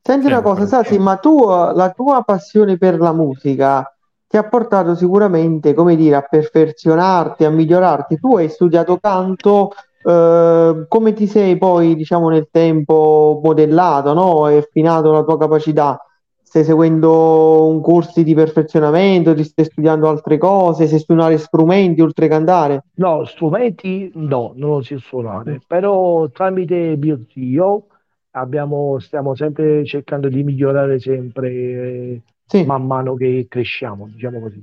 Senti 0.00 0.26
una 0.26 0.42
cosa, 0.42 0.66
Sasi, 0.66 0.98
ma 0.98 1.16
tu, 1.16 1.46
la 1.46 1.92
tua 1.96 2.22
passione 2.24 2.76
per 2.76 2.98
la 2.98 3.12
musica 3.12 3.88
ti 4.26 4.36
ha 4.36 4.46
portato 4.46 4.94
sicuramente, 4.94 5.72
come 5.72 5.96
dire, 5.96 6.16
a 6.16 6.22
perfezionarti, 6.22 7.44
a 7.44 7.50
migliorarti. 7.50 8.18
Tu 8.18 8.36
hai 8.36 8.48
studiato 8.48 8.98
canto, 8.98 9.70
eh, 10.04 10.84
come 10.88 11.12
ti 11.12 11.26
sei 11.26 11.56
poi, 11.58 11.94
diciamo, 11.94 12.28
nel 12.28 12.48
tempo 12.50 13.40
modellato, 13.42 14.12
no? 14.12 14.44
Hai 14.44 14.58
affinato 14.58 15.12
la 15.12 15.22
tua 15.24 15.38
capacità? 15.38 15.98
Stai 16.42 16.64
seguendo 16.64 17.66
un 17.66 17.80
corsi 17.80 18.22
di 18.22 18.34
perfezionamento, 18.34 19.34
ti 19.34 19.42
stai 19.42 19.64
studiando 19.64 20.08
altre 20.08 20.38
cose, 20.38 20.86
sai 20.86 21.00
suonare 21.00 21.38
strumenti 21.38 22.00
oltre 22.00 22.28
cantare? 22.28 22.84
No, 22.96 23.24
strumenti 23.24 24.10
no, 24.14 24.52
non 24.54 24.70
lo 24.70 24.82
so 24.82 24.96
suonare, 24.98 25.60
però 25.66 26.28
tramite 26.28 26.96
mio 26.96 27.18
zio 27.28 27.86
abbiamo, 28.32 29.00
stiamo 29.00 29.34
sempre 29.34 29.84
cercando 29.84 30.28
di 30.28 30.44
migliorare 30.44 31.00
sempre 31.00 31.50
eh, 31.50 32.22
Sì. 32.46 32.62
man 32.64 32.86
mano 32.86 33.14
che 33.16 33.46
cresciamo, 33.48 34.06
diciamo 34.06 34.38
così. 34.40 34.62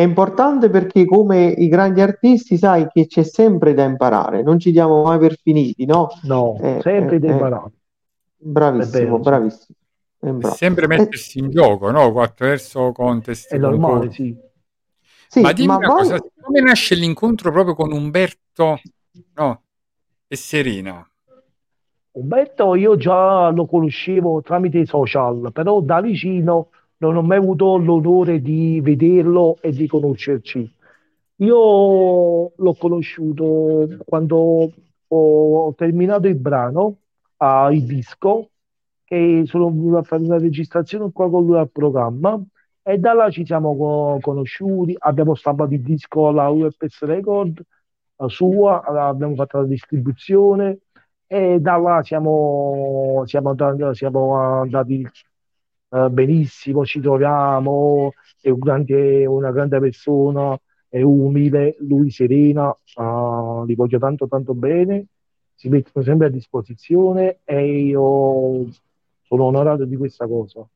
È 0.00 0.02
importante 0.02 0.70
perché 0.70 1.04
come 1.04 1.48
i 1.48 1.68
grandi 1.68 2.00
artisti 2.00 2.56
sai 2.56 2.86
che 2.90 3.06
c'è 3.06 3.22
sempre 3.22 3.74
da 3.74 3.84
imparare, 3.84 4.42
non 4.42 4.58
ci 4.58 4.70
diamo 4.70 5.02
mai 5.02 5.18
per 5.18 5.36
finiti, 5.36 5.84
no? 5.84 6.08
No, 6.22 6.56
Eh, 6.58 6.78
sempre 6.80 7.16
eh, 7.16 7.18
da 7.18 7.28
eh, 7.28 7.30
imparare. 7.32 7.70
Bravissimo, 8.38 9.18
bravissimo. 9.18 9.76
Bravo. 10.18 10.54
sempre 10.54 10.84
Eh, 10.86 10.88
mettersi 10.88 11.38
in 11.38 11.50
gioco, 11.50 11.90
no? 11.90 12.18
Attraverso 12.18 12.92
contest, 12.92 13.52
È 13.52 13.58
normale, 13.58 14.10
sì. 14.10 14.34
sì, 15.28 15.40
Ma 15.42 15.52
dimmi 15.52 15.68
ma 15.68 15.76
una 15.76 15.86
voi... 15.88 15.96
cosa, 15.98 16.18
come 16.40 16.60
nasce 16.62 16.94
l'incontro 16.94 17.52
proprio 17.52 17.74
con 17.74 17.92
Umberto, 17.92 18.80
no? 19.34 19.62
E 20.28 20.36
Serena? 20.36 21.06
Umberto 22.12 22.74
io 22.74 22.96
già 22.96 23.50
lo 23.50 23.66
conoscevo 23.66 24.40
tramite 24.40 24.78
i 24.78 24.86
social, 24.86 25.50
però 25.52 25.80
da 25.80 26.00
vicino 26.00 26.70
non 27.00 27.16
ho 27.16 27.22
mai 27.22 27.38
avuto 27.38 27.76
l'onore 27.78 28.40
di 28.40 28.80
vederlo 28.82 29.56
e 29.60 29.70
di 29.72 29.86
conoscerci. 29.86 30.70
Io 31.36 32.52
l'ho 32.54 32.74
conosciuto 32.78 33.88
quando 34.04 34.70
ho 35.08 35.74
terminato 35.74 36.28
il 36.28 36.36
brano 36.36 36.96
a 37.38 37.70
Ibisco 37.72 38.50
e 39.04 39.42
sono 39.46 39.70
venuto 39.70 39.96
a 39.98 40.02
fare 40.02 40.22
una 40.22 40.38
registrazione 40.38 41.10
qua 41.12 41.30
con 41.30 41.44
lui 41.46 41.58
al 41.58 41.70
programma 41.70 42.40
e 42.82 42.98
da 42.98 43.12
là 43.14 43.30
ci 43.30 43.44
siamo 43.46 43.76
co- 43.76 44.18
conosciuti, 44.20 44.94
abbiamo 44.98 45.34
stampato 45.34 45.74
il 45.74 45.82
disco 45.82 46.28
alla 46.28 46.48
UFS 46.48 47.04
Record, 47.04 47.62
la 48.16 48.28
sua, 48.28 48.82
abbiamo 48.82 49.34
fatto 49.34 49.58
la 49.60 49.66
distribuzione 49.66 50.80
e 51.26 51.60
da 51.60 51.76
là 51.78 52.02
siamo, 52.02 53.22
siamo 53.26 53.54
siamo 53.94 54.34
andati 54.36 55.06
eh, 55.90 56.08
benissimo, 56.10 56.84
ci 56.84 57.00
troviamo, 57.00 58.12
è 58.40 58.48
un 58.50 58.58
grande- 58.58 59.26
una 59.26 59.50
grande 59.50 59.78
persona, 59.80 60.58
è 60.88 61.02
umile, 61.02 61.76
lui 61.80 62.10
serena, 62.10 62.70
eh, 62.72 63.62
li 63.66 63.74
voglio 63.74 63.98
tanto 63.98 64.26
tanto 64.28 64.54
bene, 64.54 65.06
si 65.54 65.68
mettono 65.68 66.04
sempre 66.04 66.26
a 66.28 66.30
disposizione 66.30 67.40
e 67.44 67.82
io 67.82 68.66
sono 69.22 69.44
onorato 69.44 69.84
di 69.84 69.96
questa 69.96 70.26
cosa. 70.26 70.66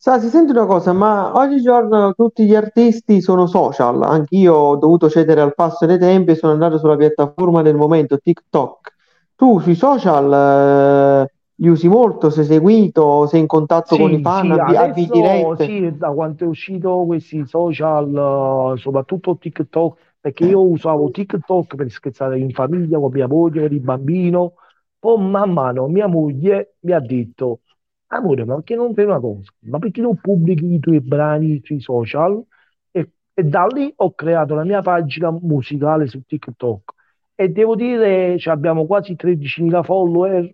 Sasi, 0.00 0.28
senti 0.28 0.52
una 0.52 0.66
cosa, 0.66 0.92
ma 0.92 1.36
oggigiorno 1.36 2.14
tutti 2.14 2.44
gli 2.46 2.54
artisti 2.54 3.20
sono 3.20 3.46
social, 3.46 4.00
anch'io 4.02 4.54
ho 4.54 4.76
dovuto 4.76 5.10
cedere 5.10 5.40
al 5.40 5.54
passo 5.54 5.86
dei 5.86 5.98
tempi 5.98 6.30
e 6.30 6.34
sono 6.36 6.52
andato 6.52 6.78
sulla 6.78 6.94
piattaforma 6.94 7.62
del 7.62 7.74
momento, 7.74 8.18
TikTok. 8.18 8.94
Tu 9.34 9.58
sui 9.58 9.74
social 9.74 11.24
eh, 11.26 11.32
li 11.60 11.68
usi 11.68 11.88
molto, 11.88 12.30
sei 12.30 12.44
seguito, 12.44 13.26
sei 13.26 13.40
in 13.40 13.46
contatto 13.46 13.96
con 13.96 14.12
i 14.12 14.18
Sì, 14.20 14.20
fan, 14.20 14.50
sì, 14.52 14.60
adesso 14.60 15.54
sì, 15.56 15.96
da 15.96 16.10
quando 16.10 16.44
è 16.44 16.46
uscito 16.48 17.04
questi 17.06 17.46
social, 17.46 18.74
eh, 18.76 18.78
soprattutto 18.78 19.38
TikTok, 19.38 20.16
perché 20.20 20.44
io 20.44 20.60
usavo 20.68 21.10
TikTok 21.10 21.74
per 21.74 21.90
scherzare 21.90 22.38
in 22.38 22.50
famiglia 22.50 22.98
con 22.98 23.10
mia 23.12 23.26
moglie, 23.26 23.62
con 23.66 23.72
il 23.76 23.80
bambino, 23.80 24.54
poi 24.98 25.22
man 25.30 25.52
mano 25.52 25.88
mia 25.88 26.06
moglie 26.06 26.76
mi 26.80 26.92
ha 26.92 27.00
detto, 27.00 27.62
amore, 28.08 28.44
ma 28.44 28.56
perché 28.56 28.74
non 28.74 28.92
fai 28.92 29.04
una 29.04 29.20
cosa? 29.20 29.50
Ma 29.60 29.78
perché 29.78 30.02
non 30.02 30.20
pubblichi 30.20 30.74
i 30.74 30.78
tuoi 30.80 31.00
brani 31.00 31.60
sui 31.64 31.80
social? 31.80 32.42
E, 32.90 33.10
e 33.32 33.42
da 33.44 33.66
lì 33.66 33.90
ho 33.96 34.14
creato 34.14 34.54
la 34.54 34.64
mia 34.64 34.82
pagina 34.82 35.30
musicale 35.30 36.06
su 36.08 36.22
TikTok. 36.26 36.92
E 37.34 37.48
devo 37.48 37.74
dire, 37.74 38.38
cioè, 38.38 38.52
abbiamo 38.52 38.84
quasi 38.86 39.14
13.000 39.16 39.82
follower 39.82 40.52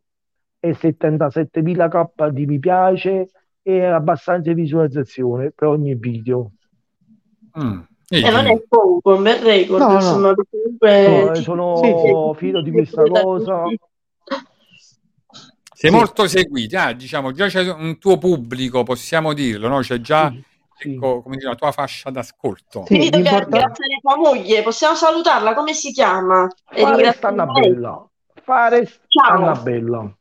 e 0.64 0.74
77.000 0.74 1.88
k 1.90 2.28
di 2.30 2.46
mi 2.46 2.58
piace 2.58 3.28
e 3.60 3.84
abbastanza 3.84 4.50
visualizzazione 4.54 5.52
per 5.54 5.68
ogni 5.68 5.94
video. 5.94 6.52
Mm, 7.58 7.80
E 8.08 8.30
non 8.30 8.44
vedi? 8.44 8.54
è 8.54 8.62
poco, 8.66 9.14
un 9.14 9.22
bel 9.22 9.40
record, 9.42 9.80
No, 9.82 10.18
no. 10.18 10.34
perché 10.34 10.56
comunque 10.62 11.08
No, 11.08 11.32
eh, 11.32 11.42
sono 11.42 11.76
Sì, 11.82 12.38
fiero 12.38 12.62
di 12.62 12.70
questa 12.70 13.02
cosa. 13.02 13.64
Sei 15.76 15.90
sì. 15.90 15.96
molto 15.96 16.26
seguito, 16.26 16.78
ah, 16.78 16.92
diciamo, 16.94 17.32
già 17.32 17.46
c'è 17.48 17.70
un 17.70 17.98
tuo 17.98 18.16
pubblico, 18.16 18.84
possiamo 18.84 19.34
dirlo, 19.34 19.68
no? 19.68 19.80
C'è 19.80 20.00
già, 20.00 20.30
Sì, 20.30 20.42
sì. 20.78 20.94
ecco, 20.94 21.20
come 21.20 21.36
dire, 21.36 21.48
la 21.50 21.56
tua 21.56 21.72
fascia 21.72 22.10
d'ascolto. 22.10 22.84
Sì, 22.86 22.94
Finito 22.94 23.20
che 23.20 23.46
tua 24.00 24.16
moglie, 24.16 24.62
possiamo 24.62 24.94
salutarla? 24.94 25.52
Come 25.52 25.74
si 25.74 25.92
chiama? 25.92 26.48
E 26.70 26.88
lei. 26.88 27.12
Annabella. 27.20 28.08
Fares 28.42 29.00
Ciao. 29.08 29.36
Annabella. 29.36 30.16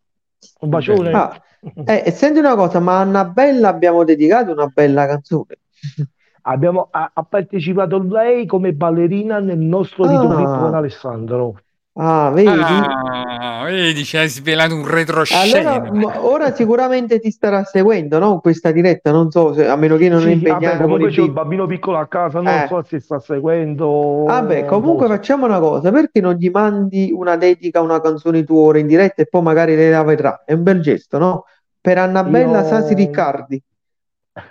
Un 0.62 0.70
bacione. 0.70 1.12
Ah, 1.12 1.41
eh, 1.86 2.04
e 2.06 2.12
senti 2.12 2.39
una 2.39 2.56
cosa, 2.56 2.80
ma 2.80 2.98
a 2.98 3.02
Annabella 3.02 3.70
abbiamo 3.70 4.04
dedicato 4.04 4.52
una 4.52 4.68
bella 4.68 5.06
canzone. 5.08 5.58
Abbiamo, 6.46 6.89
ha, 6.91 7.12
ha 7.14 7.24
partecipato 7.24 8.00
lei 8.04 8.46
come 8.46 8.74
ballerina 8.74 9.39
nel 9.39 9.60
nostro 9.60 10.04
ritrovetto 10.04 10.60
con 10.60 10.74
Ah, 10.74 10.78
Alessandro. 10.78 11.62
Ah, 11.96 12.32
vedi? 12.36 12.88
Ah, 13.26 13.64
vedi, 13.66 14.04
ci 14.06 14.18
hai 14.18 14.30
svelato 14.30 14.76
un 14.76 14.86
Allora, 15.28 15.80
retroscena. 15.80 15.91
m- 15.91 16.04
ora 16.18 16.54
sicuramente 16.54 17.20
ti 17.20 17.32
starà 17.32 17.64
seguendo, 17.64 18.20
no? 18.20 18.39
Questa 18.39 18.72
diretta, 18.72 19.12
non 19.12 19.32
so 19.32 19.54
se, 19.54 19.68
a 19.68 19.76
meno 19.76 19.98
che 19.98 20.08
non 20.10 20.28
è 20.28 20.32
Sì, 20.32 20.46
vabbè, 20.46 20.78
impegnato 20.78 20.86
il 20.98 21.10
c'è 21.10 21.22
bimbo. 21.22 21.32
bambino 21.32 21.66
piccolo 21.66 21.98
a 21.98 22.08
casa, 22.08 22.39
non 22.39 22.64
Eh, 22.64 22.66
so 22.66 22.82
se 22.84 23.00
sta 23.00 23.20
seguendo. 23.20 23.86
vabbè, 24.24 24.66
comunque 24.66 25.08
cosa. 25.08 25.08
facciamo 25.08 25.46
una 25.46 25.60
cosa, 25.60 25.91
perché 25.91 26.20
non 26.22 26.36
gli 26.36 26.50
mandi 26.50 27.12
una 27.14 27.36
dedica, 27.38 27.82
una 27.82 28.00
canzone 28.02 28.44
tua 28.44 28.62
ora 28.62 28.80
in 28.80 28.88
diretta 28.88 29.22
e 29.22 29.26
poi 29.28 29.41
magari 29.41 29.76
lei 29.76 29.91
la 29.91 30.04
vedrà? 30.04 30.44
È 30.46 30.54
un 30.54 30.64
bel 30.64 30.82
gesto, 30.82 31.18
no? 31.18 31.46
Per 31.80 31.98
Annabella 31.98 32.64
Sasi 32.64 32.94
Io, 32.94 32.94
Riccardi. 32.94 33.62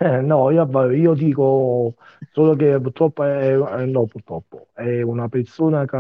eh, 0.01 0.21
no, 0.21 0.51
io, 0.51 0.67
vabbè, 0.67 0.95
io 0.95 1.15
dico 1.15 1.95
solo 2.33 2.55
che 2.55 2.81
purtroppo 2.81 3.25
è, 3.25 3.57
eh, 3.83 3.87
no, 3.87 4.07
purtroppo 4.07 4.69
è 4.75 5.03
una 5.03 5.29
persona 5.29 5.85
che, 5.87 5.97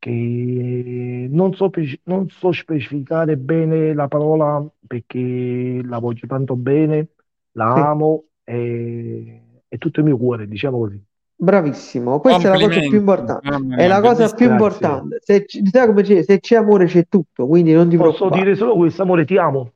che 0.00 1.28
non 1.30 1.54
so, 1.54 1.70
non 2.04 2.28
so 2.30 2.52
specificare 2.52 3.36
bene 3.36 3.94
la 3.94 4.08
parola 4.08 4.66
perché 4.86 5.80
la 5.84 5.98
voglio 6.00 6.26
tanto 6.26 6.56
bene, 6.56 7.10
la 7.52 7.66
Sì, 7.74 7.80
amo 7.90 8.24
e 8.44 9.62
è 9.68 9.78
tutto 9.78 10.00
il 10.00 10.06
mio 10.06 10.16
cuore, 10.18 10.48
diciamo 10.48 10.78
così. 10.78 11.00
bravissimo. 11.36 12.18
Questa 12.20 12.48
è 12.48 12.50
la 12.50 12.58
cosa 12.58 12.80
più 12.80 12.98
importante. 12.98 13.48
È 13.76 13.86
la 13.86 14.00
cosa 14.00 14.34
più 14.34 14.50
importante. 14.50 15.18
Se, 15.22 15.44
c- 15.44 15.60
sai 15.70 15.86
come 15.86 16.02
c'è, 16.02 16.22
se 16.22 16.40
c'è 16.40 16.56
amore 16.56 16.86
c'è 16.86 17.06
tutto, 17.08 17.46
quindi 17.46 17.72
non 17.72 17.88
ti 17.88 17.96
Posso 17.96 18.24
preoccupare. 18.24 18.42
dire 18.42 18.56
solo 18.56 18.76
questo, 18.76 19.02
amore, 19.02 19.24
ti 19.24 19.36
amo. 19.36 19.72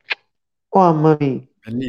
Oh, 0.71 0.93
mamma 0.93 1.17
mia. 1.21 1.41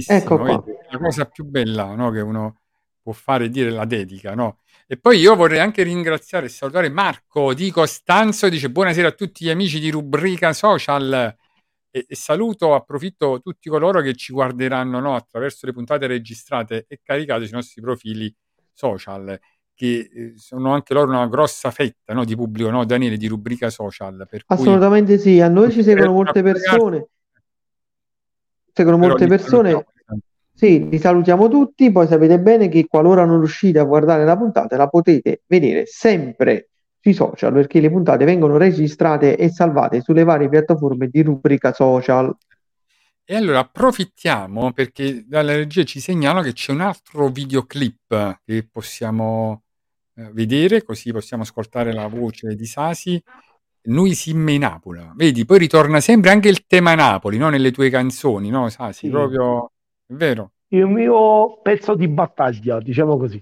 Ecco 0.07 0.37
Bellissimo, 0.37 0.37
qua. 0.37 0.63
vedi, 0.63 0.71
la 0.91 0.97
cosa 0.97 1.25
più 1.25 1.43
bella, 1.45 1.95
no, 1.95 2.09
che 2.11 2.21
uno 2.21 2.61
può 3.01 3.11
fare 3.13 3.49
dire 3.49 3.69
la 3.71 3.85
dedica, 3.85 4.33
no? 4.35 4.59
E 4.87 4.97
poi 4.97 5.17
io 5.17 5.35
vorrei 5.35 5.57
anche 5.57 5.81
ringraziare 5.81 6.45
e 6.45 6.49
salutare 6.49 6.89
Marco 6.89 7.55
di 7.55 7.71
Costanzo, 7.71 8.49
dice 8.49 8.69
buonasera 8.69 9.07
a 9.07 9.11
tutti 9.13 9.43
gli 9.43 9.49
amici 9.49 9.79
di 9.79 9.89
Rubrica 9.89 10.53
Social. 10.53 11.35
E, 11.89 12.05
e 12.07 12.15
saluto, 12.15 12.75
approfitto 12.75 13.39
tutti 13.41 13.67
coloro 13.67 14.01
che 14.01 14.13
ci 14.13 14.31
guarderanno, 14.31 14.99
no, 14.99 15.15
attraverso 15.15 15.65
le 15.65 15.73
puntate 15.73 16.05
registrate 16.05 16.85
e 16.87 16.99
caricate 17.01 17.45
sui 17.45 17.55
nostri 17.55 17.81
profili 17.81 18.31
social, 18.73 19.39
che 19.73 20.09
eh, 20.13 20.33
sono 20.35 20.73
anche 20.73 20.93
loro 20.93 21.09
una 21.09 21.25
grossa 21.27 21.71
fetta, 21.71 22.13
no, 22.13 22.23
di 22.23 22.35
pubblico, 22.35 22.69
no, 22.69 22.85
Daniele, 22.85 23.17
di 23.17 23.25
Rubrica 23.25 23.71
Social, 23.71 24.27
per 24.29 24.45
cui 24.45 24.55
Assolutamente 24.55 25.17
sì, 25.17 25.39
a 25.39 25.47
noi 25.47 25.71
ci 25.71 25.81
seguono 25.81 26.11
molte 26.11 26.43
persone, 26.43 27.07
seguono 28.71 28.97
molte 28.99 29.25
persone. 29.25 29.85
Sì, 30.57 30.87
li 30.87 30.97
salutiamo 30.99 31.49
tutti, 31.49 31.91
poi 31.91 32.07
sapete 32.07 32.39
bene 32.39 32.69
che 32.69 32.87
qualora 32.87 33.25
non 33.25 33.39
riuscite 33.39 33.77
a 33.77 33.83
guardare 33.83 34.23
la 34.23 34.37
puntata, 34.37 34.77
la 34.77 34.87
potete 34.87 35.41
vedere 35.47 35.85
sempre 35.85 36.69
sui 37.01 37.13
social 37.13 37.51
perché 37.51 37.81
le 37.81 37.91
puntate 37.91 38.23
vengono 38.23 38.55
registrate 38.55 39.35
e 39.35 39.49
salvate 39.49 39.99
sulle 39.99 40.23
varie 40.23 40.47
piattaforme 40.47 41.09
di 41.09 41.23
rubrica 41.23 41.73
social. 41.73 42.33
E 43.25 43.35
allora 43.35 43.59
approfittiamo 43.59 44.71
perché 44.71 45.25
dalla 45.27 45.55
regia 45.55 45.83
ci 45.83 45.99
segnalano 45.99 46.41
che 46.41 46.53
c'è 46.53 46.71
un 46.71 46.81
altro 46.81 47.27
videoclip 47.27 48.39
che 48.45 48.67
possiamo 48.71 49.63
eh, 50.15 50.29
vedere, 50.31 50.83
così 50.83 51.11
possiamo 51.11 51.43
ascoltare 51.43 51.91
la 51.91 52.07
voce 52.07 52.55
di 52.55 52.65
Sasi. 52.65 53.21
Noi 53.87 54.13
simme 54.13 54.53
in 54.53 54.61
Napola. 54.61 55.11
Vedi, 55.15 55.43
poi 55.43 55.59
ritorna 55.59 55.99
sempre 55.99 56.31
anche 56.31 56.47
il 56.47 56.65
tema 56.65 56.95
Napoli, 56.95 57.37
no? 57.37 57.49
Nelle 57.49 57.71
tue 57.71 57.89
canzoni, 57.89 58.49
no? 58.49 58.69
Sasi, 58.69 59.07
Sì. 59.07 59.09
proprio... 59.09 59.71
È 60.07 60.13
vero? 60.13 60.51
Il 60.67 60.85
mio 60.85 61.61
pezzo 61.61 61.95
di 61.95 62.07
battaglia, 62.07 62.79
diciamo 62.79 63.17
così. 63.17 63.41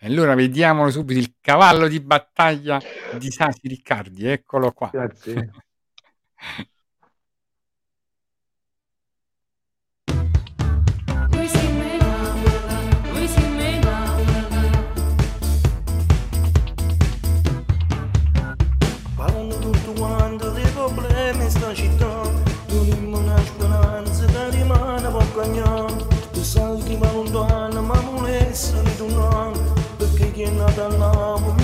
E 0.00 0.06
allora 0.06 0.34
vediamolo 0.34 0.90
subito, 0.90 1.18
il 1.18 1.36
cavallo 1.40 1.88
di 1.88 2.00
battaglia 2.00 2.80
di 3.18 3.30
Sasi 3.30 3.66
Riccardi, 3.68 4.26
eccolo 4.26 4.72
qua. 4.72 4.90
Grazie. 4.92 5.50
Perché 30.38 30.52
chi 30.52 30.54
è 30.54 31.57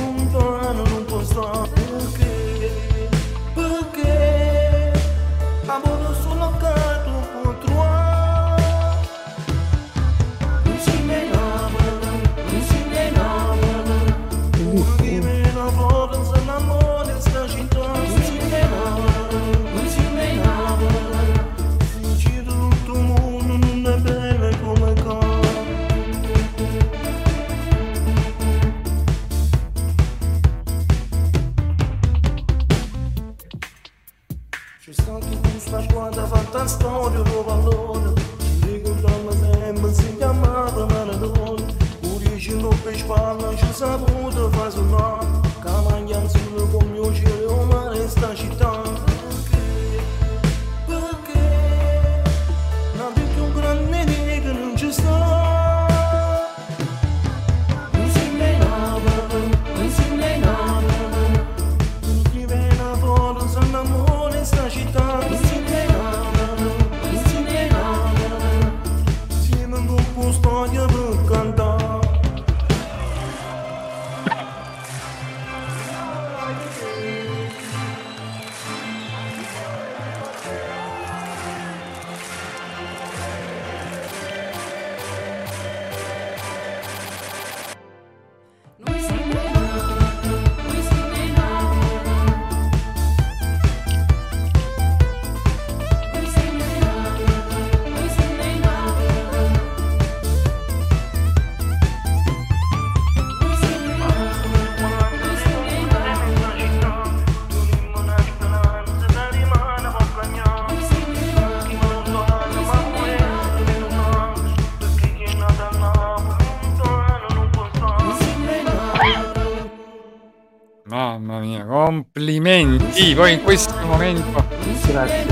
Poi 122.95 123.33
in 123.33 123.43
questo 123.43 123.75
momento... 123.87 124.45
Grazie. 124.87 125.25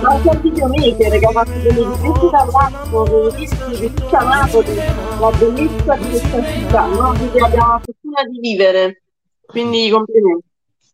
Ma 0.00 0.08
anche 0.08 0.28
il 0.28 0.40
videomaker 0.40 1.18
che 1.18 1.26
ha 1.26 1.30
fatto 1.30 1.50
delle 1.50 1.84
riprese 1.84 2.30
dall'alto, 2.30 3.02
delle 3.04 3.28
riprese 3.38 3.80
di 3.80 3.94
tutta 3.94 4.18
Napoli, 4.18 4.74
la 4.74 5.30
bellezza 5.38 5.94
di 5.94 6.08
questa 6.08 6.52
città, 6.52 6.86
no? 6.86 7.12
Che 7.12 7.38
abbiamo 7.38 7.72
la 7.72 7.80
fortuna 7.84 8.24
di 8.28 8.40
vivere. 8.40 9.02
Quindi 9.46 9.88
complimenti. 9.88 10.44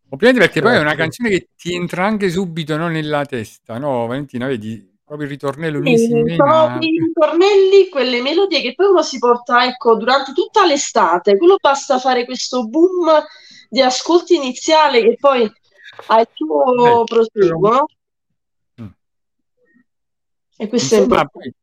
Complimenti 0.07 0.41
perché 0.41 0.61
poi 0.61 0.75
è 0.75 0.81
una 0.81 0.95
canzone 0.95 1.31
che 1.31 1.49
ti 1.57 1.75
entra 1.75 2.05
anche 2.05 2.29
subito 2.29 2.77
no, 2.77 2.89
nella 2.89 3.25
testa, 3.25 3.79
no? 3.79 4.07
Valentina, 4.07 4.47
vedi? 4.47 4.87
Proprio 5.05 5.27
il 5.27 5.33
ritornello 5.33 5.79
Sì, 5.79 5.83
Noi 5.83 5.99
simme 5.99 6.31
in 6.33 6.37
sono 6.37 6.51
Napoli. 6.51 6.87
i 6.89 6.99
ritornelli, 7.07 7.89
quelle 7.89 8.21
melodie 8.21 8.61
che 8.61 8.75
poi 8.75 8.89
uno 8.89 9.03
si 9.03 9.19
porta, 9.19 9.65
ecco, 9.65 9.97
durante 9.97 10.33
tutta 10.33 10.67
l'estate. 10.67 11.39
Quello 11.39 11.57
basta 11.59 11.99
fare 11.99 12.27
questo 12.27 12.69
boom 12.69 13.11
di 13.71 13.81
ascolti 13.81 14.35
iniziale 14.35 15.01
che 15.01 15.17
poi 15.19 15.51
ha 16.07 16.21
il 16.21 16.29
suo 16.33 16.65
Bello. 16.75 17.05
proseguo? 17.05 17.87
Mm. 18.81 18.87
E 20.57 20.69
questo 20.69 20.95
è 20.95 20.99
Insomma, 20.99 21.27
poi 21.27 21.55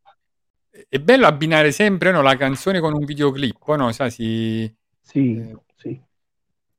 è 0.87 0.99
bello 0.99 1.25
abbinare 1.25 1.71
sempre 1.71 2.11
no, 2.11 2.21
la 2.21 2.35
canzone 2.37 2.79
con 2.79 2.93
un 2.93 3.03
videoclip, 3.05 3.75
no? 3.75 3.91
Sa, 3.91 4.09
si, 4.09 4.73
Sì, 5.01 5.35
eh, 5.35 5.57
sì. 5.75 5.89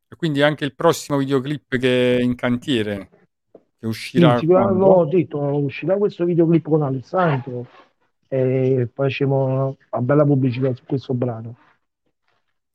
e 0.09 0.17
quindi 0.17 0.43
anche 0.43 0.65
il 0.65 0.75
prossimo 0.75 1.19
videoclip 1.19 1.77
che 1.77 2.17
è 2.17 2.23
in 2.23 2.35
cantiere, 2.35 3.09
che 3.53 3.61
Sì, 3.79 3.87
uscirà 3.87 4.39
sicuramente 4.39 4.79
quando? 4.79 4.95
ho 4.95 5.05
detto, 5.07 5.39
uscirà 5.39 5.97
questo 5.97 6.25
videoclip 6.25 6.69
con 6.69 6.83
Alessandro 6.83 7.67
e 8.29 8.89
facciamo 8.95 9.77
una 9.91 10.01
bella 10.01 10.25
pubblicità 10.25 10.73
su 10.75 10.85
questo 10.87 11.15
brano. 11.15 11.57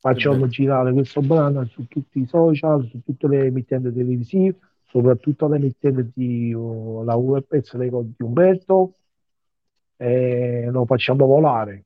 Facciamo 0.08 0.48
girare 0.48 0.94
questo 0.94 1.20
brano 1.22 1.66
su 1.66 1.88
tutti 1.88 2.20
i 2.20 2.28
social, 2.28 2.88
su 2.92 3.02
tutte 3.04 3.28
le 3.28 3.46
emittenti 3.46 3.92
televisive, 3.92 4.56
soprattutto 4.86 5.48
le 5.48 5.56
emittenti 5.56 6.12
di 6.14 6.54
uh, 6.54 7.02
la 7.04 7.16
URPS 7.16 7.76
di 7.76 8.14
Umberto, 8.20 8.94
e 9.98 10.68
lo 10.70 10.86
facciamo 10.86 11.26
volare. 11.26 11.86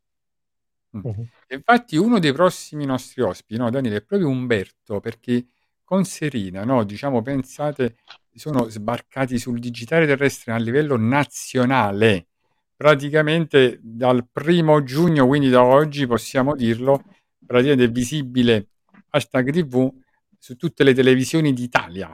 Mm. 0.98 1.00
Mhm. 1.02 1.28
Infatti 1.48 1.96
uno 1.96 2.20
dei 2.20 2.34
prossimi 2.34 2.86
nostri 2.86 3.22
ospiti, 3.22 3.58
no, 3.58 3.70
Daniele, 3.70 3.96
è 3.96 4.02
proprio 4.04 4.28
Umberto, 4.28 5.00
perché 5.00 5.46
con 5.86 6.04
Serena, 6.04 6.66
no, 6.66 6.84
diciamo, 6.84 7.22
pensate, 7.22 8.00
sono 8.34 8.68
sbarcati 8.68 9.40
sul 9.40 9.60
digitale 9.60 10.06
terrestre 10.06 10.52
a 10.52 10.58
livello 10.58 10.98
nazionale. 10.98 12.28
Praticamente 12.76 13.80
dal 13.82 14.28
primo 14.30 14.84
giugno, 14.84 15.26
quindi 15.26 15.50
da 15.50 15.64
oggi 15.64 16.06
possiamo 16.06 16.54
dirlo, 16.54 17.02
praticamente 17.50 17.86
è 17.86 17.90
visibile 17.90 18.68
hashtag 19.10 19.52
TV 19.52 19.92
su 20.38 20.56
tutte 20.56 20.84
le 20.84 20.94
televisioni 20.94 21.52
d'Italia. 21.52 22.12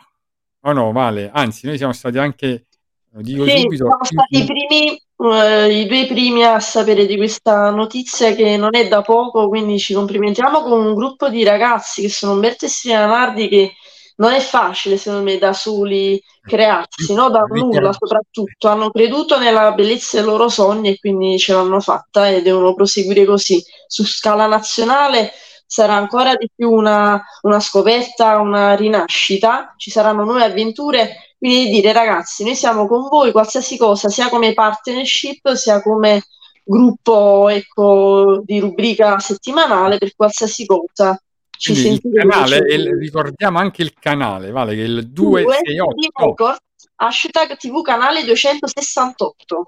Oh 0.62 0.72
no, 0.72 0.94
Vale, 0.94 1.30
anzi, 1.34 1.68
noi 1.68 1.76
siamo 1.76 1.92
stati 1.92 2.18
anche, 2.18 2.68
lo 3.12 3.22
dico 3.22 3.46
Sì, 3.46 3.60
subito, 3.60 3.86
siamo 3.86 4.04
stati 4.06 4.38
i 4.38 4.46
primi, 4.46 5.02
eh, 5.34 5.82
i 5.82 5.88
due 5.88 6.08
primi 6.08 6.44
a 6.46 6.62
sapere 6.62 7.06
di 7.06 7.18
questa 7.18 7.70
notizia 7.70 8.34
che 8.34 8.56
non 8.56 8.76
è 8.76 8.88
da 8.88 9.02
poco, 9.02 9.50
quindi 9.50 9.78
ci 9.78 9.94
complimentiamo 9.94 10.62
con 10.62 10.86
un 10.86 10.96
gruppo 10.96 11.28
di 11.28 11.44
ragazzi 11.44 12.02
che 12.02 12.10
sono 12.10 12.32
Umberto 12.32 12.64
e 12.64 12.70
Silvia 12.70 13.06
Nardi 13.06 13.50
che 13.50 13.74
non 14.18 14.34
è 14.34 14.40
facile, 14.40 14.98
secondo 14.98 15.24
me, 15.24 15.38
da 15.38 15.54
soli 15.54 16.22
crearsi, 16.42 17.14
no? 17.14 17.30
Da 17.30 17.42
nulla 17.48 17.92
soprattutto. 17.92 18.68
Hanno 18.68 18.90
creduto 18.92 19.38
nella 19.38 19.72
bellezza 19.74 20.18
dei 20.18 20.26
loro 20.26 20.48
sogni 20.50 20.90
e 20.90 21.00
quindi 21.00 21.38
ce 21.38 21.54
l'hanno 21.54 21.80
fatta 21.80 22.30
e 22.30 22.42
devono 22.42 22.74
proseguire 22.74 23.26
così. 23.26 23.64
Su 23.88 24.06
scala 24.06 24.48
nazionale 24.48 25.32
sarà 25.66 25.96
ancora 25.96 26.36
di 26.36 26.50
più 26.54 26.72
una, 26.72 27.22
una 27.42 27.60
scoperta, 27.60 28.40
una 28.40 28.76
rinascita, 28.76 29.74
ci 29.78 29.92
saranno 29.92 30.24
nuove 30.24 30.44
avventure. 30.44 31.36
Quindi 31.38 31.70
dire 31.70 31.92
ragazzi, 31.92 32.44
noi 32.44 32.56
siamo 32.56 32.88
con 32.88 33.08
voi, 33.10 33.32
qualsiasi 33.32 33.78
cosa, 33.78 34.10
sia 34.10 34.30
come 34.30 34.54
partnership, 34.54 35.54
sia 35.54 35.82
come 35.82 36.24
gruppo 36.64 37.50
ecco, 37.50 38.42
di 38.44 38.60
rubrica 38.60 39.20
settimanale, 39.20 39.98
per 39.98 40.16
qualsiasi 40.16 40.66
cosa. 40.66 41.20
Ci 41.58 41.74
Quindi 41.74 42.08
il 42.08 42.14
canale, 42.14 42.60
ricordiamo 42.98 43.60
anche 43.60 43.82
il 43.82 43.94
canale, 43.94 44.52
vale 44.52 44.76
che 44.76 44.82
è 44.82 44.86
il 44.86 45.10
Due, 45.10 45.42
268. 45.44 45.96
di 45.96 46.10
Record, 46.14 46.58
hashtag 46.96 47.58
TV 47.58 47.82
canale 47.82 48.24
268 48.24 49.66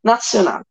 nazionale. 0.00 0.64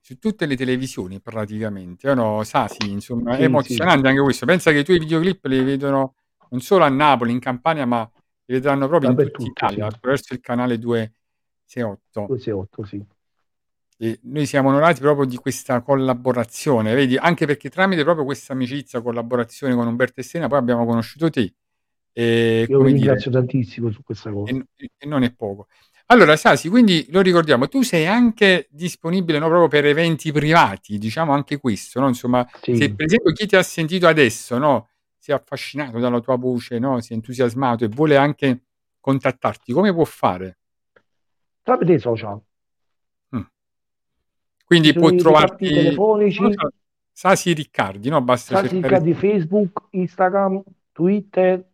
su 0.00 0.18
tutte 0.18 0.44
le 0.44 0.54
televisioni 0.54 1.18
praticamente, 1.20 2.10
o 2.10 2.14
no? 2.14 2.44
Sasi, 2.44 2.90
insomma, 2.90 3.30
è 3.30 3.34
Sì, 3.34 3.40
sì. 3.40 3.44
emozionante 3.44 4.08
anche 4.08 4.20
questo. 4.20 4.44
Pensa 4.44 4.70
che 4.70 4.78
i 4.80 4.84
tuoi 4.84 4.98
videoclip 4.98 5.46
li 5.46 5.62
vedono 5.62 6.14
non 6.50 6.60
solo 6.60 6.84
a 6.84 6.88
Napoli, 6.88 7.32
in 7.32 7.38
Campania, 7.38 7.86
ma 7.86 8.02
li 8.44 8.54
vedranno 8.54 8.86
proprio 8.86 9.10
in 9.10 9.16
tutta 9.16 9.42
Italia 9.42 9.88
sì. 9.88 9.94
attraverso 9.94 10.34
il 10.34 10.40
canale 10.40 10.78
268. 10.78 12.26
268, 12.26 12.84
sì. 12.84 13.02
E 13.96 14.18
noi 14.24 14.44
siamo 14.46 14.70
onorati 14.70 15.00
proprio 15.00 15.24
di 15.24 15.36
questa 15.36 15.80
collaborazione, 15.80 16.94
vedi, 16.94 17.16
anche 17.16 17.46
perché 17.46 17.70
tramite 17.70 18.02
proprio 18.02 18.24
questa 18.24 18.52
amicizia, 18.52 19.00
collaborazione 19.00 19.74
con 19.74 19.86
Umberto 19.86 20.20
e 20.20 20.24
Sena, 20.24 20.48
poi 20.48 20.58
abbiamo 20.58 20.84
conosciuto 20.84 21.30
te. 21.30 21.54
E, 22.12 22.66
Io 22.68 22.78
vi 22.78 22.84
dire, 22.84 22.96
ringrazio 22.96 23.30
tantissimo 23.30 23.90
su 23.90 24.02
questa 24.02 24.30
cosa. 24.30 24.52
e, 24.52 24.90
e 24.98 25.06
non 25.06 25.22
è 25.22 25.32
poco. 25.32 25.68
Allora, 26.06 26.36
Sasi, 26.36 26.68
quindi 26.68 27.06
lo 27.10 27.22
ricordiamo, 27.22 27.66
tu 27.66 27.82
sei 27.82 28.06
anche 28.06 28.68
disponibile 28.70 29.38
no, 29.38 29.46
proprio 29.48 29.68
per 29.68 29.86
eventi 29.86 30.32
privati, 30.32 30.98
diciamo 30.98 31.32
anche 31.32 31.58
questo, 31.58 31.98
no? 32.00 32.08
Insomma, 32.08 32.46
Sì. 32.60 32.76
se 32.76 32.94
per 32.94 33.06
esempio 33.06 33.32
chi 33.32 33.46
ti 33.46 33.56
ha 33.56 33.62
sentito 33.62 34.06
adesso, 34.06 34.58
no, 34.58 34.88
si 35.16 35.30
è 35.30 35.34
affascinato 35.34 35.98
dalla 35.98 36.20
tua 36.20 36.36
voce, 36.36 36.78
no, 36.78 37.00
si 37.00 37.12
è 37.12 37.14
entusiasmato 37.14 37.84
e 37.84 37.88
vuole 37.88 38.16
anche 38.16 38.64
contattarti, 39.00 39.72
come 39.72 39.94
può 39.94 40.04
fare? 40.04 40.58
Tramite 41.62 41.92
i 41.94 41.98
social. 41.98 42.38
Quindi 44.64 44.88
Ci 44.88 44.94
sono 44.94 45.06
può 45.06 45.14
i 45.14 45.18
trovarti 45.18 45.68
telefonici. 45.68 46.52
so, 46.52 46.68
Sasi 47.12 47.52
Riccardi, 47.52 48.08
no? 48.08 48.20
Basta 48.22 48.56
Sasi 48.56 48.80
cercare 48.80 49.02
di 49.02 49.14
Facebook, 49.14 49.86
Instagram, 49.90 50.62
Twitter, 50.92 51.64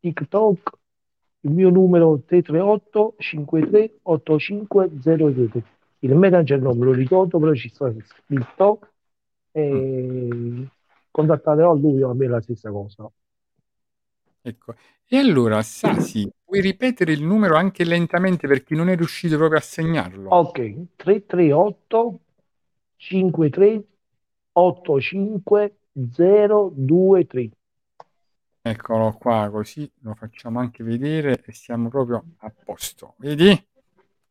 TikTok. 0.00 0.78
Il 1.42 1.52
mio 1.52 1.70
numero 1.70 2.20
338 2.26 3.14
53 3.18 3.98
8503. 4.02 5.62
Il 6.00 6.14
manager 6.14 6.60
non 6.60 6.78
me 6.78 6.86
lo 6.86 6.92
ricordo, 6.92 7.38
però 7.38 7.54
ci 7.54 7.68
sta 7.68 7.92
scritto. 8.04 8.80
E 9.52 10.68
contatterò 11.10 11.74
lui 11.74 12.02
o 12.02 12.10
a 12.10 12.14
me 12.14 12.26
la 12.26 12.40
stessa 12.40 12.70
cosa. 12.70 13.10
Ecco. 14.42 14.74
E 15.06 15.16
allora, 15.16 15.62
Sasi, 15.62 16.30
puoi 16.44 16.60
ripetere 16.60 17.12
il 17.12 17.22
numero 17.22 17.56
anche 17.56 17.84
lentamente 17.84 18.46
per 18.46 18.62
chi 18.62 18.74
non 18.74 18.88
è 18.88 18.96
riuscito 18.96 19.36
proprio 19.36 19.58
a 19.58 19.62
segnarlo? 19.62 20.30
Ok, 20.30 20.56
338 20.96 22.20
53 23.00 23.82
85 24.52 25.76
023. 25.92 27.50
Eccolo 28.62 29.12
qua, 29.12 29.48
così 29.50 29.90
lo 30.02 30.14
facciamo 30.14 30.60
anche 30.60 30.84
vedere 30.84 31.42
e 31.46 31.52
siamo 31.52 31.88
proprio 31.88 32.22
a 32.40 32.52
posto. 32.62 33.14
Vedi? 33.16 33.68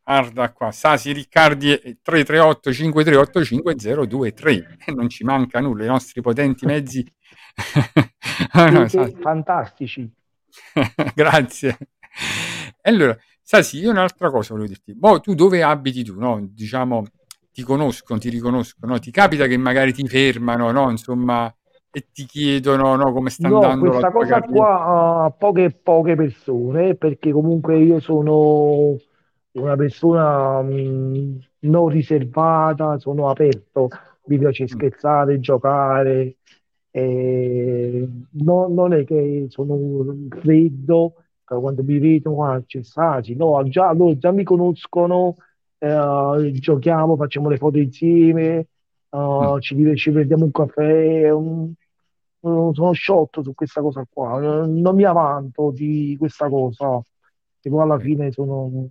Guarda 0.03 0.51
qua, 0.51 0.71
Sasi 0.71 1.11
Riccardi 1.11 1.71
e 1.71 1.97
338 2.01 2.71
5385 2.71 3.75
023 4.07 4.77
e 4.85 4.91
non 4.91 5.09
ci 5.09 5.23
manca 5.23 5.59
nulla, 5.59 5.85
i 5.85 5.87
nostri 5.87 6.21
potenti 6.21 6.65
mezzi. 6.65 7.05
Ah, 8.51 8.69
no, 8.69 8.87
fantastici. 8.87 10.11
Grazie. 11.13 11.77
Allora, 12.81 13.15
Sasi, 13.41 13.77
io 13.77 13.91
un'altra 13.91 14.31
cosa 14.31 14.53
volevo 14.53 14.69
dirti. 14.69 14.95
Boh, 14.95 15.19
tu 15.19 15.35
dove 15.35 15.61
abiti 15.61 16.03
tu, 16.03 16.17
no? 16.17 16.39
Diciamo, 16.49 17.05
ti 17.59 17.63
conoscono, 17.63 18.19
ti 18.19 18.29
riconoscono, 18.29 18.93
no? 18.93 18.99
Ti 18.99 19.11
capita 19.11 19.45
che 19.47 19.57
magari 19.57 19.93
ti 19.93 20.07
fermano, 20.07 20.71
no? 20.71 20.89
Insomma, 20.91 21.53
e 21.91 22.07
ti 22.11 22.25
chiedono, 22.25 22.95
no? 22.95 23.11
Come 23.11 23.29
sta 23.29 23.47
No, 23.47 23.49
andando 23.49 23.89
questa 23.89 24.11
cosa 24.11 24.41
carriera? 24.41 24.43
qua 24.43 25.23
a 25.25 25.31
poche 25.31 25.71
poche 25.71 26.15
persone, 26.15 26.95
perché 26.95 27.31
comunque 27.31 27.77
io 27.79 27.99
sono 28.01 28.97
una 29.51 29.75
persona 29.77 30.61
mh, 30.61 31.39
non 31.59 31.87
riservata, 31.87 32.99
sono 32.99 33.29
aperto, 33.29 33.87
mi 34.25 34.37
piace 34.37 34.67
Mm. 34.71 34.79
scherzare, 34.79 35.39
giocare, 35.39 36.37
e 36.91 38.07
no- 38.31 38.67
non 38.67 38.91
è 38.93 39.05
che 39.05 39.45
sono 39.49 40.13
freddo, 40.41 41.13
quando 41.45 41.81
mi 41.83 41.97
vedono 41.97 42.43
ah, 42.45 42.61
c'è 42.65 42.83
Sasi, 42.83 43.35
no, 43.35 43.63
già, 43.69 43.91
loro 43.93 44.17
già 44.17 44.31
mi 44.31 44.43
conoscono, 44.43 45.37
eh, 45.79 46.51
giochiamo, 46.53 47.15
facciamo 47.15 47.49
le 47.49 47.57
foto 47.57 47.77
insieme, 47.79 48.67
eh, 49.09 49.57
ci, 49.59 49.75
div- 49.75 49.95
ci 49.95 50.11
prendiamo 50.11 50.45
un 50.45 50.51
caffè, 50.51 51.29
un- 51.31 51.73
sono 52.41 52.91
sciotto 52.93 53.43
su 53.43 53.53
questa 53.53 53.81
cosa 53.81 54.05
qua, 54.09 54.39
non 54.65 54.95
mi 54.95 55.03
avanto 55.03 55.71
di 55.71 56.15
questa 56.17 56.47
cosa, 56.49 57.01
che 57.59 57.69
poi 57.69 57.81
alla 57.81 57.99
fine 57.99 58.31
sono 58.31 58.89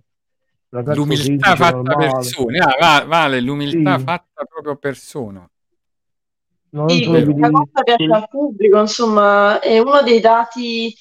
L'umiltà 0.69 1.55
fatta 1.55 1.95
normale. 1.95 2.23
persona, 2.23 2.65
ah, 2.65 2.77
va- 2.79 3.05
vale 3.05 3.41
l'umiltà 3.41 3.97
Sì. 3.97 4.03
fatta 4.03 4.43
proprio 4.45 4.75
persona. 4.75 5.49
Non 6.71 6.87
Sì, 6.87 7.03
questa 7.07 7.49
cosa 7.49 7.83
piace 7.83 8.13
al 8.13 8.27
pubblico, 8.29 8.79
insomma, 8.79 9.59
è 9.59 9.79
uno 9.79 10.01
dei 10.03 10.19
dati 10.19 10.93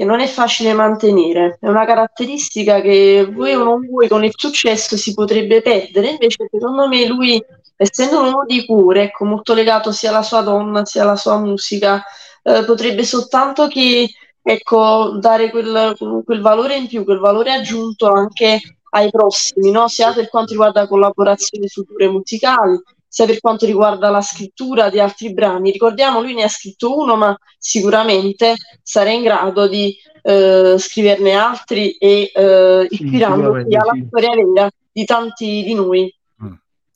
che 0.00 0.06
non 0.06 0.20
è 0.20 0.26
facile 0.26 0.72
mantenere, 0.72 1.58
è 1.60 1.68
una 1.68 1.84
caratteristica 1.84 2.80
che 2.80 3.28
vuoi 3.30 3.52
o 3.52 3.62
non 3.64 3.86
vuoi 3.86 4.08
con 4.08 4.24
il 4.24 4.32
successo 4.34 4.96
si 4.96 5.12
potrebbe 5.12 5.60
perdere, 5.60 6.12
invece 6.12 6.48
secondo 6.50 6.88
me 6.88 7.06
lui, 7.06 7.38
essendo 7.76 8.20
un 8.20 8.24
uomo 8.28 8.44
di 8.46 8.64
cure, 8.64 9.02
ecco, 9.02 9.26
molto 9.26 9.52
legato 9.52 9.92
sia 9.92 10.08
alla 10.08 10.22
sua 10.22 10.40
donna 10.40 10.86
sia 10.86 11.02
alla 11.02 11.16
sua 11.16 11.38
musica, 11.38 12.02
eh, 12.42 12.64
potrebbe 12.64 13.04
soltanto 13.04 13.68
che, 13.68 14.08
ecco, 14.40 15.18
dare 15.20 15.50
quel, 15.50 15.94
quel 16.24 16.40
valore 16.40 16.76
in 16.76 16.86
più, 16.86 17.04
quel 17.04 17.18
valore 17.18 17.52
aggiunto 17.52 18.08
anche 18.08 18.58
ai 18.92 19.10
prossimi, 19.10 19.70
no? 19.70 19.86
Sia 19.88 20.14
per 20.14 20.30
quanto 20.30 20.52
riguarda 20.52 20.88
collaborazioni 20.88 21.68
future 21.68 22.08
musicali, 22.08 22.80
sia 23.12 23.26
per 23.26 23.40
quanto 23.40 23.66
riguarda 23.66 24.08
la 24.08 24.20
scrittura 24.20 24.88
di 24.88 25.00
altri 25.00 25.32
brani. 25.32 25.72
Ricordiamo, 25.72 26.20
lui 26.20 26.32
ne 26.34 26.44
ha 26.44 26.48
scritto 26.48 26.96
uno, 26.96 27.16
ma 27.16 27.36
sicuramente 27.58 28.54
sarà 28.82 29.10
in 29.10 29.24
grado 29.24 29.66
di 29.66 29.94
eh, 30.22 30.76
scriverne 30.78 31.32
altri 31.32 31.90
e 31.98 32.30
eh, 32.32 32.86
Sì, 32.88 33.02
ispirandosi 33.02 33.64
sicuramente 33.64 33.76
alla 33.76 33.92
sì. 33.94 34.04
storia 34.06 34.30
vera 34.52 34.70
di 34.92 35.04
tanti 35.04 35.62
di 35.64 35.74
noi. 35.74 36.14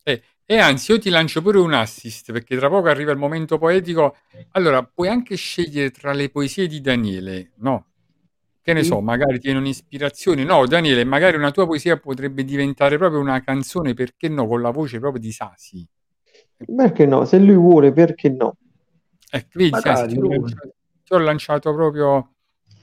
E, 0.06 0.22
e 0.44 0.58
anzi, 0.58 0.92
io 0.92 0.98
ti 0.98 1.08
lancio 1.08 1.40
pure 1.42 1.58
un 1.58 1.72
assist 1.72 2.30
perché 2.30 2.56
tra 2.56 2.68
poco 2.68 2.88
arriva 2.88 3.10
il 3.10 3.18
momento 3.18 3.58
poetico. 3.58 4.16
Allora, 4.52 4.84
puoi 4.84 5.08
anche 5.08 5.34
scegliere 5.34 5.90
tra 5.90 6.12
le 6.12 6.28
poesie 6.28 6.66
di 6.66 6.80
Daniele, 6.80 7.52
no? 7.56 7.86
Che 8.62 8.72
ne 8.72 8.82
Sì. 8.82 8.88
so, 8.88 9.00
magari 9.00 9.40
tiene 9.40 9.58
un'ispirazione. 9.58 10.44
No, 10.44 10.66
Daniele, 10.66 11.04
magari 11.04 11.36
una 11.36 11.50
tua 11.50 11.66
poesia 11.66 11.98
potrebbe 11.98 12.44
diventare 12.44 12.98
proprio 12.98 13.20
una 13.20 13.42
canzone, 13.42 13.94
perché 13.94 14.28
no, 14.28 14.46
con 14.46 14.60
la 14.62 14.70
voce 14.70 14.98
proprio 14.98 15.20
di 15.20 15.32
Sasi. 15.32 15.86
Perché 16.56 17.06
no? 17.06 17.24
Se 17.24 17.38
lui 17.38 17.56
vuole, 17.56 17.92
perché 17.92 18.28
no? 18.30 18.56
Ecco, 19.30 19.48
vedi, 19.54 19.70
Magari, 19.70 20.12
ti 20.12 20.18
ho, 20.18 20.28
lanciato, 20.28 20.74
ti 21.04 21.12
ho 21.14 21.18
lanciato 21.18 21.74
proprio 21.74 22.34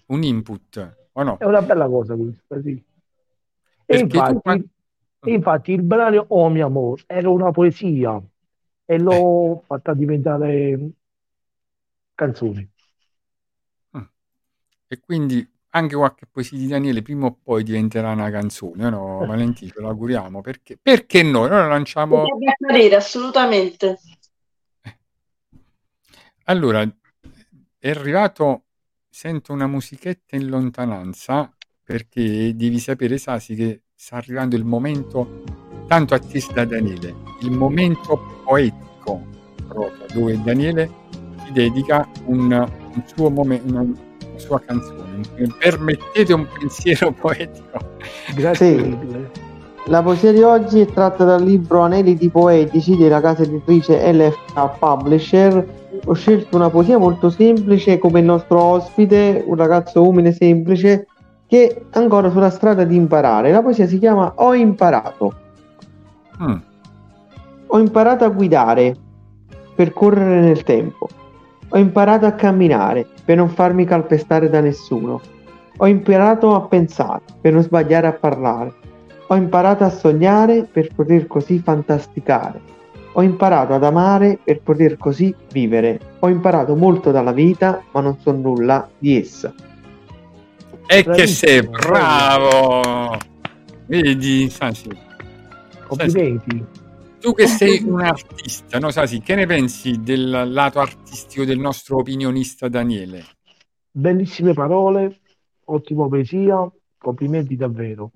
un 0.08 0.24
input, 0.24 0.98
o 1.14 1.24
no? 1.24 1.38
È 1.38 1.46
una 1.46 1.62
bella 1.62 1.88
cosa 1.88 2.16
questa, 2.16 2.62
sì. 2.62 2.72
E 2.72 2.84
Perché 3.86 4.08
tu 4.08 4.16
infatti, 4.16 4.70
e 5.24 5.34
infatti 5.34 5.72
il 5.74 5.82
brano 5.84 6.26
Oh 6.30 6.50
mio 6.50 6.66
amore 6.66 7.04
era 7.08 7.30
una 7.30 7.52
poesia 7.52 8.22
e 8.86 9.00
l'ho 9.00 9.60
Eh. 9.62 9.66
fatta 9.66 9.94
diventare 9.94 10.90
canzone. 12.16 12.70
E 14.88 15.00
quindi 15.00 15.50
anche 15.72 15.96
qualche 15.96 16.26
poesia 16.30 16.58
di 16.58 16.68
Daniele 16.68 17.02
prima 17.02 17.28
o 17.28 17.38
poi 17.42 17.64
diventerà 17.64 18.12
una 18.12 18.30
canzone, 18.30 18.90
no? 18.90 19.26
Valentino, 19.26 19.72
ce 19.72 19.82
l'auguriamo. 19.82 20.42
Perché, 20.42 20.78
perché 20.82 21.24
no? 21.24 21.42
Noi 21.42 21.50
la 21.50 21.68
lanciamo... 21.68 22.22
Potrebbe 22.22 22.52
accadere 22.52 22.96
assolutamente. 22.96 24.00
Allora, 26.46 26.82
è 27.78 27.90
arrivato, 27.90 28.64
sento 29.10 29.54
una 29.54 29.68
musichetta 29.68 30.36
in 30.36 30.48
lontananza, 30.48 31.56
perché 31.84 32.56
devi 32.56 32.80
sapere, 32.80 33.18
Sasi, 33.18 33.56
che 33.56 33.84
sta 33.94 34.18
arrivando 34.18 34.56
il 34.56 34.66
momento 34.66 35.44
tanto 35.88 36.14
atteso 36.14 36.52
da 36.52 36.66
Daniele, 36.66 37.16
il 37.42 37.52
momento 37.52 38.42
poetico 38.44 39.22
proprio, 39.68 40.06
dove 40.14 40.42
Daniele 40.42 40.90
ti 41.46 41.52
dedica 41.52 42.10
un, 42.26 42.52
un 42.52 43.04
suo 43.06 43.30
momento, 43.30 43.68
una, 43.68 43.82
una 43.82 44.40
sua 44.40 44.60
canzone. 44.60 45.11
Permettete 45.58 46.34
un 46.34 46.48
pensiero 46.58 47.12
poetico. 47.20 47.80
Grazie. 48.36 48.98
La 49.86 50.04
poesia 50.04 50.32
di 50.32 50.42
oggi 50.42 50.82
è 50.82 50.86
tratta 50.86 51.24
dal 51.24 51.44
libro 51.44 51.82
Aneliti 51.82 52.30
poetici 52.30 52.96
della 52.96 53.20
casa 53.20 53.44
editrice 53.44 54.14
LFA 54.14 54.68
Publisher 54.68 55.80
ho 56.06 56.14
scelto 56.14 56.56
una 56.56 56.70
poesia 56.70 56.98
molto 56.98 57.30
semplice 57.30 58.00
come 58.00 58.20
il 58.20 58.26
nostro 58.26 58.60
ospite, 58.60 59.44
un 59.46 59.56
ragazzo 59.56 60.08
umile 60.08 60.32
semplice 60.32 61.08
che 61.46 61.68
è 61.68 61.82
ancora 62.00 62.32
sulla 62.32 62.50
strada 62.50 62.84
di 62.84 62.96
imparare. 62.96 63.52
La 63.52 63.62
poesia 63.62 63.88
si 63.88 64.00
chiama 64.00 64.34
Ho 64.38 64.56
imparato. 64.56 65.34
Mm. 66.42 66.56
Ho 67.68 67.80
imparato 67.80 68.24
a 68.24 68.30
guidare 68.30 68.96
per 69.76 69.94
correre 69.94 70.42
nel 70.42 70.64
tempo. 70.64 71.08
Ho 71.70 71.78
imparato 71.78 72.26
a 72.26 72.32
camminare 72.32 73.08
per 73.24 73.38
non 73.38 73.50
farmi 73.50 73.86
calpestare 73.86 74.50
da 74.50 74.60
nessuno. 74.60 75.22
Ho 75.78 75.88
imparato 75.88 76.54
a 76.56 76.62
pensare 76.62 77.22
per 77.40 77.54
non 77.54 77.64
sbagliare 77.64 78.08
a 78.08 78.14
parlare. 78.14 78.74
Ho 79.28 79.36
imparato 79.36 79.84
a 79.84 79.90
sognare 79.90 80.68
per 80.72 80.90
poter 80.94 81.28
così 81.28 81.60
fantasticare. 81.60 82.60
Ho 83.14 83.22
imparato 83.22 83.74
ad 83.74 83.84
amare 83.84 84.40
per 84.44 84.62
poter 84.62 84.98
così 84.98 85.34
vivere. 85.52 86.00
Ho 86.20 86.30
imparato 86.30 86.76
molto 86.76 87.12
dalla 87.12 87.32
vita, 87.32 87.84
ma 87.92 88.02
non 88.02 88.18
so 88.20 88.32
nulla 88.32 88.90
di 88.98 89.20
essa. 89.20 89.54
E 90.88 91.04
che 91.04 91.28
sei 91.28 91.62
Bravissimo, 91.62 91.90
bravo! 91.90 93.18
Vedi, 93.88 94.50
Sasi, 94.50 94.90
Complimenti. 95.88 96.81
Tu 97.22 97.34
che 97.34 97.48
sei 97.48 97.84
un 97.86 98.02
artista, 98.02 98.80
no 98.80 98.90
Sasi, 98.90 99.22
che 99.22 99.36
ne 99.36 99.46
pensi 99.46 100.02
del 100.02 100.52
lato 100.52 100.80
artistico 100.80 101.46
del 101.46 101.60
nostro 101.60 101.98
opinionista 101.98 102.68
Daniele? 102.68 103.24
Bellissime 103.94 104.54
parole, 104.54 105.20
ottima 105.66 106.08
poesia, 106.08 106.70
complimenti 106.98 107.56
davvero. 107.56 108.12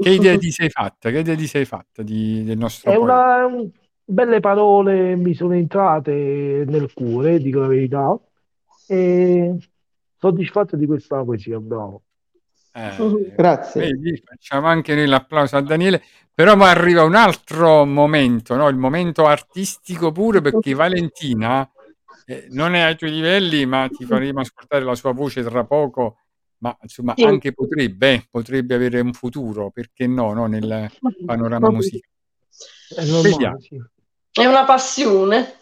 Che 0.00 0.10
idea 0.10 0.36
ti 0.38 0.50
sei 0.50 0.70
fatta? 0.70 1.10
Che 1.10 1.18
idea 1.18 1.34
ti 1.34 1.46
sei 1.46 1.64
fatta 1.64 2.02
di- 2.02 2.44
del 2.44 2.56
nostro 2.56 2.92
È 2.92 2.96
una 2.96 3.46
belle 4.04 4.40
parole 4.40 5.16
mi 5.16 5.34
sono 5.34 5.54
entrate 5.54 6.64
nel 6.66 6.92
cuore, 6.92 7.38
dico 7.38 7.60
la 7.60 7.66
verità, 7.66 8.18
e 8.86 9.56
soddisfatto 10.18 10.76
di 10.76 10.86
questa 10.86 11.22
poesia, 11.24 11.58
bravo. 11.60 12.02
Eh, 12.72 13.34
Grazie. 13.36 13.80
vedi, 13.80 14.22
facciamo 14.24 14.66
anche 14.66 14.94
noi 14.94 15.06
l'applauso 15.06 15.56
a 15.56 15.60
Daniele, 15.60 16.02
però 16.32 16.54
ma 16.54 16.70
arriva 16.70 17.02
un 17.02 17.14
altro 17.14 17.84
momento, 17.84 18.54
no? 18.54 18.68
il 18.68 18.76
momento 18.76 19.26
artistico 19.26 20.12
pure, 20.12 20.40
perché 20.40 20.74
Valentina 20.74 21.68
eh, 22.26 22.46
non 22.50 22.74
è 22.74 22.80
ai 22.80 22.96
tuoi 22.96 23.10
livelli, 23.10 23.66
ma 23.66 23.88
ti 23.88 24.04
faremo 24.04 24.40
ascoltare 24.40 24.84
la 24.84 24.94
sua 24.94 25.12
voce 25.12 25.42
tra 25.42 25.64
poco, 25.64 26.18
ma 26.58 26.76
insomma 26.82 27.14
Sì. 27.16 27.24
anche 27.24 27.52
potrebbe, 27.52 28.12
eh, 28.12 28.26
potrebbe 28.30 28.74
avere 28.74 29.00
un 29.00 29.12
futuro, 29.12 29.70
perché 29.70 30.06
no, 30.06 30.32
no, 30.32 30.46
nel 30.46 30.90
panorama 31.24 31.70
musicale. 31.70 32.12
È 32.88 33.04
normale, 33.04 33.30
Vediamo. 33.30 33.60
sì. 33.60 33.82
È 34.30 34.44
una 34.46 34.64
passione. 34.64 35.54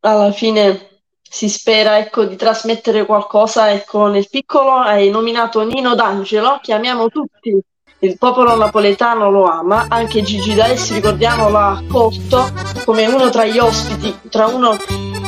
Alla 0.00 0.32
fine 0.32 0.93
si 1.34 1.48
spera 1.48 1.98
ecco, 1.98 2.26
di 2.26 2.36
trasmettere 2.36 3.04
qualcosa. 3.04 3.72
Ecco, 3.72 4.06
nel 4.06 4.28
piccolo 4.30 4.70
hai 4.70 5.10
nominato 5.10 5.64
Nino 5.64 5.96
D'Angelo, 5.96 6.60
chiamiamo 6.62 7.08
tutti. 7.08 7.58
Il 7.98 8.18
popolo 8.18 8.54
napoletano 8.54 9.30
lo 9.30 9.44
ama, 9.44 9.86
anche 9.88 10.22
Gigi 10.22 10.54
D'Alessi, 10.54 10.94
ricordiamo, 10.94 11.48
l'ha 11.48 11.70
accolto 11.70 12.52
come 12.84 13.06
uno 13.06 13.30
tra 13.30 13.46
gli 13.46 13.58
ospiti, 13.58 14.16
tra 14.28 14.46
uno 14.46 14.76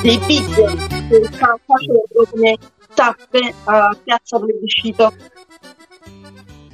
dei 0.01 0.19
big 0.19 0.55
che 1.09 1.29
sta 1.33 1.59
facendo 1.67 2.31
come 2.31 2.57
tappe 2.95 3.55
a 3.65 3.97
Piazza 4.01 4.39
Plebiscito. 4.39 5.13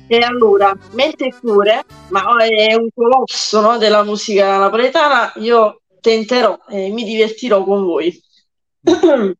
E 0.08 0.18
allora, 0.18 0.76
mente 0.90 1.34
pure, 1.40 1.84
ma 2.08 2.22
è 2.44 2.74
un 2.74 2.88
colosso 2.94 3.62
no, 3.62 3.78
della 3.78 4.02
musica 4.02 4.58
napoletana, 4.58 5.32
io 5.36 5.80
tenterò 6.02 6.58
e 6.68 6.90
mi 6.90 7.04
divertirò 7.04 7.64
con 7.64 7.82
voi. 7.82 8.30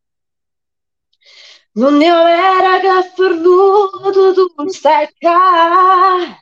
Non 1.75 1.95
ho 1.95 2.23
vera 2.23 2.79
che 2.79 3.11
perduto 3.15 4.33
tu 4.33 4.69
stai 4.69 5.07
qua. 5.19 6.37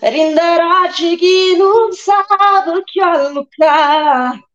Rindaraggi 0.00 1.16
chi 1.16 1.56
non 1.56 1.92
sa 1.92 2.24
perché 2.64 3.02
a 3.02 3.28
Luca. 3.28 4.48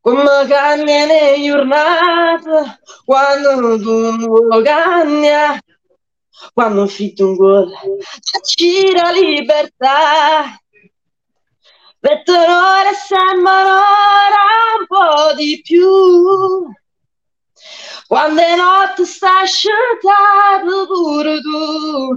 Come 0.00 0.46
cagna 0.48 1.06
nei 1.06 1.44
giornate, 1.44 2.80
quando 3.04 3.78
tu 3.80 4.16
non 4.16 4.62
cagna, 4.62 5.60
quando 6.52 6.86
fitto 6.86 7.26
un 7.26 7.34
gol, 7.36 7.72
c'è 8.20 8.92
la 8.92 9.10
libertà. 9.10 10.61
Per 12.02 12.24
tenore 12.24 12.94
sembra 12.94 13.62
ora 13.62 14.44
un 14.76 14.86
po' 14.88 15.34
di 15.36 15.60
più. 15.62 16.66
Quando 18.08 18.40
è 18.42 18.56
notte 18.56 19.04
sta 19.04 19.42
asciugato 19.42 20.86
pure 20.88 21.40
tu. 21.40 22.16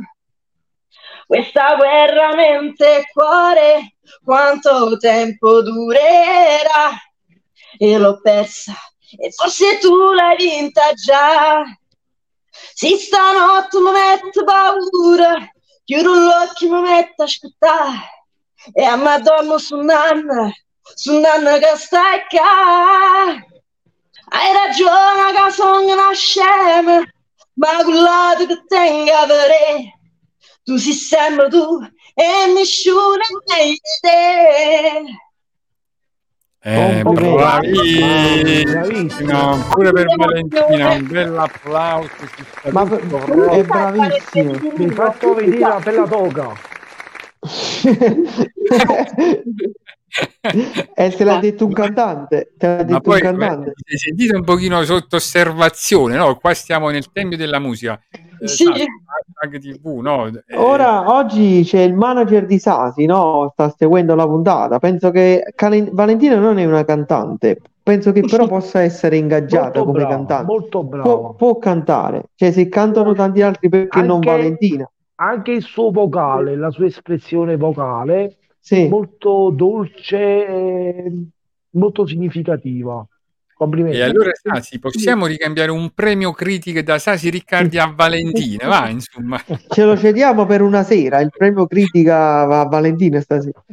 Questa 1.27 1.75
guerra 1.75 2.33
mente 2.33 2.97
e 2.97 3.05
cuore, 3.13 3.97
quanto 4.23 4.97
tempo 4.97 5.61
durerà? 5.61 6.89
E 7.77 7.97
l'ho 7.99 8.19
persa, 8.21 8.73
e 9.15 9.31
forse 9.33 9.77
tu 9.77 10.13
l'hai 10.13 10.35
vinta 10.35 10.93
già. 10.93 11.61
Sì, 12.73 12.97
stanotte 12.97 13.79
mi 13.79 13.91
mette 13.91 14.43
paura, 14.43 15.47
chiudo 15.83 16.15
gli 16.15 16.27
occhi, 16.27 16.67
mi 16.69 16.81
metto 16.81 17.21
a 17.21 17.25
aspettare. 17.25 18.14
E 18.73 18.83
a 18.83 18.95
me 18.95 19.19
dormo 19.21 19.57
su 19.57 19.77
nanna, 19.77 20.51
su 20.81 21.19
nanna 21.19 21.57
che 21.57 21.73
stai 21.75 22.25
qua. 22.29 23.35
Hai 24.27 24.53
ragione 24.53 25.31
che 25.33 25.51
sono 25.51 25.81
una 25.81 26.13
scema, 26.13 26.99
ma 27.53 27.83
quello 27.83 28.35
che 28.47 28.63
tengo 28.67 29.11
a 29.11 29.25
vedere, 29.25 29.99
tu 30.63 30.77
sei 30.77 30.93
sempre 30.93 31.49
tu 31.49 31.79
e 32.15 32.53
nessuno 32.53 33.19
è 33.55 33.63
di 33.65 33.79
te. 34.01 35.03
Eh, 36.67 37.03
bravissimo, 37.03 38.07
pure 39.69 39.91
per 39.91 40.07
Valentina, 40.15 40.89
un 40.89 41.07
bel 41.07 41.37
applauso. 41.37 42.09
Ma 42.71 42.81
è 43.51 43.63
bravissimo. 43.63 44.53
Mi 44.75 44.85
hai 44.85 44.91
fatto 44.91 45.35
vedere 45.35 45.59
la 45.59 45.79
bella 45.79 46.07
toga. 46.07 46.73
E 50.97 51.09
te 51.09 51.23
l'ha 51.25 51.39
detto 51.39 51.65
un 51.65 51.73
cantante, 51.73 52.53
te 52.57 52.67
l'ha 52.67 52.75
Ma 52.77 52.83
detto 52.83 52.93
un 52.95 53.01
poi 53.01 53.19
cantante. 53.21 53.69
eh, 53.69 53.73
ti 53.73 53.97
sentite 53.97 54.35
un 54.35 54.43
pochino 54.43 54.81
sotto 54.83 55.17
osservazione, 55.17 56.15
no? 56.15 56.35
Qua 56.37 56.53
stiamo 56.53 56.89
nel 56.89 57.11
tempio 57.11 57.37
della 57.37 57.59
musica. 57.59 57.99
Eh, 58.39 58.47
Sì. 58.47 58.65
Hashtag 58.67 59.59
TV, 59.59 59.99
no? 59.99 60.27
Eh, 60.27 60.55
Ora, 60.55 61.11
oggi 61.13 61.63
c'è 61.65 61.79
il 61.81 61.93
manager 61.93 62.45
di 62.45 62.59
Sasi, 62.59 63.05
no? 63.05 63.49
Sta 63.53 63.73
seguendo 63.77 64.15
la 64.15 64.25
puntata. 64.25 64.79
Penso 64.79 65.11
che 65.11 65.43
Calen- 65.55 65.89
Valentina 65.91 66.37
non 66.37 66.59
è 66.59 66.65
una 66.65 66.85
cantante, 66.85 67.59
penso 67.83 68.11
che 68.13 68.21
però 68.21 68.47
possa 68.47 68.81
essere 68.81 69.17
ingaggiata 69.17 69.79
Molto 69.79 69.85
come 69.85 69.99
brava, 69.99 70.15
cantante. 70.15 70.45
molto 70.45 70.79
Può, 70.79 70.89
brava. 70.89 71.33
può 71.33 71.57
cantare, 71.57 72.23
cioè 72.35 72.51
se 72.51 72.69
cantano 72.69 73.13
tanti 73.13 73.41
altri 73.41 73.67
perché 73.69 74.01
non 74.01 74.15
Anche- 74.17 74.29
Valentina? 74.29 74.89
Anche 75.15 75.51
il 75.51 75.63
suo 75.63 75.91
vocale, 75.91 76.55
la 76.55 76.71
sua 76.71 76.85
espressione 76.85 77.55
vocale, 77.55 78.37
Sì. 78.59 78.87
molto 78.87 79.51
dolce, 79.51 80.17
e 80.17 81.25
molto 81.71 82.05
significativa. 82.05 83.05
Complimenti. 83.53 83.97
E 83.97 84.01
allora, 84.01 84.31
Sasi, 84.33 84.79
possiamo 84.79 85.27
ricambiare 85.27 85.71
un 85.71 85.91
premio 85.91 86.33
critiche 86.33 86.83
da 86.83 86.99
Sasi 86.99 87.29
Riccardi 87.29 87.77
a 87.77 87.93
Valentina, 87.95 88.67
va, 88.67 88.89
insomma. 88.89 89.41
Ce 89.69 89.83
lo 89.85 89.95
cediamo 89.95 90.45
per 90.45 90.61
una 90.61 90.83
sera, 90.83 91.21
il 91.21 91.29
premio 91.29 91.65
critica 91.65 92.43
va 92.43 92.59
a 92.59 92.65
Valentina 92.65 93.21
stasera. 93.21 93.63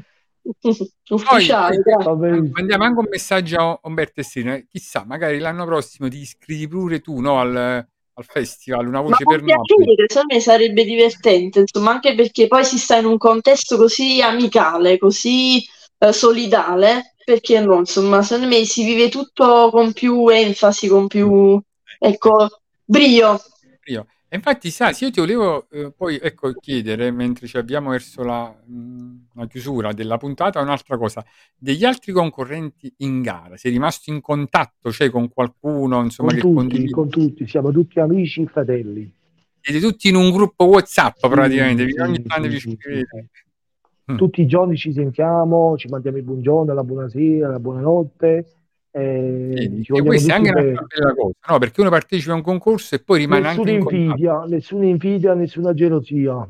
Ufficiale, 1.08 1.82
Poi, 1.82 2.16
bene. 2.16 2.50
Mandiamo 2.52 2.84
anche 2.84 2.98
un 3.00 3.06
messaggio 3.10 3.58
a 3.58 3.80
Umberto 3.82 4.20
Estrino, 4.20 4.54
eh, 4.54 4.66
chissà, 4.68 5.04
magari 5.04 5.38
l'anno 5.38 5.64
prossimo 5.64 6.08
ti 6.08 6.18
iscrivi 6.18 6.68
pure 6.68 7.00
tu, 7.00 7.18
no, 7.18 7.40
al, 7.40 7.84
al 8.14 8.24
festival, 8.24 8.86
una 8.86 9.00
Ma 9.00 9.08
voce 9.08 9.24
con 9.24 9.36
per 9.36 9.44
Napoli. 9.44 9.94
secondo 10.06 10.34
me 10.34 10.40
sarebbe 10.40 10.84
divertente, 10.84 11.60
insomma, 11.60 11.92
anche 11.92 12.14
perché 12.14 12.46
poi 12.46 12.64
si 12.64 12.78
sta 12.78 12.96
in 12.96 13.06
un 13.06 13.18
contesto 13.18 13.76
così 13.76 14.20
amicale, 14.20 14.98
così 14.98 15.64
eh, 15.98 16.12
solidale, 16.12 17.14
perché 17.24 17.60
no, 17.60 17.78
insomma, 17.78 18.22
secondo 18.22 18.48
me 18.48 18.64
si 18.64 18.84
vive 18.84 19.08
tutto 19.08 19.70
con 19.70 19.92
più 19.92 20.28
enfasi, 20.28 20.88
con 20.88 21.06
più, 21.06 21.60
ecco, 21.98 22.48
brio. 22.84 23.40
Io. 23.84 24.06
E 24.32 24.36
infatti, 24.36 24.70
Sasi, 24.70 25.04
io 25.04 25.10
ti 25.10 25.20
volevo 25.20 25.68
eh, 25.68 25.92
poi 25.94 26.18
ecco, 26.18 26.54
chiedere, 26.54 27.10
mentre 27.10 27.46
ci 27.46 27.58
abbiamo 27.58 27.90
verso 27.90 28.22
la, 28.22 28.48
mh, 28.64 29.26
la 29.34 29.46
chiusura 29.46 29.92
della 29.92 30.16
puntata, 30.16 30.58
un'altra 30.62 30.96
cosa. 30.96 31.22
Degli 31.54 31.84
altri 31.84 32.12
concorrenti 32.12 32.90
in 33.00 33.20
gara, 33.20 33.58
sei 33.58 33.72
rimasto 33.72 34.10
in 34.10 34.22
contatto, 34.22 34.90
cioè 34.90 35.10
con 35.10 35.28
qualcuno, 35.28 36.02
insomma, 36.02 36.30
Con 36.30 36.36
che 36.38 36.40
tutti, 36.46 36.54
condivide? 36.56 36.90
con 36.92 37.08
tutti, 37.10 37.46
siamo 37.46 37.70
tutti 37.72 38.00
amici, 38.00 38.46
fratelli. 38.46 39.12
Siete 39.60 39.86
tutti 39.86 40.08
in 40.08 40.14
un 40.14 40.30
gruppo 40.30 40.64
WhatsApp 40.64 41.18
praticamente, 41.20 41.84
vi- 41.84 41.92
sì, 41.92 41.98
ogni 42.00 42.22
tanto 42.22 42.44
sì, 42.44 42.54
vi 42.54 42.58
sì, 42.58 42.70
sì, 42.70 42.76
scrivete. 42.80 43.28
sì. 43.32 44.12
Mm. 44.12 44.16
Tutti 44.16 44.40
i 44.40 44.46
giorni 44.46 44.78
ci 44.78 44.94
sentiamo, 44.94 45.76
ci 45.76 45.88
mandiamo 45.88 46.16
il 46.16 46.22
buongiorno, 46.22 46.72
la 46.72 46.82
buonasera, 46.82 47.50
la 47.50 47.60
buonanotte 47.60 48.46
Eh, 48.94 49.80
E 49.90 50.02
questa 50.02 50.32
è 50.34 50.36
anche 50.36 50.50
un'altra 50.50 50.84
bella 50.86 51.14
cosa, 51.14 51.38
no? 51.48 51.58
Perché 51.58 51.80
uno 51.80 51.90
partecipa 51.90 52.32
a 52.32 52.36
un 52.36 52.42
concorso 52.42 52.94
e 52.94 53.02
poi 53.02 53.18
rimane 53.20 53.48
anche 53.48 53.60
Nessuna 53.60 53.70
in 53.70 53.78
contatto. 53.80 54.10
invidia, 54.10 54.44
nessuna 54.44 54.84
invidia, 54.86 55.34
nessuna 55.34 55.74
gelosia. 55.74 56.48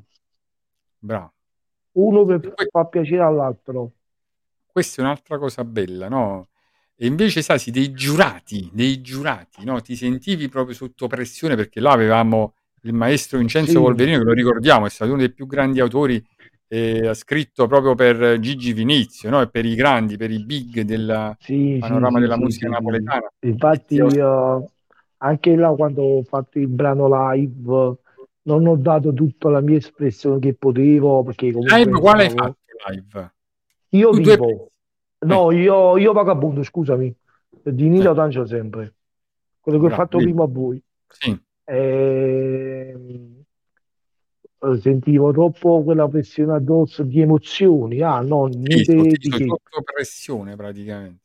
Bravo. 1.01 1.33
Uno 1.93 2.27
per 2.27 2.41
poi 2.41 2.67
far 2.71 2.91
piacere 2.91 3.23
all'altro. 3.23 3.93
questa 4.67 5.03
è 5.03 5.05
un'altra 5.05 5.39
cosa 5.39 5.65
bella, 5.65 6.09
no? 6.09 6.49
E 6.97 7.07
invece, 7.07 7.43
sai, 7.43 7.61
dei 7.71 7.93
giurati, 7.93 8.71
dei 8.73 9.01
giurati, 9.01 9.65
no? 9.65 9.81
Ti 9.81 9.97
sentivi 9.97 10.49
proprio 10.49 10.75
sotto 10.75 11.07
pressione 11.09 11.57
perché 11.57 11.81
là 11.81 11.91
avevamo 11.93 12.55
il 12.83 12.93
maestro 12.95 13.39
Vincenzo 13.39 13.81
Sì, 13.81 13.81
Polverino, 13.81 14.19
che 14.19 14.25
lo 14.25 14.33
ricordiamo, 14.33 14.87
è 14.87 14.91
stato 14.91 15.11
uno 15.13 15.21
dei 15.21 15.33
più 15.33 15.47
grandi 15.47 15.81
autori, 15.81 16.25
eh, 16.73 17.07
ha 17.09 17.15
scritto 17.15 17.67
proprio 17.67 17.95
per 17.95 18.39
Gigi 18.39 18.73
Vinizio, 18.73 19.31
no? 19.31 19.41
E 19.43 19.49
per 19.51 19.65
i 19.67 19.75
grandi, 19.75 20.17
per 20.17 20.31
i 20.31 20.43
big 20.45 20.81
del 20.83 21.37
sì, 21.37 21.79
panorama 21.79 22.19
sì, 22.19 22.21
della 22.21 22.37
sì, 22.37 22.39
musica 22.39 22.69
napoletana. 22.69 23.31
E 23.39 23.49
Infatti, 23.49 23.97
ti 23.97 24.01
ho- 24.01 24.09
eh, 24.17 24.69
anche 25.19 25.57
là 25.57 25.71
quando 25.75 26.03
ho 26.03 26.23
fatto 26.23 26.59
il 26.59 26.69
brano 26.69 27.09
live, 27.33 27.97
non 28.43 28.67
ho 28.67 28.77
dato 28.77 29.13
tutta 29.13 29.51
la 29.51 29.61
mia 29.61 29.77
espressione 29.79 30.39
che 30.39 30.55
potevo, 30.55 31.23
perché 31.25 31.53
Live, 31.71 31.91
comunque 31.91 31.99
quale 32.01 32.25
hai 32.25 32.31
stavo... 32.31 32.31
fatto 32.31 32.59
live? 32.89 33.35
Io 33.91 34.13
Tu 34.13 34.21
due 34.21 34.37
vivo. 34.37 34.39
pezzi. 34.39 34.71
Eh, 35.27 35.27
No, 35.27 35.51
io, 35.53 35.97
io 35.99 36.13
vagabondo, 36.13 36.63
scusami. 36.63 37.15
Di 37.63 37.89
Nino 37.89 38.13
eh, 38.13 38.15
D'Angelo 38.15 38.47
sempre. 38.47 38.95
Quello 39.61 39.79
che 39.79 39.87
ho 39.87 39.91
bravo, 39.91 40.03
fatto 40.03 40.19
vedi? 40.19 40.33
prima 40.33 40.45
a 40.45 40.47
voi. 40.47 40.83
Sì. 41.09 41.39
Ehm, 41.65 43.37
eh, 43.41 43.42
sentivo 44.81 45.33
troppo 45.33 45.83
quella 45.83 46.09
pressione 46.09 46.55
addosso 46.55 47.03
di 47.03 47.21
emozioni. 47.21 48.01
Ah, 48.01 48.21
no, 48.21 48.47
Sì, 48.47 48.59
niente 48.59 49.17
di 49.19 49.29
che. 49.31 49.45
sotto 49.47 49.83
pressione 49.83 50.57
praticamente. 50.57 51.21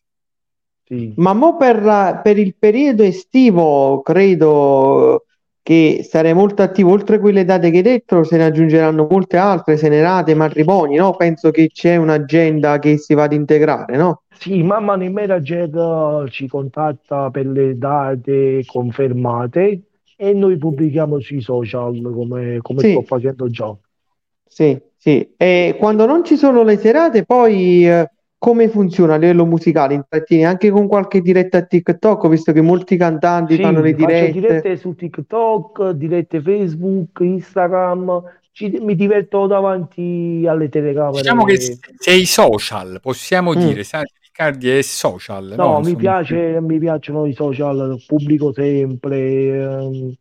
Sì. 0.85 1.13
Ma 1.17 1.33
mo 1.33 1.57
per, 1.57 2.21
per 2.23 2.37
il 2.37 2.55
periodo 2.57 3.03
estivo 3.03 4.01
credo 4.01 5.23
che 5.61 5.99
sarei 6.07 6.33
molto 6.33 6.61
attivo, 6.61 6.91
oltre 6.91 7.19
quelle 7.19 7.43
date 7.43 7.69
che 7.71 7.77
hai 7.77 7.83
detto, 7.83 8.23
se 8.23 8.37
ne 8.37 8.45
aggiungeranno 8.45 9.05
molte 9.09 9.35
altre, 9.35 9.75
serenate, 9.75 10.33
matrimoni, 10.33 10.95
no? 10.95 11.13
Penso 11.15 11.51
che 11.51 11.67
c'è 11.67 11.97
un'agenda 11.97 12.79
che 12.79 12.97
si 12.97 13.13
va 13.13 13.23
ad 13.23 13.33
integrare, 13.33 13.97
no? 13.97 14.21
Sì, 14.39 14.61
mamma 14.63 14.95
nel 14.95 15.11
manager 15.11 16.29
ci 16.29 16.47
contatta 16.47 17.29
per 17.31 17.47
le 17.47 17.77
date 17.77 18.63
confermate 18.65 19.81
e 20.17 20.33
noi 20.33 20.57
pubblichiamo 20.57 21.19
sui 21.21 21.41
social 21.41 22.01
come, 22.13 22.59
come 22.61 22.83
sto 22.83 23.01
Sì, 23.01 23.05
facendo 23.05 23.47
già. 23.49 23.73
sì, 24.47 24.79
sì. 24.95 25.33
E 25.37 25.75
quando 25.77 26.05
non 26.05 26.23
ci 26.23 26.35
sono 26.37 26.63
le 26.63 26.77
serate, 26.77 27.25
poi 27.25 27.87
eh, 27.87 28.09
come 28.37 28.69
funziona 28.69 29.15
a 29.15 29.17
livello 29.17 29.45
musicale? 29.45 29.93
Intrattieni 29.93 30.45
anche 30.45 30.69
con 30.71 30.87
qualche 30.87 31.21
diretta 31.21 31.59
a 31.59 31.65
TikTok, 31.65 32.27
visto 32.27 32.51
che 32.51 32.61
molti 32.61 32.97
cantanti 32.97 33.57
fanno 33.59 33.81
le 33.81 33.91
Sì, 33.91 33.95
dirette. 33.95 34.31
dirette 34.39 34.77
su 34.77 34.93
TikTok, 34.95 35.91
dirette 35.91 36.41
Facebook, 36.41 37.19
Instagram, 37.21 38.21
ci- 38.51 38.79
mi 38.81 38.95
diverto 38.95 39.47
davanti 39.47 40.45
alle 40.47 40.69
Diciamo 41.09 41.43
che 41.45 41.57
telecamere. 41.57 41.79
sei 41.97 42.25
social, 42.25 42.99
possiamo 43.01 43.55
Mm. 43.55 43.59
dire, 43.59 43.83
sai, 43.83 44.05
Riccardi 44.37 44.69
è 44.69 44.81
social, 44.83 45.55
no? 45.57 45.57
No, 45.57 45.81
mi 45.81 45.95
piace, 45.95 46.61
mi 46.61 46.77
piacciono 46.77 47.25
i 47.25 47.33
social, 47.33 47.99
pubblico 48.05 48.53
sempre. 48.53 49.17
ehm, 49.47 50.13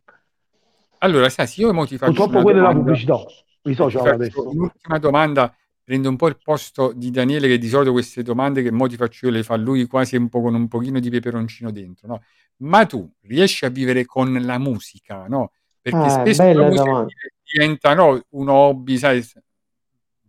allora, 0.99 1.29
sai, 1.29 1.47
io 1.57 1.71
mo 1.71 1.85
ti 1.85 1.97
faccio 1.97 2.15
Purtroppo 2.15 2.41
quella 2.41 2.59
è 2.59 2.61
la 2.63 2.73
pubblicità, 2.73 3.19
i 3.65 3.75
social 3.75 4.07
adesso. 4.13 4.49
un'ultima 4.49 4.97
domanda, 4.97 5.55
prendo 5.83 6.09
un 6.09 6.15
po' 6.15 6.29
il 6.29 6.37
posto 6.41 6.93
di 6.95 7.11
Daniele, 7.11 7.47
che 7.47 7.59
di 7.59 7.67
solito 7.67 7.91
queste 7.91 8.23
domande 8.23 8.63
che 8.63 8.71
mo 8.71 8.87
ti 8.87 8.95
faccio 8.95 9.27
io 9.27 9.31
le 9.31 9.43
fa 9.43 9.55
lui 9.55 9.85
quasi 9.85 10.15
un 10.15 10.29
po' 10.29 10.41
con 10.41 10.55
un 10.55 10.67
pochino 10.67 10.99
di 10.99 11.11
peperoncino 11.11 11.69
dentro, 11.69 12.07
no? 12.07 12.23
Ma 12.61 12.87
tu 12.87 13.07
riesci 13.21 13.65
a 13.65 13.69
vivere 13.69 14.05
con 14.05 14.33
la 14.33 14.57
musica, 14.57 15.27
no? 15.27 15.51
Perché 15.79 16.09
Ah, 16.09 16.09
spesso 16.09 16.41
la 16.41 16.63
musica 16.63 16.85
domanda. 16.85 17.11
diventa, 17.43 17.93
no, 17.93 18.19
un 18.29 18.49
hobby, 18.49 18.97
sai, 18.97 19.23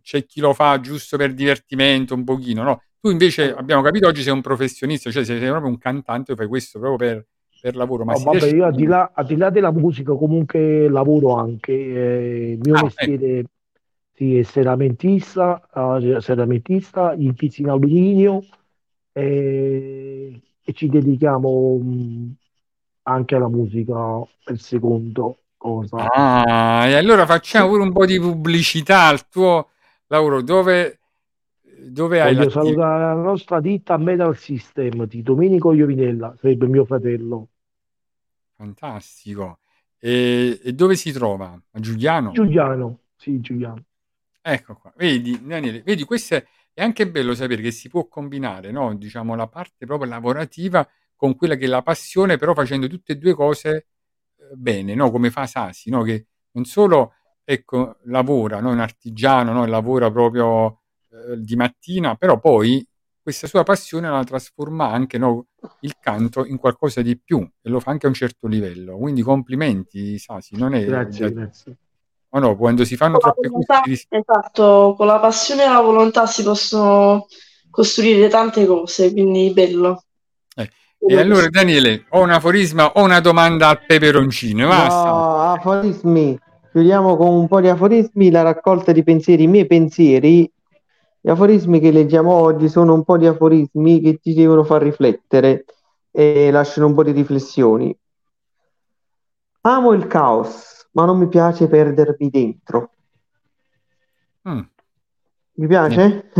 c'è 0.01 0.25
chi 0.25 0.39
lo 0.39 0.53
fa 0.53 0.79
giusto 0.79 1.17
per 1.17 1.33
divertimento, 1.33 2.13
un 2.13 2.23
pochino, 2.23 2.63
no? 2.63 2.83
Tu 3.01 3.09
invece, 3.09 3.53
abbiamo 3.53 3.81
capito, 3.81 4.07
oggi 4.07 4.21
sei 4.23 4.33
un 4.33 4.41
professionista, 4.41 5.09
cioè 5.11 5.23
sei, 5.23 5.39
sei 5.39 5.49
proprio 5.49 5.69
un 5.71 5.77
cantante, 5.77 6.35
fai 6.35 6.47
questo 6.47 6.79
proprio 6.79 6.97
per, 6.97 7.27
per 7.59 7.75
lavoro, 7.75 8.03
ma 8.05 8.13
No, 8.13 8.19
vabbè, 8.19 8.39
riesce 8.39 8.55
io 8.55 8.65
al 8.65 8.73
di 8.73 8.85
là, 8.85 9.11
al 9.13 9.25
di 9.25 9.35
là 9.35 9.49
della 9.49 9.71
musica 9.71 10.13
comunque 10.15 10.89
lavoro 10.89 11.35
anche. 11.35 11.71
eh, 11.73 12.51
il 12.53 12.59
mio 12.59 12.73
Ah, 12.73 12.79
ecco, 12.79 12.85
mestiere 12.85 13.43
sì, 14.15 14.37
è 14.37 14.43
seramentista, 14.43 15.69
eh, 16.01 16.19
seramentista, 16.21 17.13
in 17.17 17.33
alluminio 17.69 18.41
eh, 19.13 20.41
e 20.63 20.73
ci 20.73 20.89
dedichiamo 20.89 21.77
mh, 21.77 22.35
anche 23.03 23.35
alla 23.35 23.49
musica 23.49 23.95
per 24.43 24.59
secondo 24.59 25.43
cosa. 25.57 26.11
Ah, 26.15 26.85
e 26.87 26.93
allora 26.95 27.25
facciamo 27.25 27.67
pure 27.67 27.83
un 27.83 27.91
po' 27.91 28.05
di 28.05 28.19
pubblicità 28.19 29.03
al 29.07 29.27
tuo 29.27 29.71
lavoro. 30.07 30.41
Dove, 30.41 30.99
dove 31.87 32.21
hai 32.21 32.35
Voglio 32.35 32.49
salutare 32.49 33.03
la 33.03 33.21
nostra 33.21 33.59
ditta 33.59 33.97
Metal 33.97 34.35
System 34.35 35.05
di 35.05 35.21
Domenico 35.21 35.73
Iovinella, 35.73 36.35
sarebbe 36.39 36.67
mio 36.67 36.85
fratello. 36.85 37.47
Fantastico. 38.55 39.59
E, 39.97 40.59
e 40.63 40.73
dove 40.73 40.95
si 40.95 41.11
trova? 41.11 41.51
A 41.71 41.79
Giuliano? 41.79 42.31
Giuliano, 42.31 42.99
sì, 43.15 43.39
Giuliano. 43.39 43.83
Ecco 44.41 44.75
qua. 44.75 44.93
Vedi, 44.95 45.45
Daniele, 45.45 45.81
vedi, 45.81 46.03
questo 46.03 46.35
è, 46.35 46.45
è 46.73 46.81
anche 46.81 47.09
bello 47.09 47.33
sapere 47.35 47.61
che 47.61 47.71
si 47.71 47.89
può 47.89 48.07
combinare, 48.07 48.71
no? 48.71 48.95
Diciamo, 48.95 49.35
la 49.35 49.47
parte 49.47 49.85
proprio 49.85 50.09
lavorativa 50.09 50.87
con 51.15 51.35
quella 51.35 51.55
che 51.55 51.65
è 51.65 51.67
la 51.67 51.81
passione, 51.81 52.37
però 52.37 52.53
facendo 52.53 52.87
tutte 52.87 53.13
e 53.13 53.15
due 53.17 53.33
cose 53.33 53.87
eh, 54.37 54.55
bene, 54.55 54.95
no? 54.95 55.11
Come 55.11 55.29
fa 55.29 55.45
Sasi, 55.45 55.89
no? 55.89 56.01
Che 56.03 56.27
non 56.51 56.63
solo, 56.65 57.13
ecco, 57.43 57.97
lavora, 58.03 58.61
no? 58.61 58.71
Un 58.71 58.79
artigiano, 58.79 59.51
no? 59.51 59.65
Lavora 59.65 60.09
proprio 60.09 60.78
eh, 61.11 61.41
di 61.41 61.55
mattina, 61.55 62.15
però 62.15 62.39
poi 62.39 62.85
questa 63.21 63.47
sua 63.47 63.63
passione 63.63 64.09
la 64.09 64.23
trasforma 64.23 64.89
anche, 64.89 65.17
no? 65.17 65.45
Il 65.81 65.95
canto 65.99 66.45
in 66.45 66.57
qualcosa 66.57 67.01
di 67.01 67.17
più 67.19 67.39
e 67.61 67.69
lo 67.69 67.79
fa 67.79 67.91
anche 67.91 68.05
a 68.05 68.09
un 68.09 68.15
certo 68.15 68.47
livello. 68.47 68.97
Quindi 68.97 69.21
complimenti, 69.21 70.17
Sasi, 70.17 70.55
non 70.55 70.73
è 70.73 70.83
Grazie, 70.85 71.31
grazie. 71.33 71.77
o 72.29 72.39
no, 72.39 72.55
quando 72.55 72.85
si 72.85 72.95
fanno 72.95 73.17
Con 73.19 73.31
troppe 73.31 73.49
cose 73.49 73.65
volontà, 73.67 73.81
rischia. 73.85 74.19
esatto, 74.19 74.95
con 74.97 75.05
la 75.05 75.19
passione 75.19 75.63
e 75.65 75.67
la 75.69 75.81
volontà 75.81 76.25
si 76.25 76.41
possono 76.43 77.27
costruire 77.69 78.27
tante 78.29 78.65
cose, 78.65 79.11
quindi 79.11 79.51
bello. 79.53 80.03
Eh, 80.55 80.69
E 80.97 81.17
allora, 81.19 81.47
Daniele, 81.49 82.05
ho 82.09 82.21
un 82.21 82.31
aforisma 82.31 82.93
o 82.93 83.03
una 83.03 83.19
domanda 83.19 83.67
al 83.69 83.85
peperoncino. 83.85 84.67
Basta. 84.67 85.09
No, 85.09 85.39
aforismi. 85.53 86.37
Chiudiamo 86.71 87.15
con 87.15 87.29
un 87.29 87.47
po' 87.47 87.61
di 87.61 87.67
aforismi, 87.67 88.31
la 88.31 88.41
raccolta 88.41 88.91
di 88.91 89.03
pensieri, 89.03 89.43
i 89.43 89.47
miei 89.47 89.65
pensieri. 89.67 90.51
Gli 91.21 91.29
aforismi 91.29 91.79
che 91.79 91.91
leggiamo 91.91 92.31
oggi 92.31 92.69
sono 92.69 92.93
un 92.93 93.03
po' 93.03 93.17
di 93.17 93.27
aforismi 93.27 93.99
che 93.99 94.19
ti 94.19 94.33
devono 94.33 94.63
far 94.63 94.81
riflettere 94.81 95.65
e 96.11 96.49
lasciano 96.51 96.87
un 96.87 96.95
po' 96.95 97.03
di 97.03 97.11
riflessioni. 97.11 97.95
Amo 99.61 99.91
il 99.91 100.07
caos, 100.07 100.87
ma 100.93 101.03
non 101.03 101.17
mi 101.17 101.27
piace 101.27 101.67
perdermi 101.67 102.29
dentro. 102.29 102.91
Mm. 104.47 104.61
Mi 105.55 105.67
piace? 105.67 106.31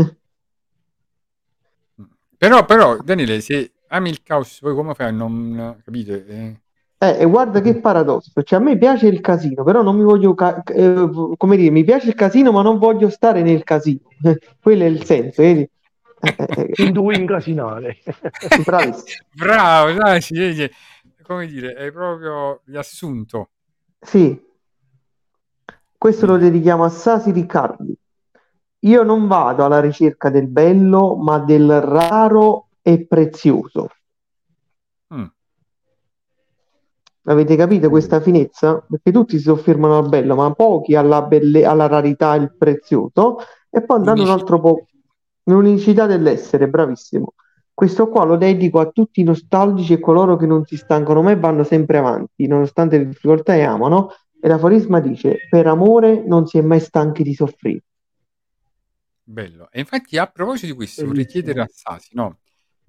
Però, 2.38 2.64
però, 2.64 2.96
Daniele, 2.96 3.42
se 3.42 3.72
ami 3.88 4.08
il 4.08 4.22
caos, 4.22 4.60
poi 4.60 4.74
come 4.74 4.94
fai 4.94 5.08
a 5.08 5.10
non 5.10 5.78
capite? 5.84 6.26
Eh, 6.26 6.60
Eh, 7.02 7.20
e 7.20 7.24
guarda 7.24 7.62
che 7.62 7.80
paradosso, 7.80 8.30
cioè 8.42 8.58
a 8.58 8.62
me 8.62 8.76
piace 8.76 9.06
il 9.06 9.22
casino, 9.22 9.64
però 9.64 9.80
non 9.80 9.96
mi 9.96 10.02
voglio, 10.02 10.34
ca- 10.34 10.62
eh, 10.64 11.08
come 11.34 11.56
dire, 11.56 11.70
mi 11.70 11.82
piace 11.82 12.08
il 12.08 12.14
casino, 12.14 12.52
ma 12.52 12.60
non 12.60 12.78
voglio 12.78 13.08
stare 13.08 13.40
nel 13.40 13.64
casino. 13.64 14.00
Quello 14.60 14.82
è 14.82 14.86
il 14.86 15.02
senso, 15.04 15.40
vedi? 15.40 15.60
Eh, 16.22 16.34
eh, 16.36 16.72
In 16.82 16.92
due 16.92 17.16
incasinare. 17.16 17.96
eh, 18.04 18.14
bravissimo. 18.62 19.24
Bravo, 19.32 19.92
dai, 19.92 20.20
come 21.22 21.46
dire, 21.46 21.72
è 21.72 21.90
proprio 21.90 22.60
riassunto. 22.66 23.48
Sì, 23.98 24.38
questo 25.96 26.26
lo 26.26 26.36
dedichiamo 26.36 26.84
a 26.84 26.90
Sasi 26.90 27.30
Riccardi. 27.30 27.96
Io 28.80 29.02
non 29.04 29.26
vado 29.26 29.64
alla 29.64 29.80
ricerca 29.80 30.28
del 30.28 30.48
bello, 30.48 31.16
ma 31.16 31.38
del 31.38 31.80
raro 31.80 32.68
e 32.82 33.06
prezioso. 33.06 33.88
Mm. 35.14 35.24
Avete 37.24 37.54
capito 37.54 37.90
questa 37.90 38.20
finezza? 38.20 38.84
Perché 38.88 39.12
tutti 39.12 39.36
si 39.36 39.42
soffermano 39.42 39.98
al 39.98 40.08
bello, 40.08 40.34
ma 40.34 40.52
pochi 40.52 40.94
alla, 40.94 41.22
belle- 41.22 41.66
alla 41.66 41.86
rarità 41.86 42.34
il 42.34 42.54
prezioso, 42.56 43.38
e 43.68 43.82
poi 43.82 43.98
andando 43.98 44.22
un 44.22 44.30
altro 44.30 44.60
po' 44.60 44.86
l'unicità 45.44 46.06
dell'essere, 46.06 46.68
bravissimo. 46.68 47.34
Questo 47.72 48.08
qua 48.08 48.24
lo 48.24 48.36
dedico 48.36 48.78
a 48.78 48.90
tutti 48.90 49.20
i 49.20 49.24
nostalgici 49.24 49.94
e 49.94 50.00
coloro 50.00 50.36
che 50.36 50.46
non 50.46 50.64
si 50.64 50.76
stancano 50.76 51.22
mai 51.22 51.36
vanno 51.36 51.64
sempre 51.64 51.98
avanti, 51.98 52.46
nonostante 52.46 52.98
le 52.98 53.06
difficoltà 53.06 53.54
e 53.54 53.62
amano. 53.62 54.10
E 54.40 54.48
l'aforisma 54.48 55.00
dice: 55.00 55.36
Per 55.48 55.66
amore 55.66 56.22
non 56.26 56.46
si 56.46 56.58
è 56.58 56.62
mai 56.62 56.80
stanchi 56.80 57.22
di 57.22 57.34
soffrire. 57.34 57.82
Bello. 59.22 59.68
E 59.70 59.80
infatti, 59.80 60.18
a 60.18 60.26
proposito 60.26 60.66
di 60.66 60.72
questo, 60.72 61.06
vorrei 61.06 61.24
Bellissimo. 61.24 61.44
chiedere 61.44 61.64
a 61.64 61.70
Sasi, 61.70 62.08
no? 62.12 62.38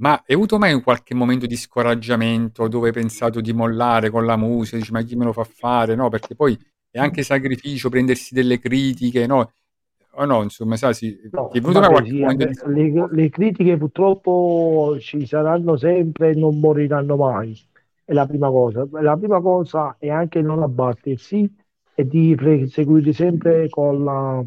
Ma 0.01 0.13
hai 0.25 0.33
avuto 0.35 0.57
mai 0.57 0.73
un 0.73 0.81
qualche 0.81 1.13
momento 1.13 1.45
di 1.45 1.55
scoraggiamento 1.55 2.67
dove 2.67 2.87
hai 2.87 2.93
pensato 2.93 3.39
di 3.39 3.53
mollare 3.53 4.09
con 4.09 4.25
la 4.25 4.35
musica, 4.35 4.77
dici 4.77 4.91
ma 4.91 5.03
chi 5.03 5.15
me 5.15 5.25
lo 5.25 5.31
fa 5.31 5.43
fare, 5.43 5.93
no? 5.93 6.09
Perché 6.09 6.35
poi 6.35 6.57
è 6.89 6.97
anche 6.97 7.21
sacrificio 7.21 7.89
prendersi 7.89 8.33
delle 8.33 8.57
critiche, 8.57 9.27
no? 9.27 9.53
O 10.13 10.25
no, 10.25 10.41
insomma, 10.41 10.75
sai, 10.75 10.95
sì, 10.95 11.17
No, 11.31 11.49
ti 11.51 11.59
è 11.59 11.61
venuto 11.61 11.87
qualche 11.87 12.09
sì, 12.09 12.19
momento 12.19 12.45
di 12.45 12.53
le, 12.73 13.07
le 13.11 13.29
critiche 13.29 13.77
purtroppo 13.77 14.97
ci 14.99 15.25
saranno 15.25 15.77
sempre 15.77 16.31
e 16.31 16.33
non 16.33 16.59
moriranno 16.59 17.15
mai. 17.15 17.55
È 18.03 18.11
la 18.13 18.25
prima 18.25 18.49
cosa. 18.49 18.87
La 19.01 19.15
prima 19.15 19.39
cosa 19.39 19.95
è 19.99 20.09
anche 20.09 20.41
non 20.41 20.63
abbattersi 20.63 21.49
e 21.93 22.07
di 22.07 22.35
seguire 22.69 23.13
sempre 23.13 23.69
con 23.69 24.03
la, 24.03 24.43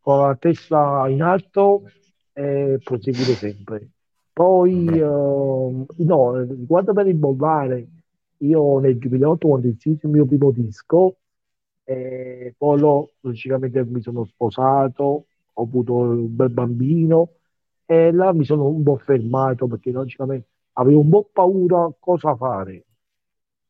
con 0.00 0.18
la 0.26 0.36
testa 0.36 1.06
in 1.08 1.22
alto 1.22 1.84
e 2.32 2.80
proseguire 2.82 3.34
sempre. 3.34 3.93
Poi, 4.34 4.98
ehm, 4.98 5.86
no, 5.98 6.42
riguardo 6.42 6.92
per 6.92 7.06
il 7.06 7.14
bollare, 7.16 7.88
io 8.38 8.78
nel 8.80 8.98
2008 8.98 9.48
quando 9.48 9.68
iniziai 9.68 9.98
il 10.02 10.10
mio 10.10 10.26
primo 10.26 10.50
disco, 10.50 11.18
e 11.84 12.54
poi 12.58 12.78
lo- 12.80 13.12
logicamente 13.20 13.84
mi 13.84 14.02
sono 14.02 14.24
sposato, 14.24 15.26
ho 15.52 15.62
avuto 15.62 15.94
un 15.94 16.34
bel 16.34 16.50
bambino 16.50 17.34
e 17.86 18.10
là 18.12 18.32
mi 18.32 18.44
sono 18.44 18.66
un 18.68 18.82
po' 18.82 18.96
fermato 18.98 19.66
perché 19.68 19.92
logicamente 19.92 20.48
avevo 20.74 21.00
un 21.00 21.10
po' 21.10 21.28
paura 21.32 21.88
cosa 22.00 22.34
fare, 22.36 22.84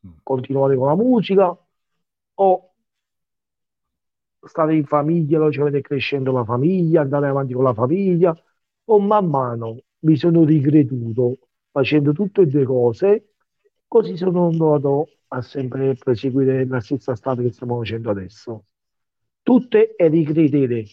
Mm. 0.05 0.15
continuare 0.23 0.75
con 0.77 0.87
la 0.87 0.95
musica 0.95 1.57
o 2.35 2.73
stare 4.47 4.75
in 4.75 4.85
famiglia, 4.85 5.39
logicamente 5.39 5.81
crescendo 5.81 6.31
la 6.31 6.43
famiglia, 6.45 7.01
andare 7.01 7.27
avanti 7.27 7.53
con 7.53 7.63
la 7.63 7.73
famiglia, 7.73 8.35
o 8.85 8.99
man 8.99 9.25
mano 9.27 9.77
mi 10.05 10.15
sono 10.15 10.43
ricreduto 10.43 11.37
facendo 11.71 12.13
tutte 12.13 12.41
e 12.41 12.47
due 12.47 12.63
cose, 12.63 13.33
così 13.87 14.15
sono 14.15 14.47
andato 14.47 15.09
a 15.29 15.41
sempre 15.41 15.95
proseguire 15.95 16.65
la 16.65 16.79
stessa 16.79 17.15
strada 17.15 17.41
che 17.41 17.51
stiamo 17.51 17.77
facendo 17.79 18.11
adesso. 18.11 18.65
Tutte 19.41 19.95
e 19.95 20.07
ricredere, 20.07 20.85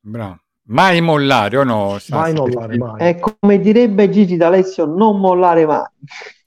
Bravo. 0.00 0.40
Mai 0.70 1.00
mollare 1.00 1.56
o 1.56 1.64
no, 1.64 1.98
mai 2.10 2.32
mollare, 2.32 2.76
mai. 2.76 3.08
E 3.08 3.18
come 3.18 3.58
direbbe 3.58 4.08
Gigi 4.08 4.36
D'Alessio, 4.36 4.84
non 4.84 5.18
mollare 5.18 5.66
mai. 5.66 5.84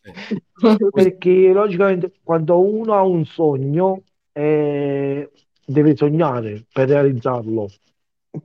eh, 0.04 0.14
Perché 0.91 1.51
logicamente 1.51 2.14
quando 2.24 2.60
uno 2.60 2.93
ha 2.93 3.01
un 3.04 3.26
sogno 3.26 4.04
eh, 4.32 5.30
deve 5.66 5.95
sognare 5.95 6.66
per 6.72 6.88
realizzarlo. 6.88 7.70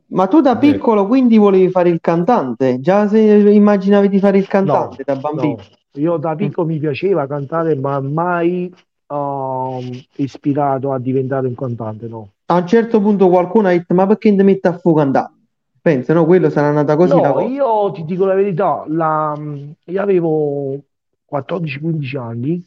Ma 0.08 0.26
tu 0.26 0.40
da 0.40 0.56
piccolo 0.58 1.06
quindi 1.06 1.38
volevi 1.38 1.70
fare 1.70 1.88
il 1.88 2.00
cantante? 2.00 2.80
Già 2.80 3.08
se 3.08 3.18
immaginavi 3.20 4.08
di 4.08 4.18
fare 4.18 4.36
il 4.38 4.44
No, 4.44 4.48
cantante 4.48 5.02
da 5.04 5.16
bambino? 5.16 5.54
no, 5.56 5.62
io 5.92 6.16
da 6.18 6.34
piccolo 6.34 6.66
mi 6.66 6.78
piaceva 6.78 7.26
cantare, 7.26 7.74
ma 7.74 8.00
mai 8.00 8.72
ehm, 9.06 10.02
ispirato 10.16 10.92
a 10.92 10.98
diventare 10.98 11.46
un 11.46 11.54
cantante, 11.54 12.06
no. 12.08 12.28
A 12.46 12.56
un 12.56 12.66
certo 12.66 13.00
punto 13.00 13.28
qualcuno 13.28 13.68
ha 13.68 13.70
detto, 13.70 13.94
ma 13.94 14.06
perché 14.06 14.34
ti 14.34 14.42
metti 14.42 14.66
a 14.66 14.76
fuoco 14.76 14.98
cantare? 14.98 15.32
Pensa, 15.80 16.12
no, 16.12 16.24
quello 16.26 16.50
sarà 16.50 16.70
nata 16.72 16.96
così 16.96 17.12
No, 17.12 17.40
io 17.40 17.90
ti 17.92 18.04
dico 18.04 18.24
la 18.26 18.34
verità, 18.34 18.84
la- 18.88 19.36
io 19.84 20.02
avevo 20.02 20.78
14-15 21.24 22.16
anni, 22.16 22.62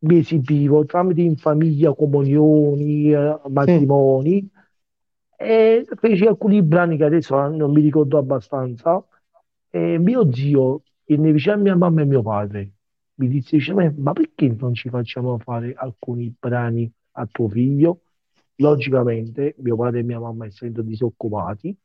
mi 0.00 0.18
esibivo 0.18 0.84
tramite 0.86 1.20
in 1.20 1.36
famiglia, 1.36 1.94
comunioni, 1.94 3.12
eh, 3.12 3.40
Sì. 3.64 3.86
E 5.36 5.86
feci 5.96 6.24
alcuni 6.26 6.62
brani 6.62 6.96
che 6.96 7.04
adesso 7.04 7.36
non 7.48 7.72
mi 7.72 7.80
ricordo 7.82 8.18
abbastanza. 8.18 9.04
E 9.70 9.98
mio 9.98 10.32
zio, 10.32 10.82
che 11.04 11.16
vicino 11.16 11.54
a 11.54 11.58
mia 11.58 11.76
mamma 11.76 12.02
e 12.02 12.04
mio 12.06 12.22
padre, 12.22 12.72
mi 13.16 13.28
disse, 13.28 13.56
dice, 13.56 13.72
"Ma 13.74 13.92
ma 13.96 14.12
perché 14.12 14.48
non 14.58 14.74
ci 14.74 14.88
facciamo 14.88 15.38
fare 15.38 15.74
alcuni 15.74 16.34
brani 16.38 16.90
a 17.12 17.26
tuo 17.26 17.48
figlio? 17.48 18.00
Logicamente, 18.56 19.54
mio 19.58 19.76
padre 19.76 20.00
e 20.00 20.02
mia 20.02 20.18
mamma, 20.20 20.46
essendo 20.46 20.82
disoccupati, 20.82 21.76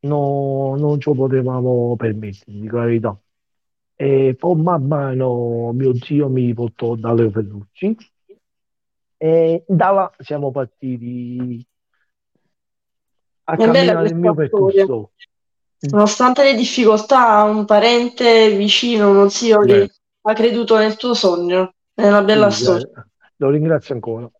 no- 0.00 0.74
non 0.78 0.98
ce 1.00 1.10
lo 1.10 1.16
potevamo 1.16 1.94
permettere, 1.96 2.58
dico 2.58 2.76
la 2.78 2.84
verità. 2.84 3.20
E 3.96 4.34
poi 4.38 4.56
man 4.60 4.86
mano 4.86 5.72
mio 5.72 5.94
zio 5.94 6.28
mi 6.28 6.52
portò 6.54 6.96
da 6.96 7.12
Leo 7.12 7.30
Ferrucci 7.30 7.96
e 9.18 9.64
da 9.68 9.90
là 9.90 10.12
siamo 10.18 10.50
partiti 10.50 11.64
a 13.44 13.56
camminare 13.56 14.08
il 14.08 14.14
mio 14.16 14.34
percorso. 14.34 15.12
Nonostante 15.90 16.44
le 16.44 16.54
difficoltà, 16.54 17.42
un 17.42 17.64
parente 17.64 18.56
vicino, 18.56 19.10
uno 19.10 19.28
zio 19.28 19.60
che 19.60 19.90
ha 20.22 20.32
creduto 20.32 20.76
nel 20.78 20.96
tuo 20.96 21.14
sogno. 21.14 21.74
È 21.94 22.06
una 22.06 22.22
bella 22.22 22.50
Sì, 22.50 22.54
storia. 22.54 22.88
gra- 22.92 23.06
lo 23.36 23.50
ringrazio 23.50 23.94
ancora. 23.94 24.30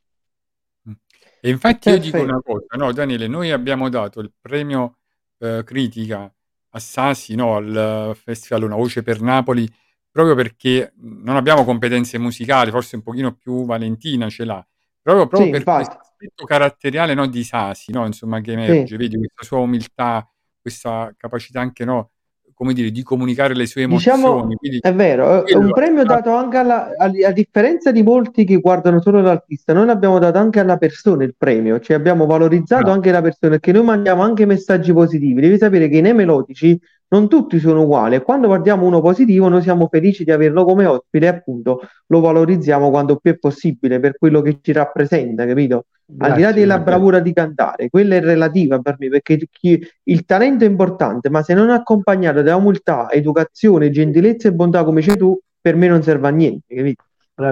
E 1.45 1.51
infatti 1.51 1.89
io 1.89 1.99
dico 1.99 2.21
Perfetto. 2.21 2.23
una 2.23 2.41
cosa, 2.41 2.67
no, 2.77 2.93
Daniele, 2.93 3.27
noi 3.27 3.51
abbiamo 3.51 3.89
dato 3.89 4.21
il 4.21 4.33
premio 4.41 4.99
eh, 5.39 5.63
critica 5.65 6.33
a 6.75 6.79
Sasi, 6.79 7.35
no, 7.35 7.57
al 7.57 8.13
Festival 8.17 8.63
Una 8.63 8.77
Voce 8.77 9.03
per 9.03 9.21
Napoli, 9.21 9.69
proprio 10.11 10.35
perché 10.37 10.93
non 10.99 11.37
abbiamo 11.37 11.65
competenze 11.65 12.19
musicali, 12.19 12.71
forse 12.71 12.97
un 12.97 13.03
pochino 13.03 13.35
più 13.35 13.65
Valentina 13.65 14.29
ce 14.31 14.45
l'ha, 14.45 14.65
proprio, 15.01 15.27
Sì, 15.33 15.43
proprio 15.43 15.49
per 15.49 15.69
questo 15.69 15.97
infatti. 15.97 16.12
Aspetto 16.23 16.45
caratteriale 16.45 17.15
no, 17.15 17.27
di 17.27 17.43
Sasi, 17.43 17.93
no, 17.93 18.07
insomma, 18.07 18.41
che 18.41 18.53
Sì. 18.53 18.59
emerge, 18.59 18.97
vedi 18.97 19.17
questa 19.17 19.45
sua 19.45 19.59
umiltà, 19.59 20.29
questa 20.61 21.13
capacità 21.17 21.61
anche, 21.61 21.85
no, 21.85 22.11
come 22.55 22.75
dire, 22.75 22.91
di 22.91 23.03
comunicare 23.03 23.55
le 23.55 23.67
sue 23.67 23.87
Diciamo, 23.87 24.27
emozioni, 24.29 24.55
quindi 24.57 24.79
è 24.81 24.95
vero, 24.95 25.41
è 25.41 25.43
quello 25.43 25.67
un 25.67 25.73
premio 25.73 26.05
dato 26.05 26.33
anche 26.33 26.59
alla, 26.59 26.93
a, 26.97 27.11
a 27.27 27.33
differenza 27.33 27.91
di 27.91 28.03
molti 28.05 28.45
che 28.45 28.59
guardano 28.59 29.01
solo 29.01 29.21
l'artista, 29.21 29.73
noi 29.73 29.87
l'abbiamo 29.87 30.21
dato 30.21 30.39
anche 30.39 30.61
alla 30.61 30.77
persona 30.77 31.25
il 31.25 31.35
premio, 31.37 31.81
cioè 31.81 31.97
abbiamo 31.97 32.25
valorizzato 32.25 32.83
bravo, 32.83 32.97
anche 32.97 33.11
la 33.11 33.21
persona, 33.21 33.53
perché 33.53 33.73
noi 33.73 33.85
mandiamo 33.85 34.23
anche 34.23 34.47
messaggi 34.47 34.93
positivi. 34.93 35.41
Devi 35.41 35.59
sapere 35.59 35.89
che 35.89 36.01
nei 36.01 36.15
melodici 36.15 36.79
non 37.09 37.29
tutti 37.29 37.59
sono 37.59 37.83
uguali 37.83 38.23
quando 38.23 38.47
guardiamo 38.47 38.87
uno 38.87 39.03
positivo 39.03 39.49
noi 39.49 39.61
siamo 39.61 39.87
felici 39.91 40.25
di 40.25 40.31
averlo 40.31 40.65
come 40.65 40.87
ospite 40.87 41.27
e 41.27 41.29
appunto 41.29 41.81
lo 42.07 42.21
valorizziamo 42.21 42.89
quando 42.89 43.17
più 43.17 43.33
è 43.33 43.39
possibile 43.39 44.01
per 44.01 44.17
quello 44.17 44.41
che 44.41 44.61
ci 44.63 44.73
rappresenta, 44.73 45.47
capito? 45.47 45.87
Al 46.19 46.33
di 46.33 46.41
là 46.43 46.53
Grazie, 46.53 46.53
della 46.53 46.79
è 46.79 46.83
bravura 46.83 47.21
di 47.21 47.33
cantare, 47.33 47.89
quella 47.91 48.15
è 48.17 48.21
relativa 48.21 48.79
per 48.81 48.97
me, 48.99 49.09
perché 49.09 49.39
chi- 49.51 49.85
il 50.05 50.25
talento 50.25 50.65
è 50.65 50.69
importante, 50.69 51.31
ma 51.31 51.43
se 51.43 51.55
non 51.55 51.71
è 51.71 51.75
accompagnato 51.75 52.43
da 52.43 52.55
umiltà, 52.57 53.11
educazione, 53.11 53.91
gentilezza 53.91 54.49
e 54.49 54.53
bontà, 54.53 54.85
come 54.85 55.01
dici 55.01 55.17
tu, 55.17 55.39
per 55.61 55.75
me 55.77 55.89
non 55.89 56.03
serve 56.03 56.29
a 56.29 56.31
niente, 56.31 56.75
capito? 56.75 57.05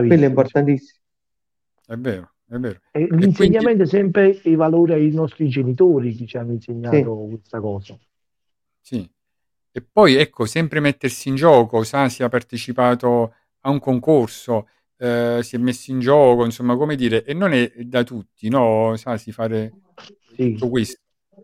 Quello 0.05 0.25
è 0.25 0.29
bravissimo. 0.29 0.29
importantissimo. 0.29 0.99
è 1.87 1.97
vero, 1.97 2.33
è 2.49 2.57
vero. 2.59 2.81
E 2.93 3.09
E 3.09 3.31
quindi, 3.41 3.67
l'insegnamento 3.67 3.83
è 3.83 3.87
sempre 3.87 4.29
i 4.45 4.55
valori 4.55 4.93
ai 4.93 5.11
nostri 5.11 5.49
genitori 5.49 6.15
che 6.15 6.25
ci 6.27 6.37
hanno 6.39 6.53
Sì, 6.83 7.01
insegnato 7.01 7.17
questa 7.29 7.59
cosa. 7.61 7.99
sì. 8.81 9.09
E 9.73 9.83
poi 9.83 10.17
ecco, 10.17 10.47
sempre 10.47 10.81
mettersi 10.81 11.29
in 11.29 11.37
gioco, 11.37 11.85
Sasi 11.85 12.23
ha 12.23 12.29
partecipato 12.29 13.35
a 13.61 13.71
un 13.71 13.79
concorso, 13.81 14.69
eh, 15.01 15.41
si 15.43 15.57
è 15.57 15.59
messo 15.59 15.91
in 15.91 16.01
gioco, 16.01 16.45
insomma, 16.45 16.77
come 16.77 16.95
dire, 16.95 17.25
e 17.25 17.33
non 17.33 17.53
è 17.53 17.73
da 17.79 18.03
tutti, 18.05 18.49
no, 18.49 18.95
Sasi, 18.97 19.33
fare 19.33 19.73
Sì, 20.37 20.53
tutto 20.53 20.69
questo. 20.69 20.99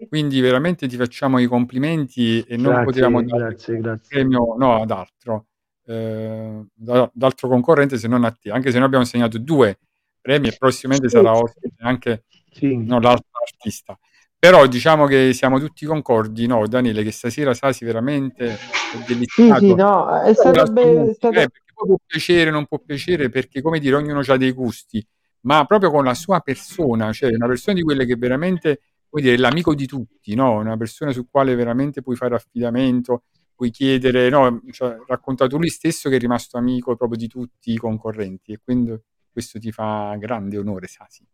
Quindi 0.09 0.41
veramente 0.41 0.87
ti 0.87 0.97
facciamo 0.97 1.39
i 1.39 1.47
complimenti 1.47 2.43
e 2.43 2.57
non 2.59 2.83
potevamo 2.85 3.21
grazie, 3.21 3.39
dare 3.39 3.49
grazie, 3.49 3.75
il 3.75 3.81
grazie. 3.81 4.09
premio 4.09 4.55
no, 4.59 4.83
ad 4.83 4.91
altro, 4.91 5.47
eh, 5.87 6.65
da- 6.75 7.03
ad 7.03 7.23
altro 7.23 7.49
concorrente 7.49 7.97
se 7.97 8.07
non 8.07 8.25
a 8.25 8.31
te, 8.31 8.51
anche 8.51 8.71
se 8.71 8.77
noi 8.77 8.87
abbiamo 8.87 9.05
segnato 9.07 9.39
due 9.39 9.79
premi 10.21 10.49
e 10.49 10.57
prossimamente 10.59 11.09
sarà 11.09 11.33
ospite 11.33 11.77
anche 11.79 12.25
Sì, 12.51 12.77
no, 12.77 13.01
l'altro 13.01 13.29
artista. 13.43 13.99
Però 14.39 14.67
diciamo 14.67 15.07
che 15.07 15.33
siamo 15.33 15.59
tutti 15.59 15.87
concordi, 15.87 16.47
no, 16.47 16.67
Daniele, 16.69 17.03
che 17.03 17.11
stasera 17.11 17.55
Sasi 17.55 17.85
veramente 17.87 18.49
è 18.49 18.57
sì, 18.57 18.99
sì, 18.99 19.07
deliziato 19.07 19.75
no, 19.75 20.21
è 20.21 20.35
stato, 20.35 20.57
la 20.57 20.65
sua 20.67 20.75
be- 20.75 20.83
è 20.83 20.95
musica, 20.99 21.15
stato... 21.15 21.41
eh, 21.41 21.49
poi 21.77 21.89
può 21.89 21.97
piacere, 22.05 22.51
non 22.51 22.65
può 22.67 22.79
piacere, 22.79 23.29
perché 23.29 23.61
come 23.61 23.79
dire, 23.79 23.97
ognuno 23.97 24.21
ha 24.27 24.37
dei 24.39 24.53
gusti, 24.53 25.07
ma 25.43 25.65
proprio 25.67 25.91
con 25.91 26.05
la 26.05 26.15
sua 26.15 26.41
persona, 26.41 27.13
cioè 27.13 27.35
una 27.35 27.47
persona 27.47 27.77
di 27.77 27.83
quelle 27.83 28.07
che 28.07 28.17
veramente, 28.17 28.81
vuoi 29.11 29.23
dire, 29.23 29.35
è 29.35 29.39
l'amico 29.39 29.75
di 29.75 29.87
tutti, 29.87 30.35
no? 30.35 30.59
Una 30.59 30.77
persona 30.79 31.13
su 31.13 31.29
quale 31.31 31.55
veramente 31.55 32.01
puoi 32.01 32.17
fare 32.17 32.35
affidamento, 32.35 33.25
puoi 33.55 33.71
chiedere, 33.71 34.31
no? 34.31 34.63
Cioè, 34.71 34.97
raccontato 35.07 35.59
lui 35.59 35.69
stesso 35.69 36.09
che 36.09 36.17
è 36.17 36.19
rimasto 36.19 36.57
amico 36.57 36.97
proprio 36.97 37.19
di 37.19 37.27
tutti 37.29 37.73
i 37.73 37.77
concorrenti 37.77 38.53
e 38.53 38.61
quindi 38.63 38.99
questo 39.31 39.59
ti 39.59 39.71
fa 39.71 40.17
grande 40.19 40.57
onore, 40.57 40.87
Sasi. 40.87 41.27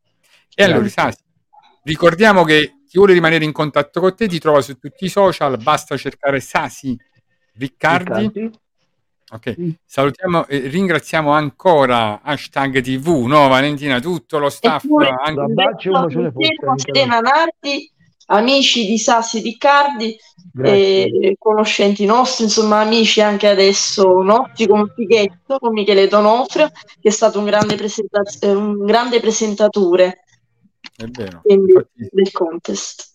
E 0.55 0.64
allora, 0.64 0.81
grazie. 0.81 1.02
Sasi, 1.02 1.23
ricordiamo 1.85 2.43
che 2.44 2.78
chi 2.86 2.98
vuole 2.98 3.12
rimanere 3.12 3.44
in 3.44 3.52
contatto 3.52 4.01
con 4.01 4.14
te 4.16 4.27
ti 4.27 4.40
trova 4.40 4.60
su 4.60 4.77
tutti 4.77 5.05
i 5.05 5.09
social, 5.09 5.56
basta 5.62 5.97
cercare 5.97 6.40
Sasi 6.40 6.98
Riccardi. 7.55 8.20
Riccardi? 8.20 8.51
Ok, 9.33 9.77
salutiamo 9.87 10.47
e 10.47 10.59
ringraziamo 10.59 11.31
ancora 11.31 12.21
hashtag 12.23 12.83
TV, 12.83 13.25
no 13.25 13.49
Valentina, 13.49 13.99
tutto 13.99 14.37
lo 14.39 14.51
staff, 14.51 14.87
pure 14.87 15.09
anche 15.09 15.41
Un 15.41 15.51
abbraccio 15.51 15.89
e 15.89 15.95
un 15.95 16.03
bacione 16.03 16.33
forte 16.33 17.07
Nardi 17.07 17.91
amici 18.27 18.87
di 18.87 18.99
Sassi 18.99 19.41
Riccardi 19.41 20.15
Grazie. 20.53 21.07
e 21.07 21.37
conoscenti 21.39 22.05
nostri, 22.05 22.45
insomma 22.45 22.81
amici 22.81 23.23
anche 23.23 23.49
adesso 23.49 24.21
nostri 24.21 24.67
come 24.67 24.93
Fighetto, 24.95 25.59
con 25.59 25.73
Michele 25.73 26.09
Donofrio, 26.09 26.71
che 27.01 27.09
è 27.09 27.11
stato 27.11 27.39
un 27.39 27.47
grande, 27.47 27.77
presentaz- 27.77 28.43
eh, 28.43 28.53
un 28.53 28.85
grande 28.85 29.19
presentatore 29.19 30.25
È 30.95 31.05
vero. 31.07 31.41
quindi, 31.43 31.73
del 31.95 32.31
contest. 32.33 33.11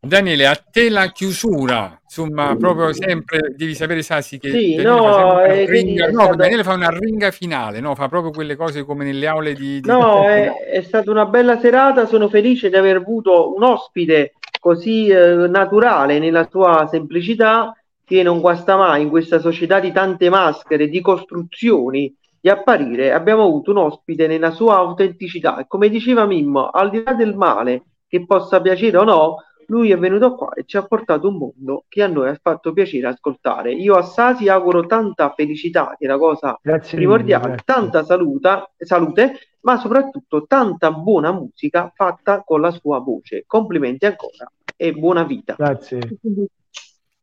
Daniele, 0.00 0.46
a 0.46 0.54
te 0.54 0.88
la 0.90 1.10
chiusura, 1.10 1.98
insomma, 2.02 2.56
proprio 2.56 2.92
sempre 2.92 3.52
devi 3.56 3.74
sapere 3.74 4.02
Sassi 4.02 4.38
che 4.38 4.50
Sì, 4.50 4.74
Daniele 4.74 4.96
no, 5.00 5.12
fa 5.12 5.44
eh, 5.44 5.66
ringa, 5.66 6.06
no, 6.06 6.20
stato- 6.20 6.36
Daniele 6.36 6.62
fa 6.62 6.72
una 6.74 6.90
ringa 6.90 7.30
finale, 7.30 7.80
no? 7.80 7.94
Fa 7.94 8.08
proprio 8.08 8.30
quelle 8.30 8.56
cose 8.56 8.84
come 8.84 9.04
nelle 9.04 9.26
aule 9.26 9.54
di, 9.54 9.80
di- 9.80 9.88
No, 9.88 10.22
è, 10.22 10.52
è 10.70 10.82
stata 10.82 11.10
una 11.10 11.26
bella 11.26 11.58
serata, 11.58 12.06
sono 12.06 12.28
felice 12.28 12.68
di 12.70 12.76
aver 12.76 12.96
avuto 12.96 13.54
un 13.54 13.62
ospite 13.64 14.34
così 14.60 15.08
eh, 15.08 15.46
naturale 15.48 16.18
nella 16.18 16.46
sua 16.50 16.86
semplicità 16.90 17.72
che 18.04 18.22
non 18.22 18.40
guasta 18.40 18.76
mai 18.76 19.02
in 19.02 19.10
questa 19.10 19.38
società 19.38 19.80
di 19.80 19.92
tante 19.92 20.30
maschere, 20.30 20.88
di 20.88 21.00
costruzioni, 21.00 22.14
di 22.40 22.48
apparire. 22.48 23.12
Abbiamo 23.12 23.42
avuto 23.44 23.70
un 23.72 23.78
ospite 23.78 24.26
nella 24.26 24.50
sua 24.50 24.76
autenticità 24.76 25.58
e 25.58 25.66
come 25.66 25.88
diceva 25.88 26.24
Mimmo, 26.24 26.68
al 26.70 26.88
di 26.90 27.02
là 27.04 27.12
del 27.12 27.34
male 27.36 27.82
che 28.08 28.24
possa 28.24 28.60
piacere 28.62 28.96
o 28.96 29.04
no, 29.04 29.36
lui 29.68 29.90
è 29.90 29.98
venuto 29.98 30.34
qua 30.34 30.52
e 30.52 30.64
ci 30.64 30.76
ha 30.76 30.82
portato 30.82 31.28
un 31.28 31.36
mondo 31.36 31.84
che 31.88 32.02
a 32.02 32.06
noi 32.06 32.28
ha 32.28 32.38
fatto 32.40 32.72
piacere 32.72 33.08
ascoltare. 33.08 33.72
Io 33.72 33.94
a 33.94 34.02
Sasi 34.02 34.48
auguro 34.48 34.86
tanta 34.86 35.32
felicità, 35.36 35.94
che 35.98 36.06
è 36.06 36.08
la 36.08 36.18
cosa 36.18 36.58
Grazie 36.60 36.98
mille, 36.98 37.10
primordiale, 37.10 37.46
grazie. 37.48 37.64
tanta 37.64 38.04
saluta, 38.04 38.70
salute, 38.78 39.32
ma 39.60 39.78
soprattutto 39.78 40.46
tanta 40.46 40.90
buona 40.90 41.32
musica 41.32 41.92
fatta 41.94 42.42
con 42.44 42.60
la 42.60 42.70
sua 42.70 42.98
voce. 43.00 43.44
Complimenti 43.46 44.06
ancora 44.06 44.50
e 44.74 44.92
buona 44.92 45.24
vita. 45.24 45.54
Grazie. 45.58 46.00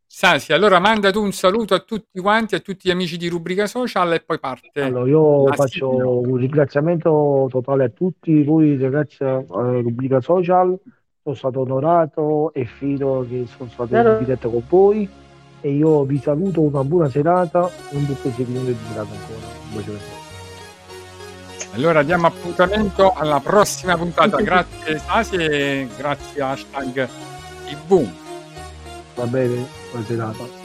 Sassi, 0.05 0.53
allora 0.53 0.79
manda 0.79 1.11
tu 1.11 1.21
un 1.21 1.31
saluto 1.31 1.73
a 1.73 1.79
tutti 1.79 2.21
quanti, 2.21 2.55
a 2.55 2.59
tutti 2.59 2.87
gli 2.87 2.91
amici 2.91 3.17
di 3.17 3.27
Rubrica 3.27 3.65
Social 3.65 4.13
e 4.13 4.21
poi 4.21 4.39
parte. 4.39 4.81
Allora, 4.81 5.09
io 5.09 5.47
la 5.47 5.55
faccio 5.55 5.91
sigla. 5.91 6.07
un 6.09 6.35
ringraziamento 6.37 7.47
totale 7.49 7.85
a 7.85 7.89
tutti 7.89 8.43
voi 8.43 8.77
ragazzi 8.77 9.23
eh, 9.23 9.45
rubrica 9.49 10.21
social, 10.21 10.79
sono 11.25 11.35
stato 11.35 11.61
onorato 11.61 12.53
e 12.53 12.65
fiero 12.65 13.25
che 13.27 13.47
sono 13.57 13.67
stato 13.73 13.93
in 13.93 13.99
Allora- 13.99 14.17
diretta 14.19 14.47
con 14.47 14.61
voi 14.69 15.09
e 15.59 15.71
io 15.71 16.03
vi 16.03 16.19
saluto, 16.19 16.61
una 16.61 16.83
buona 16.83 17.09
serata 17.09 17.67
e 17.89 17.95
un 17.95 18.05
buon 18.05 18.17
proseguimento 18.21 18.69
di 18.69 18.77
serata 18.87 19.09
ancora. 19.11 19.47
Un 19.69 19.75
bacio. 19.75 19.91
Allora 21.73 22.03
diamo 22.03 22.27
appuntamento 22.27 23.11
alla 23.13 23.39
prossima 23.39 23.97
puntata. 23.97 24.37
Grazie 24.43 24.99
Sasi 24.99 25.35
e 25.35 25.87
grazie 25.97 26.41
hashtag 26.43 27.07
TV. 27.65 28.07
Va 29.15 29.25
bene, 29.25 29.65
buona 29.89 30.05
serata. 30.05 30.64